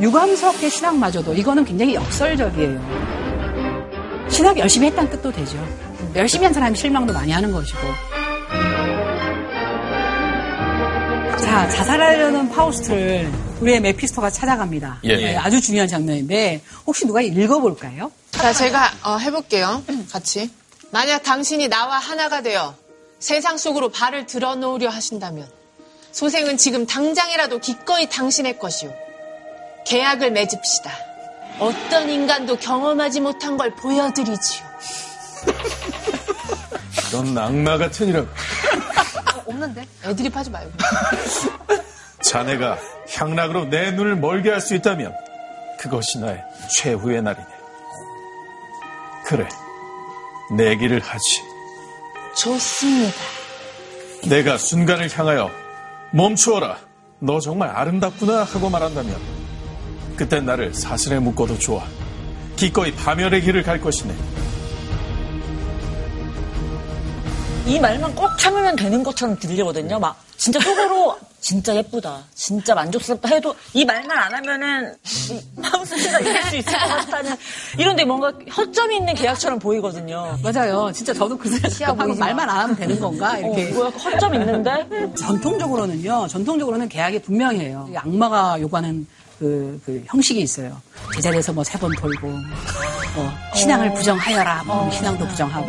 유감스럽게 0.00 0.68
신학마저도 0.68 1.34
이거는 1.34 1.64
굉장히 1.64 1.94
역설적이에요. 1.94 2.80
신학 4.28 4.58
열심히 4.58 4.88
했다는 4.88 5.10
뜻도 5.10 5.32
되죠. 5.32 5.56
열심히 6.14 6.44
한 6.44 6.52
사람이 6.52 6.76
실망도 6.76 7.12
많이 7.12 7.32
하는 7.32 7.52
것이고. 7.52 7.78
자, 11.40 11.68
자살하려는 11.68 12.48
파우스트를 12.50 13.30
우리의 13.60 13.80
메피스토가 13.80 14.30
찾아갑니다. 14.30 15.00
예. 15.04 15.16
네, 15.16 15.36
아주 15.36 15.60
중요한 15.60 15.88
장면인데 15.88 16.62
혹시 16.86 17.06
누가 17.06 17.20
읽어볼까요? 17.22 18.10
자, 18.30 18.52
제가 18.52 18.92
어, 19.04 19.16
해볼게요. 19.18 19.82
같이. 20.10 20.50
만약 20.90 21.22
당신이 21.22 21.68
나와 21.68 21.98
하나가 21.98 22.42
되어 22.42 22.74
세상 23.18 23.56
속으로 23.58 23.88
발을 23.90 24.26
들어놓으려 24.26 24.88
하신다면 24.88 25.48
소생은 26.12 26.56
지금 26.58 26.86
당장이라도 26.86 27.58
기꺼이 27.60 28.08
당신의 28.08 28.58
것이오. 28.58 28.94
계약을 29.86 30.32
맺읍시다. 30.32 30.90
어떤 31.58 32.10
인간도 32.10 32.56
경험하지 32.58 33.20
못한 33.20 33.56
걸 33.56 33.74
보여드리지요. 33.74 34.66
넌 37.12 37.38
악마 37.38 37.78
같으니라고. 37.78 38.26
없는데. 39.46 39.84
애드립 40.04 40.34
하지 40.36 40.50
말고. 40.50 40.70
자네가 42.22 42.78
향락으로 43.14 43.66
내 43.66 43.90
눈을 43.92 44.16
멀게 44.16 44.50
할 44.50 44.60
수 44.60 44.74
있다면 44.74 45.14
그것이 45.78 46.18
나의 46.18 46.42
최후의 46.76 47.22
날이네. 47.22 47.46
그래, 49.26 49.48
내 50.56 50.76
길을 50.76 51.00
하지. 51.00 51.42
좋습니다. 52.36 53.14
내가 54.28 54.58
순간을 54.58 55.08
향하여 55.16 55.50
멈추어라. 56.12 56.78
너 57.20 57.40
정말 57.40 57.70
아름답구나 57.70 58.44
하고 58.44 58.68
말한다면 58.70 59.16
그땐 60.16 60.44
나를 60.46 60.74
사슬에 60.74 61.18
묶어도 61.18 61.58
좋아. 61.58 61.84
기꺼이 62.56 62.92
파멸의 62.94 63.42
길을 63.42 63.62
갈 63.62 63.80
것이네. 63.80 64.14
이 67.66 67.80
말만 67.80 68.14
꼭 68.14 68.30
참으면 68.38 68.76
되는 68.76 69.02
것처럼 69.02 69.36
들리거든요. 69.38 69.98
막 69.98 70.16
진짜 70.36 70.60
속으로 70.60 71.18
진짜 71.40 71.74
예쁘다, 71.74 72.22
진짜 72.34 72.74
만족스럽다 72.74 73.28
해도 73.28 73.54
이 73.72 73.84
말만 73.84 74.16
안 74.16 74.34
하면은 74.34 74.94
이 75.04 75.40
하우스가 75.62 76.20
이길 76.20 76.42
수 76.44 76.56
있을 76.56 76.72
것 76.72 76.78
같다는 76.86 77.36
이런데 77.76 78.04
뭔가 78.04 78.32
허점이 78.56 78.96
있는 78.96 79.14
계약처럼 79.14 79.58
보이거든요. 79.58 80.38
맞아요. 80.42 80.92
진짜 80.92 81.12
저도 81.12 81.36
그 81.36 81.48
생각하고 81.48 82.14
말만 82.14 82.48
안 82.48 82.56
하면 82.58 82.76
되는 82.76 83.00
건가 83.00 83.36
이렇게. 83.38 83.70
어, 83.70 83.74
뭐야 83.74 83.88
허점 83.90 84.34
있는데? 84.34 84.86
전통적으로는요. 85.16 86.28
전통적으로는 86.28 86.88
계약이 86.88 87.22
분명해요. 87.22 87.88
이 87.92 87.96
악마가 87.96 88.60
요구하는 88.60 89.06
그, 89.38 89.80
그 89.84 90.02
형식이 90.06 90.40
있어요. 90.40 90.80
제자리에서 91.14 91.52
뭐 91.52 91.62
세 91.64 91.78
번 91.78 91.92
돌고, 91.92 92.26
뭐 92.28 93.32
신앙을 93.54 93.92
부정하여라, 93.94 94.64
뭐 94.64 94.90
신앙도 94.90 95.26
부정하고, 95.28 95.68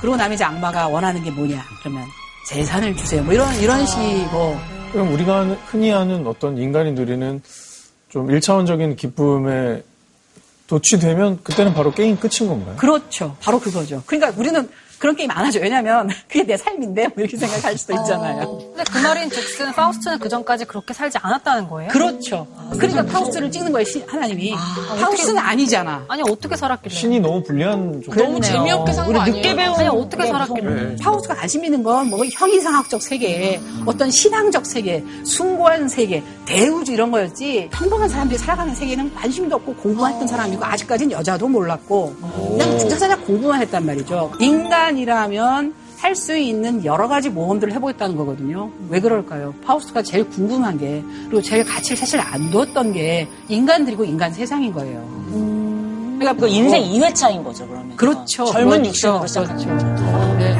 그러고 0.00 0.16
나면 0.16 0.34
이제 0.34 0.44
악마가 0.44 0.88
원하는 0.88 1.22
게 1.22 1.30
뭐냐? 1.30 1.64
그러면 1.80 2.04
재산을 2.48 2.96
주세요. 2.96 3.22
뭐 3.22 3.32
이런 3.34 3.54
이런 3.60 3.84
식이고. 3.86 4.58
그럼 4.92 5.12
우리가 5.12 5.44
흔히 5.66 5.90
하는 5.90 6.26
어떤 6.26 6.56
인간이 6.56 6.92
누리는 6.92 7.42
좀 8.08 8.30
일차원적인 8.30 8.96
기쁨에 8.96 9.82
도취되면 10.66 11.42
그때는 11.42 11.74
바로 11.74 11.92
게임 11.92 12.16
끝인 12.18 12.48
건가요? 12.48 12.76
그렇죠. 12.76 13.36
바로 13.40 13.58
그거죠. 13.58 14.02
그러니까 14.06 14.32
우리는 14.40 14.68
그런 14.98 15.14
게임 15.16 15.30
안 15.30 15.44
하죠. 15.46 15.60
왜냐면 15.60 16.08
그게 16.28 16.42
내 16.44 16.56
삶인데 16.56 17.04
뭐 17.08 17.14
이렇게 17.18 17.36
생각할 17.36 17.76
수도 17.78 17.94
있잖아요. 17.94 18.58
근데 18.74 18.84
그 18.90 18.98
말인 18.98 19.30
즉슨 19.30 19.72
파우스트는 19.72 20.18
그 20.18 20.28
전까지 20.28 20.64
그렇게 20.64 20.92
살지 20.94 21.18
않았다는 21.22 21.68
거예요? 21.68 21.90
그렇죠. 21.90 22.46
그러니까 22.72 23.04
파우스트를 23.06 23.50
찍는 23.50 23.72
거예요, 23.72 23.84
시- 23.84 24.04
하나님이. 24.06 24.54
파우스트는 25.00 25.38
아니잖아. 25.38 26.04
아니, 26.08 26.22
어떻게 26.22 26.56
살았길래? 26.56 26.94
신이 26.94 27.20
너무 27.20 27.42
불리한 27.42 28.02
종 28.04 28.14
너무 28.14 28.40
재미없게 28.40 28.92
산 28.92 29.12
거 29.12 29.20
아니에요? 29.20 29.72
아니, 29.78 29.88
어떻게 29.88 30.26
살았길래? 30.26 30.96
파우스트가 30.96 31.34
관심 31.34 31.64
있는 31.64 31.82
건 31.82 32.08
뭐 32.08 32.24
형이상학적 32.24 33.02
세계, 33.02 33.60
어떤 33.84 34.10
신앙적 34.10 34.64
세계, 34.66 35.04
숭고한 35.24 35.88
세계, 35.88 36.22
대우주 36.46 36.92
이런 36.92 37.10
거였지. 37.10 37.68
평범한 37.72 38.08
사람들이 38.08 38.38
살아가는 38.38 38.74
세계는 38.74 39.14
관심도 39.14 39.56
없고 39.56 39.74
공부만 39.74 40.12
했던 40.12 40.26
사람이고 40.28 40.64
아직까지는 40.64 41.12
여자도 41.12 41.48
몰랐고 41.48 42.14
그냥 42.56 42.78
진짜 42.78 42.96
살짝 42.96 43.24
공부만 43.26 43.60
했단 43.62 43.84
말이죠. 43.84 44.32
인간 44.40 44.87
이라면 44.96 45.74
할 45.98 46.14
수 46.14 46.36
있는 46.36 46.84
여러 46.84 47.08
가지 47.08 47.28
모험들을 47.28 47.72
해보겠다는 47.74 48.16
거거든요. 48.16 48.70
왜 48.88 49.00
그럴까요? 49.00 49.52
파우스트가 49.66 50.02
제일 50.02 50.28
궁금한 50.28 50.78
게 50.78 51.02
그리고 51.24 51.42
제일 51.42 51.64
가치를 51.64 51.96
사실 51.96 52.20
안 52.20 52.50
두었던 52.50 52.92
게 52.92 53.28
인간들이고 53.48 54.04
인간 54.04 54.32
세상인 54.32 54.72
거예요. 54.72 55.04
그러니까 56.18 56.34
그 56.34 56.48
인생 56.48 56.82
2회차인 56.82 57.42
거죠, 57.44 57.66
그러면. 57.66 57.96
그렇죠. 57.96 58.44
젊은 58.46 58.82
그렇죠. 58.82 58.88
육신으로 58.88 59.26
시작하는 59.26 59.64
그렇죠. 59.66 59.86
거죠. 59.86 60.36
네. 60.38 60.56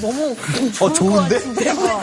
너무 0.00 0.36
어, 0.80 0.92
좋은데? 0.92 1.36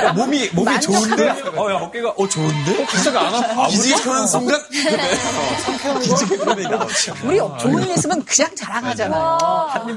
야, 0.03 0.13
몸이, 0.13 0.49
몸이 0.53 0.79
좋은데? 0.79 1.29
어, 1.29 1.71
야, 1.71 1.75
어깨가, 1.75 2.09
어, 2.09 2.27
좋은데? 2.27 2.85
기차가 2.85 3.27
안 3.27 3.35
아파. 3.35 3.67
기지개는 3.67 4.27
순간? 4.27 4.59
기지개 6.01 6.37
나오죠. 6.63 7.13
우리 7.23 7.37
좋은 7.37 7.83
일 7.83 7.91
있으면 7.91 8.23
그냥 8.23 8.55
자랑하잖아요. 8.55 9.37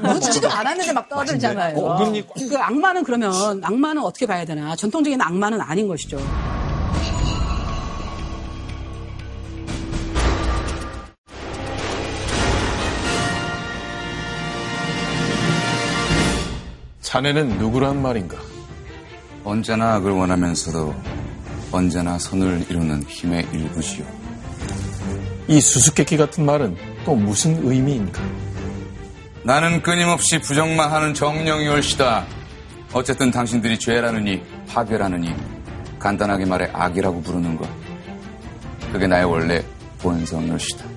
묻지도 0.01 0.49
않았는데 0.49 0.93
막 0.93 1.07
떠들잖아요. 1.09 1.77
어, 1.77 2.11
그 2.49 2.57
악마는 2.57 3.03
그러면 3.03 3.61
악마는 3.63 4.03
어떻게 4.03 4.25
봐야 4.25 4.45
되나? 4.45 4.75
전통적인 4.75 5.21
악마는 5.21 5.61
아닌 5.61 5.87
것이죠. 5.87 6.17
자네는 17.11 17.57
누구란 17.57 18.01
말인가? 18.01 18.37
언제나 19.43 19.95
악을 19.95 20.11
원하면서도 20.11 20.95
언제나 21.69 22.17
선을 22.17 22.65
이루는 22.69 23.03
힘의 23.03 23.49
일부지요. 23.51 24.05
이 25.49 25.59
수수께끼 25.59 26.15
같은 26.15 26.45
말은 26.45 26.77
또 27.03 27.13
무슨 27.13 27.67
의미인가? 27.69 28.21
나는 29.43 29.81
끊임없이 29.81 30.39
부정만 30.39 30.89
하는 30.89 31.13
정령이 31.13 31.67
올시다. 31.67 32.25
어쨌든 32.93 33.29
당신들이 33.29 33.77
죄라느니 33.77 34.41
파괴라느니 34.69 35.35
간단하게 35.99 36.45
말해 36.45 36.69
악이라고 36.71 37.21
부르는 37.23 37.57
것. 37.57 37.67
그게 38.93 39.05
나의 39.07 39.25
원래 39.25 39.61
본성이올시다. 39.99 40.90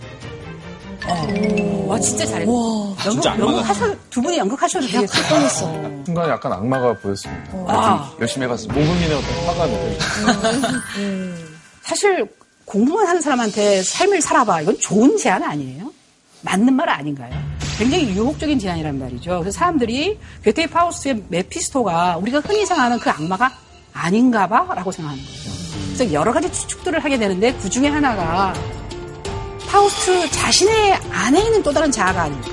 와 1.86 1.98
진짜 2.00 2.24
잘했어. 2.26 2.96
연극, 3.06 3.22
악마가- 3.24 3.38
연극 3.40 3.68
하셔 3.68 3.94
두 4.10 4.22
분이 4.22 4.38
연극하셔도 4.38 4.86
되겠어요. 4.86 6.02
순간 6.04 6.28
약간 6.30 6.52
악마가 6.52 6.94
보였습니다. 6.98 7.52
아. 7.68 8.10
열심히 8.20 8.44
해봤습니다. 8.46 8.74
모금인의 8.80 9.12
어떤 9.16 9.46
화가 9.46 9.66
느껴요. 9.66 11.34
사실 11.82 12.26
공부만 12.64 13.06
하는 13.06 13.20
사람한테 13.20 13.82
삶을 13.82 14.22
살아봐. 14.22 14.62
이건 14.62 14.78
좋은 14.78 15.16
제안 15.18 15.42
아니에요? 15.42 15.92
맞는 16.42 16.72
말 16.74 16.88
아닌가요? 16.88 17.30
굉장히 17.78 18.08
유혹적인 18.10 18.58
제안이란 18.58 18.98
말이죠. 18.98 19.40
그래서 19.40 19.58
사람들이 19.58 20.18
괴테의 20.42 20.66
파우스트의 20.68 21.22
메피스토가 21.28 22.16
우리가 22.18 22.40
흔히 22.40 22.64
생각하는 22.64 22.98
그 22.98 23.10
악마가 23.10 23.52
아닌가 23.92 24.46
봐? 24.48 24.66
라고 24.74 24.90
생각하는 24.92 25.22
거죠. 25.24 25.50
그래서 25.94 26.12
여러 26.12 26.32
가지 26.32 26.50
추측들을 26.52 27.02
하게 27.04 27.18
되는데 27.18 27.52
그 27.54 27.68
중에 27.70 27.88
하나가 27.88 28.52
파우스트 29.74 30.30
자신의 30.30 30.94
안에 31.10 31.46
있는 31.46 31.60
또 31.64 31.72
다른 31.72 31.90
자아가 31.90 32.22
아닐까. 32.22 32.48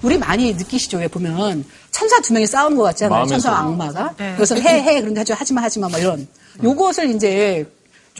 우리 0.00 0.16
많이 0.16 0.54
느끼시죠? 0.54 0.98
왜 0.98 1.08
보면 1.08 1.64
천사 1.90 2.20
두 2.20 2.32
명이 2.32 2.46
싸우는 2.46 2.76
것 2.76 2.84
같잖아요. 2.84 3.26
천사와 3.26 3.58
악마가. 3.58 4.14
네. 4.16 4.34
그래서 4.36 4.54
해, 4.54 4.82
해. 4.82 5.00
그런데 5.00 5.22
하지, 5.22 5.32
하지 5.32 5.52
마, 5.52 5.62
하지 5.62 5.80
마. 5.80 5.88
뭐 5.88 5.98
이런. 5.98 6.28
요것을 6.62 7.12
이제 7.16 7.68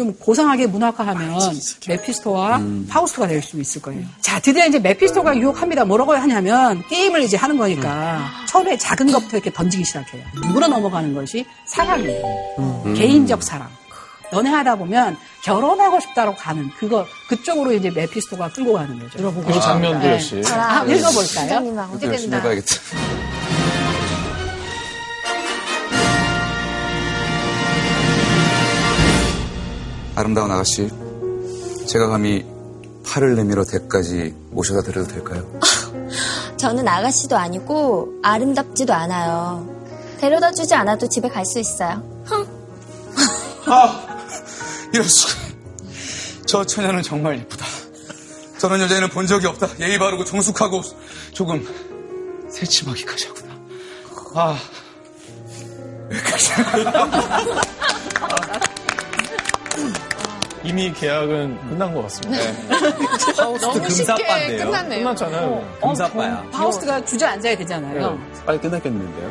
좀 0.01 0.14
고상하게 0.14 0.66
문학화하면 0.68 1.38
메피스토와 1.86 2.62
파우스토가 2.88 3.28
될 3.28 3.42
수 3.42 3.61
있을 3.61 3.82
거예요. 3.82 4.03
자, 4.22 4.40
드디어 4.40 4.64
이제 4.64 4.78
메피스토가 4.78 5.36
유혹합니다. 5.36 5.84
뭐라고 5.84 6.14
하냐면 6.14 6.82
게임을 6.88 7.20
이제 7.22 7.36
하는 7.36 7.59
거니까 7.59 8.26
처음에 8.48 8.78
작은 8.78 9.12
것부터 9.12 9.36
이렇게 9.36 9.53
던지기 9.53 9.84
시작해요. 9.84 10.22
물어 10.55 10.68
넘어가는 10.68 11.12
것이 11.14 11.44
사랑이에요. 11.66 12.94
개인적 12.96 13.42
사랑. 13.42 13.68
연애 14.32 14.48
하다 14.48 14.76
보면 14.76 15.18
결혼하고 15.44 16.01
싶다고 16.01 16.34
가는 16.34 16.70
그거 16.78 17.05
그쪽으로 17.28 17.72
이제 17.74 17.90
메피스토가 17.90 18.48
끌고 18.53 18.72
가는 18.72 18.98
거죠. 18.98 19.34
그 19.34 19.61
장면도 19.61 20.07
역시. 20.12 20.42
아, 20.51 20.82
읽어볼까요? 20.84 21.46
부장님하고 21.46 21.92
그것도 21.94 22.11
열심히 22.12 22.36
해봐야겠다. 22.36 22.74
아름다운 30.21 30.51
아가씨, 30.51 30.91
제가 31.87 32.09
감히 32.09 32.45
팔을 33.07 33.37
내밀어 33.37 33.64
댁까지 33.64 34.35
모셔다 34.51 34.83
드려도 34.83 35.09
될까요? 35.09 35.51
저는 36.59 36.87
아가씨도 36.87 37.37
아니고 37.37 38.18
아름답지도 38.23 38.93
않아요. 38.93 39.66
데려다 40.21 40.53
주지 40.53 40.75
않아도 40.75 41.09
집에 41.09 41.27
갈 41.31 41.47
수 41.47 41.59
있어요. 41.59 42.03
아, 43.66 44.18
이럴 44.93 45.09
수가. 45.09 45.33
저 46.47 46.64
처녀는 46.64 47.03
정말 47.03 47.39
예쁘다. 47.39 47.64
저런 48.59 48.79
여자애는 48.81 49.09
본 49.09 49.27
적이 49.27 49.47
없다. 49.47 49.68
예의 49.81 49.99
바르고 49.99 50.25
정숙하고 50.27 50.83
조금 51.33 51.66
새침하기까지 52.51 53.29
하구나. 53.29 53.55
아, 54.35 54.59
여기까지. 56.12 56.51
이미 60.62 60.92
계약은 60.92 61.68
끝난 61.70 61.94
것 61.94 62.02
같습니다. 62.02 62.42
파우스트 63.36 63.64
너무 63.66 63.88
쉽게 63.90 64.04
금사빠인데요. 64.14 64.64
끝났네요. 64.66 64.98
끝났잖아요. 65.04 65.76
금사빠야. 65.80 66.44
파우스트가 66.52 67.04
주저앉아야 67.04 67.56
되잖아요. 67.56 68.11
네. 68.12 68.42
빨리 68.44 68.58
끝났겠는데요? 68.61 69.30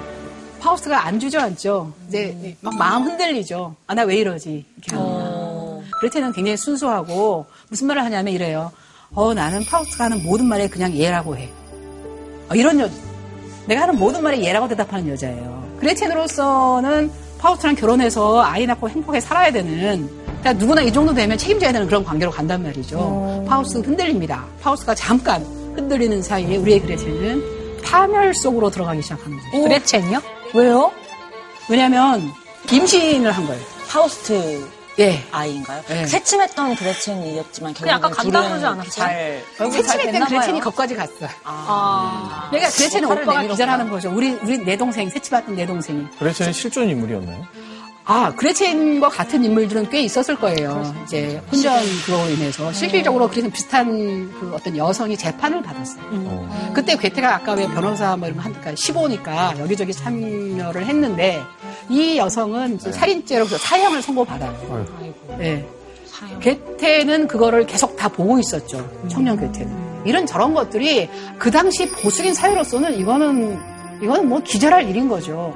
파우스트가 0.59 1.05
안 1.05 1.19
주저앉죠. 1.19 1.93
이제 2.07 2.57
막 2.61 2.75
마음 2.77 3.03
흔들리죠. 3.03 3.75
아, 3.87 3.93
나 3.93 4.03
왜 4.03 4.15
이러지? 4.17 4.65
이렇게 4.75 4.95
하면. 4.95 5.83
그레테는 5.99 6.31
굉장히 6.33 6.57
순수하고 6.57 7.45
무슨 7.69 7.87
말을 7.87 8.03
하냐면 8.05 8.33
이래요. 8.33 8.71
어, 9.13 9.33
나는 9.33 9.63
파우스트가 9.65 10.05
하는 10.05 10.23
모든 10.23 10.45
말에 10.45 10.67
그냥 10.67 10.93
예라고 10.93 11.37
해. 11.37 11.49
어, 12.49 12.55
이런 12.55 12.79
여, 12.79 12.89
내가 13.67 13.83
하는 13.83 13.97
모든 13.99 14.23
말에 14.23 14.41
예라고 14.41 14.67
대답하는 14.67 15.07
여자예요. 15.09 15.77
그레텐으로서는 15.79 17.11
파우스트랑 17.37 17.75
결혼해서 17.75 18.41
아이 18.41 18.65
낳고 18.65 18.89
행복하게 18.89 19.21
살아야 19.21 19.51
되는 19.51 20.09
그러니까 20.39 20.53
누구나 20.53 20.81
이 20.81 20.91
정도 20.91 21.13
되면 21.13 21.37
책임져야 21.37 21.71
되는 21.71 21.85
그런 21.87 22.03
관계로 22.03 22.31
간단 22.31 22.63
말이죠. 22.63 23.45
파우스트 23.47 23.79
흔들립니다. 23.79 24.45
파우스트가 24.61 24.95
잠깐 24.95 25.41
흔들리는 25.75 26.21
사이에 26.21 26.57
우리의 26.57 26.81
그레텐은 26.81 27.81
파멸 27.83 28.33
속으로 28.33 28.69
들어가기 28.69 29.01
시작하는 29.01 29.37
거죠. 29.37 29.63
그레첸이요? 29.63 30.21
왜요? 30.53 30.91
왜냐하면 31.69 32.21
임신을 32.71 33.31
한 33.31 33.45
거예요. 33.47 33.61
파우스트 33.87 34.67
예. 34.99 35.23
아이인가요? 35.31 35.81
예. 35.91 36.05
새침했던 36.05 36.75
그레첸이었지만 36.75 37.73
근데 37.73 37.91
아까 37.91 38.09
결국은 38.09 38.31
간다 38.31 38.39
둘은 38.39 38.49
그러지 38.49 38.65
않았어요? 38.65 38.91
잘 38.91 39.71
새침했던 39.71 40.25
그레첸이 40.27 40.59
거기까지 40.59 40.95
갔어. 40.95 41.13
아. 41.45 42.47
그러니까 42.49 42.71
그레첸은 42.71 43.05
오빠가. 43.09 43.43
기절하는 43.43 43.89
거죠. 43.89 44.11
우리 44.13 44.31
우리 44.43 44.57
내 44.57 44.75
동생 44.75 45.09
새침했던 45.09 45.55
내 45.55 45.65
동생이. 45.65 46.05
그레첸이 46.19 46.51
실존 46.53 46.89
인물이었나요? 46.89 47.45
아 48.11 48.33
그레첸과 48.35 49.07
같은 49.09 49.43
인물들은 49.43 49.91
꽤 49.91 50.01
있었을 50.01 50.35
거예요. 50.35 50.95
이제 51.03 51.39
혼전 51.51 51.79
그로 52.07 52.17
인해서 52.31 52.73
실질적으로 52.73 53.29
그래서 53.29 53.49
비슷한 53.49 54.31
그 54.31 54.51
어떤 54.55 54.75
여성이 54.75 55.15
재판을 55.15 55.61
받았어요. 55.61 56.71
그때 56.73 56.97
괴테가 56.97 57.35
아까 57.35 57.53
왜 57.53 57.67
변호사 57.67 58.17
뭐 58.17 58.27
이런 58.27 58.37
거 58.39 58.45
하니까 58.45 58.73
15니까 58.73 59.59
여기저기 59.59 59.93
참여를 59.93 60.87
했는데 60.87 61.39
이 61.87 62.17
여성은 62.17 62.77
이제 62.77 62.91
살인죄로 62.91 63.45
그 63.45 63.59
사형을 63.59 64.01
선고받아요. 64.01 64.87
네. 65.37 65.69
괴테는 66.41 67.27
그거를 67.27 67.67
계속 67.67 67.95
다 67.95 68.09
보고 68.09 68.39
있었죠. 68.39 68.89
청년 69.07 69.39
괴테는. 69.39 70.01
이런 70.05 70.25
저런 70.25 70.55
것들이 70.55 71.07
그 71.37 71.51
당시 71.51 71.87
보수적인 71.87 72.33
사회로서는 72.33 72.97
이거는 72.97 73.59
이거는 74.01 74.27
뭐 74.27 74.39
기절할 74.39 74.89
일인 74.89 75.07
거죠. 75.07 75.53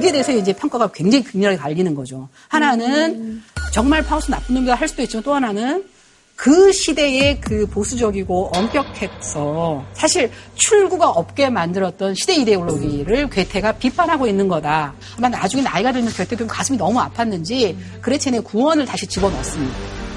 여기에 0.00 0.12
대해서 0.12 0.32
이제 0.32 0.54
평가가 0.54 0.88
굉장히 0.92 1.22
극렬하게 1.24 1.58
갈리는 1.58 1.94
거죠. 1.94 2.30
하나는 2.48 3.42
정말 3.70 4.02
파우스 4.02 4.30
나쁜 4.30 4.54
놈이다 4.54 4.74
할 4.74 4.88
수도 4.88 5.02
있지만 5.02 5.22
또 5.22 5.34
하나는 5.34 5.84
그 6.36 6.72
시대의 6.72 7.38
그 7.42 7.66
보수적이고 7.66 8.50
엄격해서 8.54 9.84
사실 9.92 10.30
출구가 10.54 11.10
없게 11.10 11.50
만들었던 11.50 12.14
시대 12.14 12.34
이데올로기를 12.36 13.28
괴테가 13.28 13.72
비판하고 13.72 14.26
있는 14.26 14.48
거다. 14.48 14.94
아마 15.18 15.28
나중에 15.28 15.62
나이가 15.62 15.92
들면 15.92 16.10
괴테도 16.14 16.46
가슴이 16.46 16.78
너무 16.78 16.98
아팠는지 16.98 17.76
그레첸의 18.00 18.42
구원을 18.42 18.86
다시 18.86 19.06
집어넣습니다. 19.06 20.09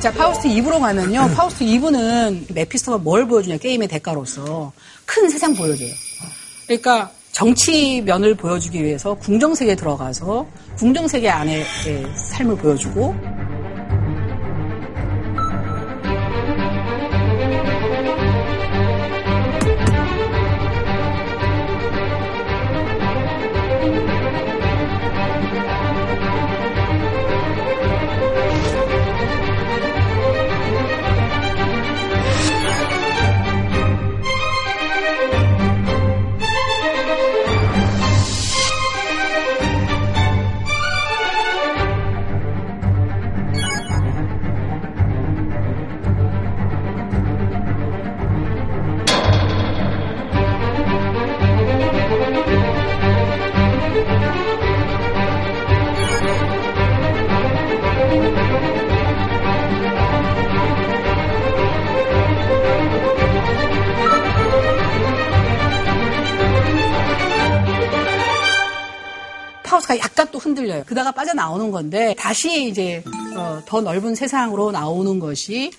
자, 0.00 0.10
파우스트 0.12 0.48
2부로 0.48 0.80
가면요. 0.80 1.28
파우스트 1.34 1.62
2부는 1.64 2.54
메피스토가 2.54 2.96
뭘 2.98 3.28
보여주냐, 3.28 3.58
게임의 3.58 3.86
대가로서. 3.88 4.72
큰 5.04 5.28
세상 5.28 5.54
보여줘요. 5.54 5.90
그러니까 6.66 7.10
정치 7.32 8.00
면을 8.00 8.34
보여주기 8.34 8.82
위해서 8.82 9.14
궁정세계에 9.14 9.74
들어가서 9.76 10.46
궁정세계 10.78 11.28
안에 11.28 11.64
삶을 12.14 12.56
보여주고 12.56 13.14
나오는 71.40 71.70
건데 71.70 72.14
다시 72.18 72.68
이제 72.68 73.02
어, 73.34 73.62
더 73.64 73.80
넓은 73.80 74.14
세상으로 74.14 74.72
나오는 74.72 75.18
것이 75.18 75.72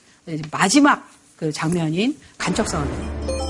마지막 0.50 1.08
그 1.38 1.52
장면인 1.52 2.18
간척 2.40 2.68
싸움이에요. 2.68 3.42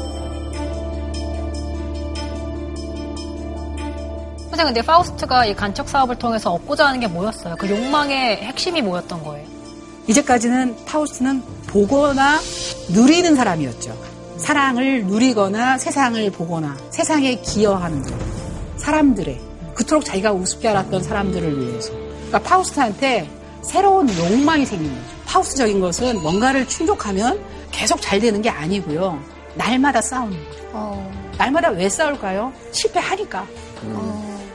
선생님, 4.50 4.66
근데 4.66 4.82
파우스트가 4.82 5.46
이 5.46 5.56
간척 5.56 5.88
사업을 5.88 6.18
통해서 6.18 6.52
얻고자 6.52 6.88
하는 6.88 7.00
게 7.00 7.08
뭐였어요? 7.08 7.56
그 7.58 7.70
욕망의 7.70 8.44
핵심이 8.44 8.82
뭐였던 8.82 9.24
거예요? 9.24 9.48
이제까지는 10.08 10.84
파우스트는 10.86 11.42
보거나 11.68 12.40
누리는 12.90 13.36
사람이었죠. 13.38 13.98
사랑을 14.38 15.06
누리거나 15.06 15.78
세상을 15.78 16.30
보거나 16.32 16.76
세상에 16.90 17.36
기여하는 17.36 18.02
것. 18.02 18.14
사람들의 18.76 19.40
그토록 19.76 20.04
자기가 20.04 20.34
우습게 20.34 20.68
알았던 20.68 21.04
사람들을 21.04 21.62
위해서. 21.62 22.01
그러니까 22.32 22.40
파우스트한테 22.50 23.30
새로운 23.62 24.08
욕망이 24.18 24.66
생긴 24.66 24.90
거죠. 24.90 25.16
파우스적인 25.26 25.80
것은 25.82 26.22
뭔가를 26.22 26.66
충족하면 26.68 27.40
계속 27.72 28.02
잘 28.02 28.20
되는 28.20 28.42
게 28.42 28.50
아니고요. 28.50 29.22
날마다 29.56 30.02
싸우는 30.02 30.38
거죠. 30.46 31.12
날마다 31.38 31.70
왜 31.70 31.90
싸울까요? 31.90 32.54
실패하니까. 32.72 33.46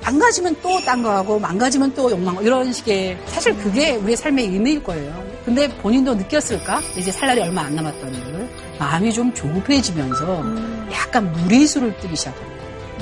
망가지면 0.03 0.57
또 0.62 0.81
딴 0.85 1.03
거 1.03 1.11
하고 1.11 1.39
망가지면 1.39 1.93
또 1.95 2.11
욕망 2.11 2.37
이런 2.43 2.72
식의 2.72 3.18
사실 3.27 3.57
그게 3.59 3.97
우리의 3.97 4.16
삶의 4.16 4.47
의미일 4.47 4.83
거예요. 4.83 5.22
근데 5.45 5.68
본인도 5.79 6.14
느꼈을까? 6.14 6.81
이제 6.97 7.11
살 7.11 7.29
날이 7.29 7.41
얼마 7.43 7.62
안 7.62 7.74
남았다는 7.74 8.33
걸 8.33 8.49
마음이 8.79 9.12
좀 9.12 9.35
조급해지면서 9.35 10.45
약간 10.93 11.31
무리수를 11.33 11.95
뜨기 11.99 12.16
시작합니다. 12.16 12.57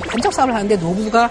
간척 0.07 0.33
사업을 0.33 0.53
하는데 0.53 0.75
노부가 0.77 1.29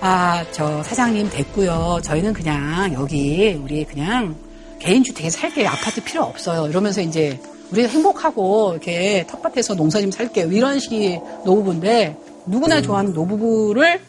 아 0.00 0.44
저 0.52 0.82
사장님 0.82 1.30
됐고요. 1.30 2.00
저희는 2.02 2.32
그냥 2.32 2.92
여기 2.94 3.58
우리 3.62 3.84
그냥 3.84 4.36
개인 4.78 5.02
주택에 5.02 5.30
살게요. 5.30 5.68
아파트 5.68 6.02
필요 6.02 6.22
없어요. 6.22 6.66
이러면서 6.68 7.00
이제 7.00 7.40
우리 7.70 7.86
행복하고 7.86 8.72
이렇게 8.72 9.26
텃밭에서 9.28 9.74
농사 9.74 10.00
좀 10.00 10.10
살게요. 10.10 10.52
이런 10.52 10.78
식의 10.78 11.20
노부부인데 11.44 12.16
누구나 12.46 12.80
좋아하는 12.80 13.12
노부부를 13.12 14.00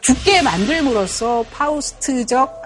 죽게 0.00 0.42
만들므로써 0.42 1.44
파우스트적 1.52 2.62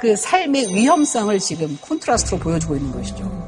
그 0.00 0.16
삶의 0.16 0.74
위험성을 0.74 1.38
지금 1.38 1.78
콘트라스트로 1.80 2.38
보여주고 2.38 2.76
있는 2.76 2.92
것이죠. 2.92 3.45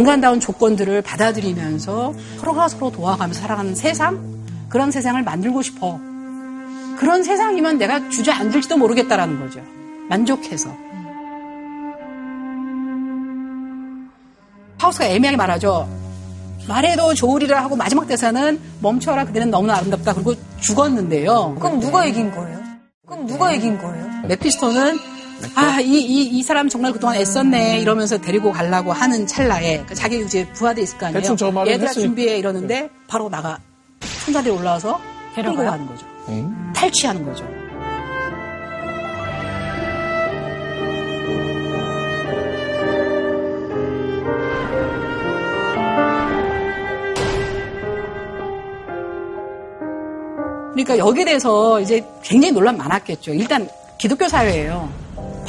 인간다운 0.00 0.40
조건들을 0.40 1.02
받아들이면서 1.02 2.14
서로가 2.38 2.68
서로 2.68 2.90
도와가면서 2.90 3.38
살아가는 3.38 3.74
세상? 3.74 4.18
그런 4.70 4.90
세상을 4.90 5.22
만들고 5.22 5.60
싶어. 5.60 6.00
그런 6.96 7.22
세상이면 7.22 7.76
내가 7.76 8.08
주저앉을지도 8.08 8.78
모르겠다라는 8.78 9.38
거죠. 9.38 9.60
만족해서. 10.08 10.74
파우스가 14.78 15.04
애매하게 15.04 15.36
말하죠. 15.36 15.86
말해도 16.66 17.12
좋으리라 17.12 17.62
하고 17.62 17.76
마지막 17.76 18.06
대사는 18.08 18.58
멈춰라 18.80 19.26
그대는 19.26 19.50
너무나 19.50 19.76
아름답다 19.76 20.14
그리고 20.14 20.32
죽었는데요. 20.60 21.56
그럼 21.60 21.78
누가 21.78 22.06
이긴 22.06 22.30
거예요? 22.30 22.58
그럼 23.06 23.26
누가 23.26 23.52
이긴 23.52 23.76
거예요? 23.76 24.06
메피스토는 24.28 24.98
아, 25.54 25.80
이, 25.80 25.86
이, 25.98 26.22
이 26.38 26.42
사람 26.42 26.68
정말 26.68 26.92
그동안 26.92 27.16
애썼네 27.16 27.80
이러면서 27.80 28.18
데리고 28.18 28.52
가려고 28.52 28.92
하는 28.92 29.26
찰나에 29.26 29.84
그 29.86 29.94
자기 29.94 30.20
이제 30.20 30.46
부하돼 30.52 30.82
있을 30.82 30.98
거 30.98 31.06
아니에요. 31.06 31.20
대충 31.20 31.36
저 31.36 31.50
말을 31.50 31.72
얘들아 31.72 31.90
했으니- 31.90 32.02
준비해 32.04 32.38
이러는데 32.38 32.88
바로 33.08 33.28
나가 33.28 33.58
천사들이 34.24 34.54
올라와서 34.54 35.00
데리고 35.34 35.56
데려가요? 35.56 35.70
가는 35.70 35.86
거죠. 35.86 36.06
탈취하는 36.74 37.24
거죠. 37.24 37.44
그러니까 50.72 50.98
여기에 50.98 51.24
대해서 51.24 51.80
이제 51.80 52.04
굉장히 52.22 52.52
논란 52.52 52.76
많았겠죠. 52.76 53.34
일단 53.34 53.68
기독교 53.98 54.28
사회예요. 54.28 54.88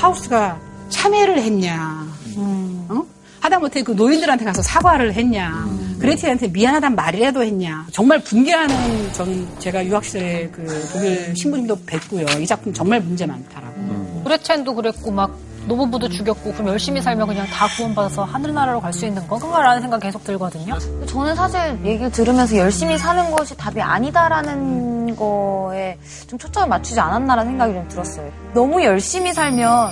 파우스가 0.01 0.59
참회를 0.89 1.37
했냐, 1.37 2.07
어? 2.35 3.03
하다못해 3.39 3.83
그 3.83 3.91
노인들한테 3.91 4.43
가서 4.43 4.63
사과를 4.63 5.13
했냐, 5.13 5.67
그레티한테 5.99 6.47
미안하단 6.47 6.95
말이라도 6.95 7.43
했냐. 7.43 7.85
정말 7.91 8.19
분개하는 8.23 9.13
전 9.13 9.47
제가 9.59 9.85
유학 9.85 10.03
시절에 10.03 10.49
그 10.51 10.89
독일 10.91 11.35
신부님도 11.35 11.81
뵙고요. 11.85 12.25
이 12.39 12.47
작품 12.47 12.73
정말 12.73 12.99
문제 12.99 13.27
많다라고. 13.27 14.21
브레첸도 14.23 14.73
그랬고 14.73 15.11
막 15.11 15.37
노부부도 15.67 16.09
죽였고 16.09 16.53
그럼 16.53 16.69
열심히 16.69 17.01
살면 17.01 17.27
그냥 17.27 17.45
다 17.47 17.67
구원받아서 17.77 18.23
하늘나라로 18.23 18.81
갈 18.81 18.91
수 18.91 19.05
있는 19.05 19.25
건가라는 19.27 19.81
생각 19.81 19.99
계속 20.01 20.23
들거든요. 20.23 20.77
저는 21.07 21.35
사실 21.35 21.79
얘기를 21.85 22.11
들으면서 22.11 22.57
열심히 22.57 22.97
사는 22.97 23.31
것이 23.31 23.55
답이 23.55 23.81
아니다라는 23.81 25.15
거에 25.15 25.97
좀 26.27 26.37
초점을 26.37 26.67
맞추지 26.67 26.99
않았나라는 26.99 27.51
생각이 27.51 27.73
좀 27.73 27.87
들었어요. 27.87 28.29
너무 28.53 28.83
열심히 28.83 29.31
살면 29.33 29.91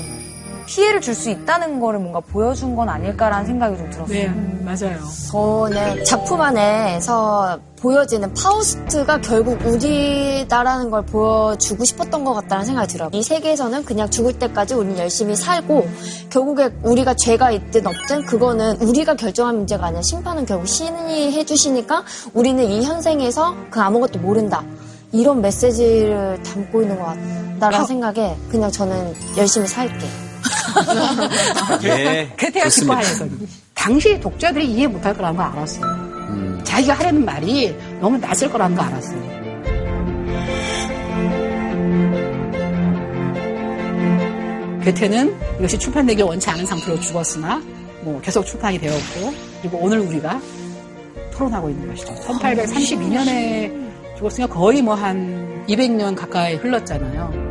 피해를 0.70 1.02
줄 1.02 1.16
수 1.16 1.32
있다는 1.32 1.80
거를 1.80 2.00
뭔가 2.00 2.20
보여준 2.20 2.76
건 2.76 2.88
아닐까라는 2.90 3.46
생각이 3.48 3.76
좀 3.76 3.90
들었어요. 3.90 4.16
네, 4.16 4.32
맞아요. 4.64 5.00
저는 5.32 6.04
작품 6.06 6.40
안에서 6.42 7.58
보여지는 7.82 8.32
파우스트가 8.36 9.20
결국 9.22 9.60
우리다라는 9.66 10.92
걸 10.92 11.04
보여주고 11.08 11.84
싶었던 11.84 12.24
것 12.24 12.34
같다는 12.36 12.66
생각이 12.66 12.88
들어요. 12.94 13.10
이 13.14 13.24
세계에서는 13.24 13.84
그냥 13.84 14.10
죽을 14.12 14.34
때까지 14.38 14.76
우리는 14.76 14.98
열심히 15.00 15.36
살고 15.36 15.88
결국에 16.30 16.70
우리가 16.84 17.16
죄가 17.16 17.50
있든 17.52 17.88
없든 17.88 18.26
그거는 18.28 18.78
우리가 18.82 19.16
결정한 19.16 19.56
문제가 19.58 19.88
아니라 19.88 20.04
심판은 20.04 20.46
결국 20.46 20.68
신이 20.68 21.32
해주시니까 21.34 22.04
우리는 22.36 22.64
이 22.64 22.84
현생에서 22.86 23.56
그 23.72 23.80
아무것도 23.82 24.20
모른다. 24.20 24.64
이런 25.12 25.42
메시지를 25.42 26.42
담고 26.44 26.84
있는 26.84 27.00
것 27.00 27.06
같다라는 27.06 27.60
파- 27.80 27.84
생각에 27.86 28.38
그냥 28.52 28.70
저는 28.72 29.16
열심히 29.36 29.68
살게. 29.68 30.06
예. 31.84 32.30
좋습니다. 32.64 33.00
기뻐하여서 33.02 33.26
당시 33.74 34.20
독자들이 34.20 34.68
이해 34.72 34.88
못할 34.88 35.14
거라는 35.16 35.38
걸 35.38 35.46
알았어요. 35.48 36.64
자기가 36.64 36.94
하려는 36.96 37.26
말이 37.26 37.76
너무 38.00 38.18
낯설 38.18 38.52
거라는 38.52 38.76
걸 38.76 38.86
알았어요. 38.86 39.40
괴테는 44.84 45.36
이것이 45.60 45.78
출판되길 45.78 46.24
원치 46.24 46.50
않은 46.50 46.66
상태로 46.66 47.00
죽었으나 47.02 47.62
뭐 48.02 48.20
계속 48.22 48.46
출판이 48.46 48.80
되었고 48.80 49.34
그리고 49.62 49.78
오늘 49.82 50.00
우리가 50.00 50.40
토론하고 51.34 51.70
있는 51.70 51.90
것이죠. 51.90 52.14
1832년에 52.16 54.18
죽었으니까 54.18 54.54
거의 54.54 54.82
뭐 54.82 54.96
한 54.96 55.66
200년 55.68 56.16
가까이 56.16 56.56
흘렀잖아요. 56.56 57.49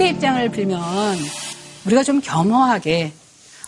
괴테 0.00 0.08
입장을 0.08 0.48
빌면 0.48 0.80
우리가 1.84 2.02
좀 2.02 2.22
겸허하게 2.22 3.12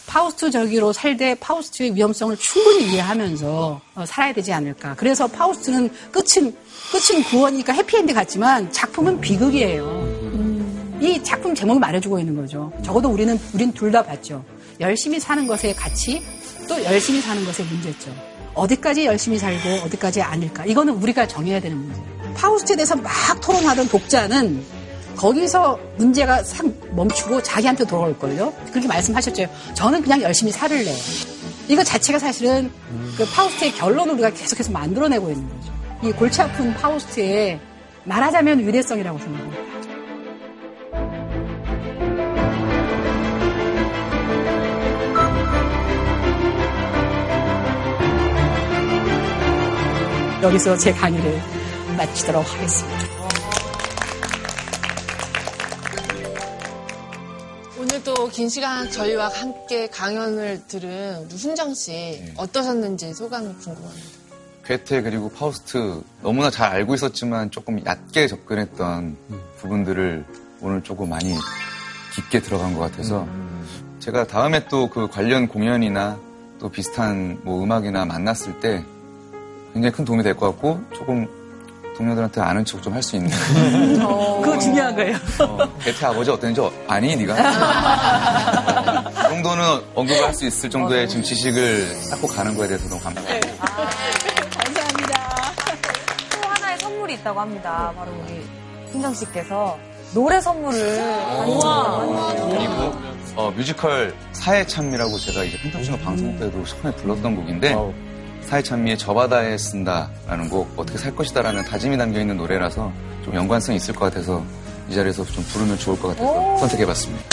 파우스트적으로 0.07 0.95
살되 0.95 1.35
파우스트의 1.35 1.95
위험성을 1.95 2.35
충분히 2.39 2.91
이해하면서 2.91 3.81
어, 3.95 4.07
살아야 4.07 4.33
되지 4.33 4.51
않을까. 4.51 4.95
그래서 4.97 5.27
파우스트는 5.27 5.91
끝은 6.11 6.57
끝은 6.91 7.23
구원이니까 7.25 7.75
해피엔드 7.75 8.15
같지만 8.15 8.73
작품은 8.73 9.21
비극이에요. 9.21 10.99
이 11.03 11.23
작품 11.23 11.55
제목이 11.55 11.79
말해주고 11.79 12.19
있는 12.19 12.35
거죠. 12.35 12.73
적어도 12.83 13.11
우리는 13.11 13.39
우린 13.53 13.71
둘 13.73 13.93
다 13.93 14.03
봤죠. 14.03 14.43
열심히 14.81 15.21
사는 15.21 15.47
것의 15.47 15.75
가치, 15.77 16.23
또 16.67 16.83
열심히 16.83 17.21
사는 17.21 17.45
것의 17.45 17.69
문제점. 17.69 18.15
어디까지 18.55 19.05
열심히 19.05 19.37
살고 19.39 19.85
어디까지 19.85 20.23
아닐까. 20.23 20.65
이거는 20.65 20.95
우리가 20.95 21.29
정해야 21.29 21.61
되는 21.61 21.77
문제예요. 21.77 22.35
파우스트에 22.35 22.77
대해서 22.77 22.97
막 22.97 23.13
토론하던 23.43 23.89
독자는 23.89 24.82
거기서 25.17 25.79
문제가 25.97 26.43
싹 26.43 26.67
멈추고 26.91 27.43
자기한테 27.43 27.85
돌아올걸요? 27.85 28.53
그렇게 28.71 28.89
말씀하셨죠. 28.89 29.47
저는 29.75 30.03
그냥 30.03 30.23
열심히 30.23 30.51
살을래. 30.53 30.93
이거 31.69 31.83
자체가 31.85 32.19
사실은 32.19 32.71
그 33.17 33.25
파우스트의 33.27 33.73
결론을 33.73 34.15
우리가 34.15 34.31
계속해서 34.31 34.73
만들어내고 34.73 35.31
있는 35.31 35.49
거죠. 35.49 35.73
이 36.03 36.13
골치 36.13 36.43
아픈 36.43 36.75
파우스트의 36.75 37.61
말하자면 38.05 38.67
위대성이라고 38.67 39.19
생각합니다. 39.19 39.73
여기서 50.43 50.77
제 50.77 50.93
강의를 50.93 51.41
마치도록 51.97 52.45
하겠습니다. 52.45 53.22
오늘 58.05 58.15
또 58.15 58.29
긴 58.29 58.49
시간 58.49 58.91
저희와 58.91 59.29
함께 59.29 59.87
강연을 59.89 60.67
들은 60.67 61.25
우리 61.25 61.37
훈정 61.37 61.73
씨 61.75 62.21
어떠셨는지 62.37 63.15
소감이 63.15 63.47
궁금합니다. 63.55 64.09
괴테 64.65 65.03
그리고 65.03 65.29
파우스트 65.31 66.03
너무나 66.23 66.51
잘 66.51 66.71
알고 66.73 66.95
있었지만 66.95 67.51
조금 67.51 67.85
얕게 67.85 68.27
접근했던 68.27 69.17
부분들을 69.59 70.25
오늘 70.61 70.83
조금 70.83 71.11
많이 71.11 71.35
깊게 72.15 72.41
들어간 72.41 72.75
것 72.75 72.81
같아서 72.81 73.27
제가 74.01 74.27
다음에 74.27 74.67
또 74.69 74.89
그 74.89 75.09
관련 75.09 75.47
공연이나 75.47 76.19
또 76.59 76.69
비슷한 76.71 77.41
뭐 77.45 77.63
음악이나 77.63 78.05
만났을 78.05 78.59
때 78.61 78.85
굉장히 79.75 79.95
큰 79.95 80.05
도움이 80.05 80.23
될 80.25 80.35
것 80.35 80.47
같고 80.53 80.81
조금 80.95 81.29
동료들한테 81.97 82.41
아는 82.41 82.65
척 82.65 82.83
좀 82.83 82.95
할 82.95 83.03
수 83.03 83.17
있는. 83.17 83.31
그거 84.43 84.59
중요한 84.59 84.95
거예요. 84.97 85.17
어, 85.41 85.59
괴테 85.81 86.07
아버지 86.07 86.31
어땠는지 86.31 86.61
어- 86.61 86.73
아니 86.89 87.15
네가? 87.17 87.35
그 89.15 89.23
정도는 89.29 89.65
언급을 89.95 90.25
할 90.25 90.35
수 90.35 90.47
있을 90.47 90.71
정도의 90.71 91.09
지금 91.09 91.23
지식을 91.23 91.87
쌓고 92.03 92.27
가는 92.29 92.57
거에 92.57 92.67
대해서 92.69 92.89
너무 92.89 93.01
감사합니다. 93.03 93.43
또 96.43 96.49
하나의 96.49 96.79
선물이 96.79 97.15
있다고 97.15 97.41
합니다. 97.41 97.93
바로 97.97 98.11
우리 98.25 98.45
훈정 98.93 99.15
씨께서 99.15 99.79
노래 100.15 100.41
선물을 100.41 100.79
그리고 102.51 102.93
어, 103.35 103.51
뮤지컬 103.57 104.15
사회찬미라고 104.33 105.19
제가 105.19 105.45
이제 105.45 105.59
펜타치노 105.63 105.99
방송 105.99 106.39
때도 106.39 106.65
처음에 106.65 106.95
불렀던 106.97 107.37
곡인데 107.37 107.75
사회찬미의 108.47 108.99
저바다에 108.99 109.57
쓴다라는 109.57 110.49
곡 110.51 110.73
어떻게 110.77 110.99
살 110.99 111.15
것이다라는 111.15 111.65
다짐이 111.65 111.97
담겨 111.97 112.21
있는 112.21 112.37
노래라서 112.37 112.93
좀 113.25 113.35
연관성이 113.35 113.77
있을 113.77 113.95
것 113.95 114.07
같아서 114.07 114.45
이 114.89 114.95
자리에서 114.95 115.25
좀 115.25 115.43
부르면 115.45 115.79
좋을 115.79 115.99
것 115.99 116.09
같아서 116.09 116.59
선택해봤습니다. 116.59 117.25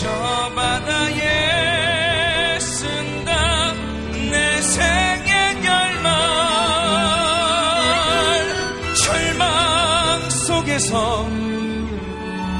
저 0.00 0.08
바다에 0.54 2.58
쓴다 2.58 3.72
내 4.30 4.62
생의 4.62 5.64
열망 5.64 6.12
절망 9.04 10.30
속에서 10.30 11.26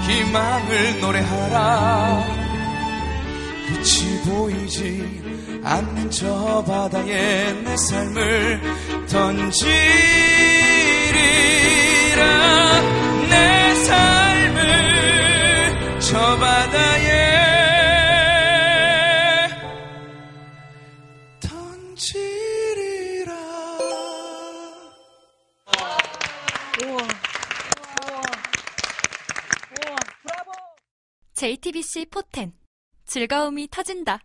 희망을 0.07 1.01
노래하라. 1.01 2.32
보이지 4.25 5.61
않는 5.65 6.11
저 6.11 6.65
바다에 6.67 7.53
내 7.63 7.77
삶을 7.77 8.61
던지리라. 9.09 9.73
내 13.29 13.75
삶을 13.85 14.61
저 16.01 16.37
바다에 16.39 17.33
던지리라. 21.41 23.33
JTBC 31.35 32.07
포텐 32.07 32.62
즐거움이 33.13 33.69
터진다. 33.71 34.21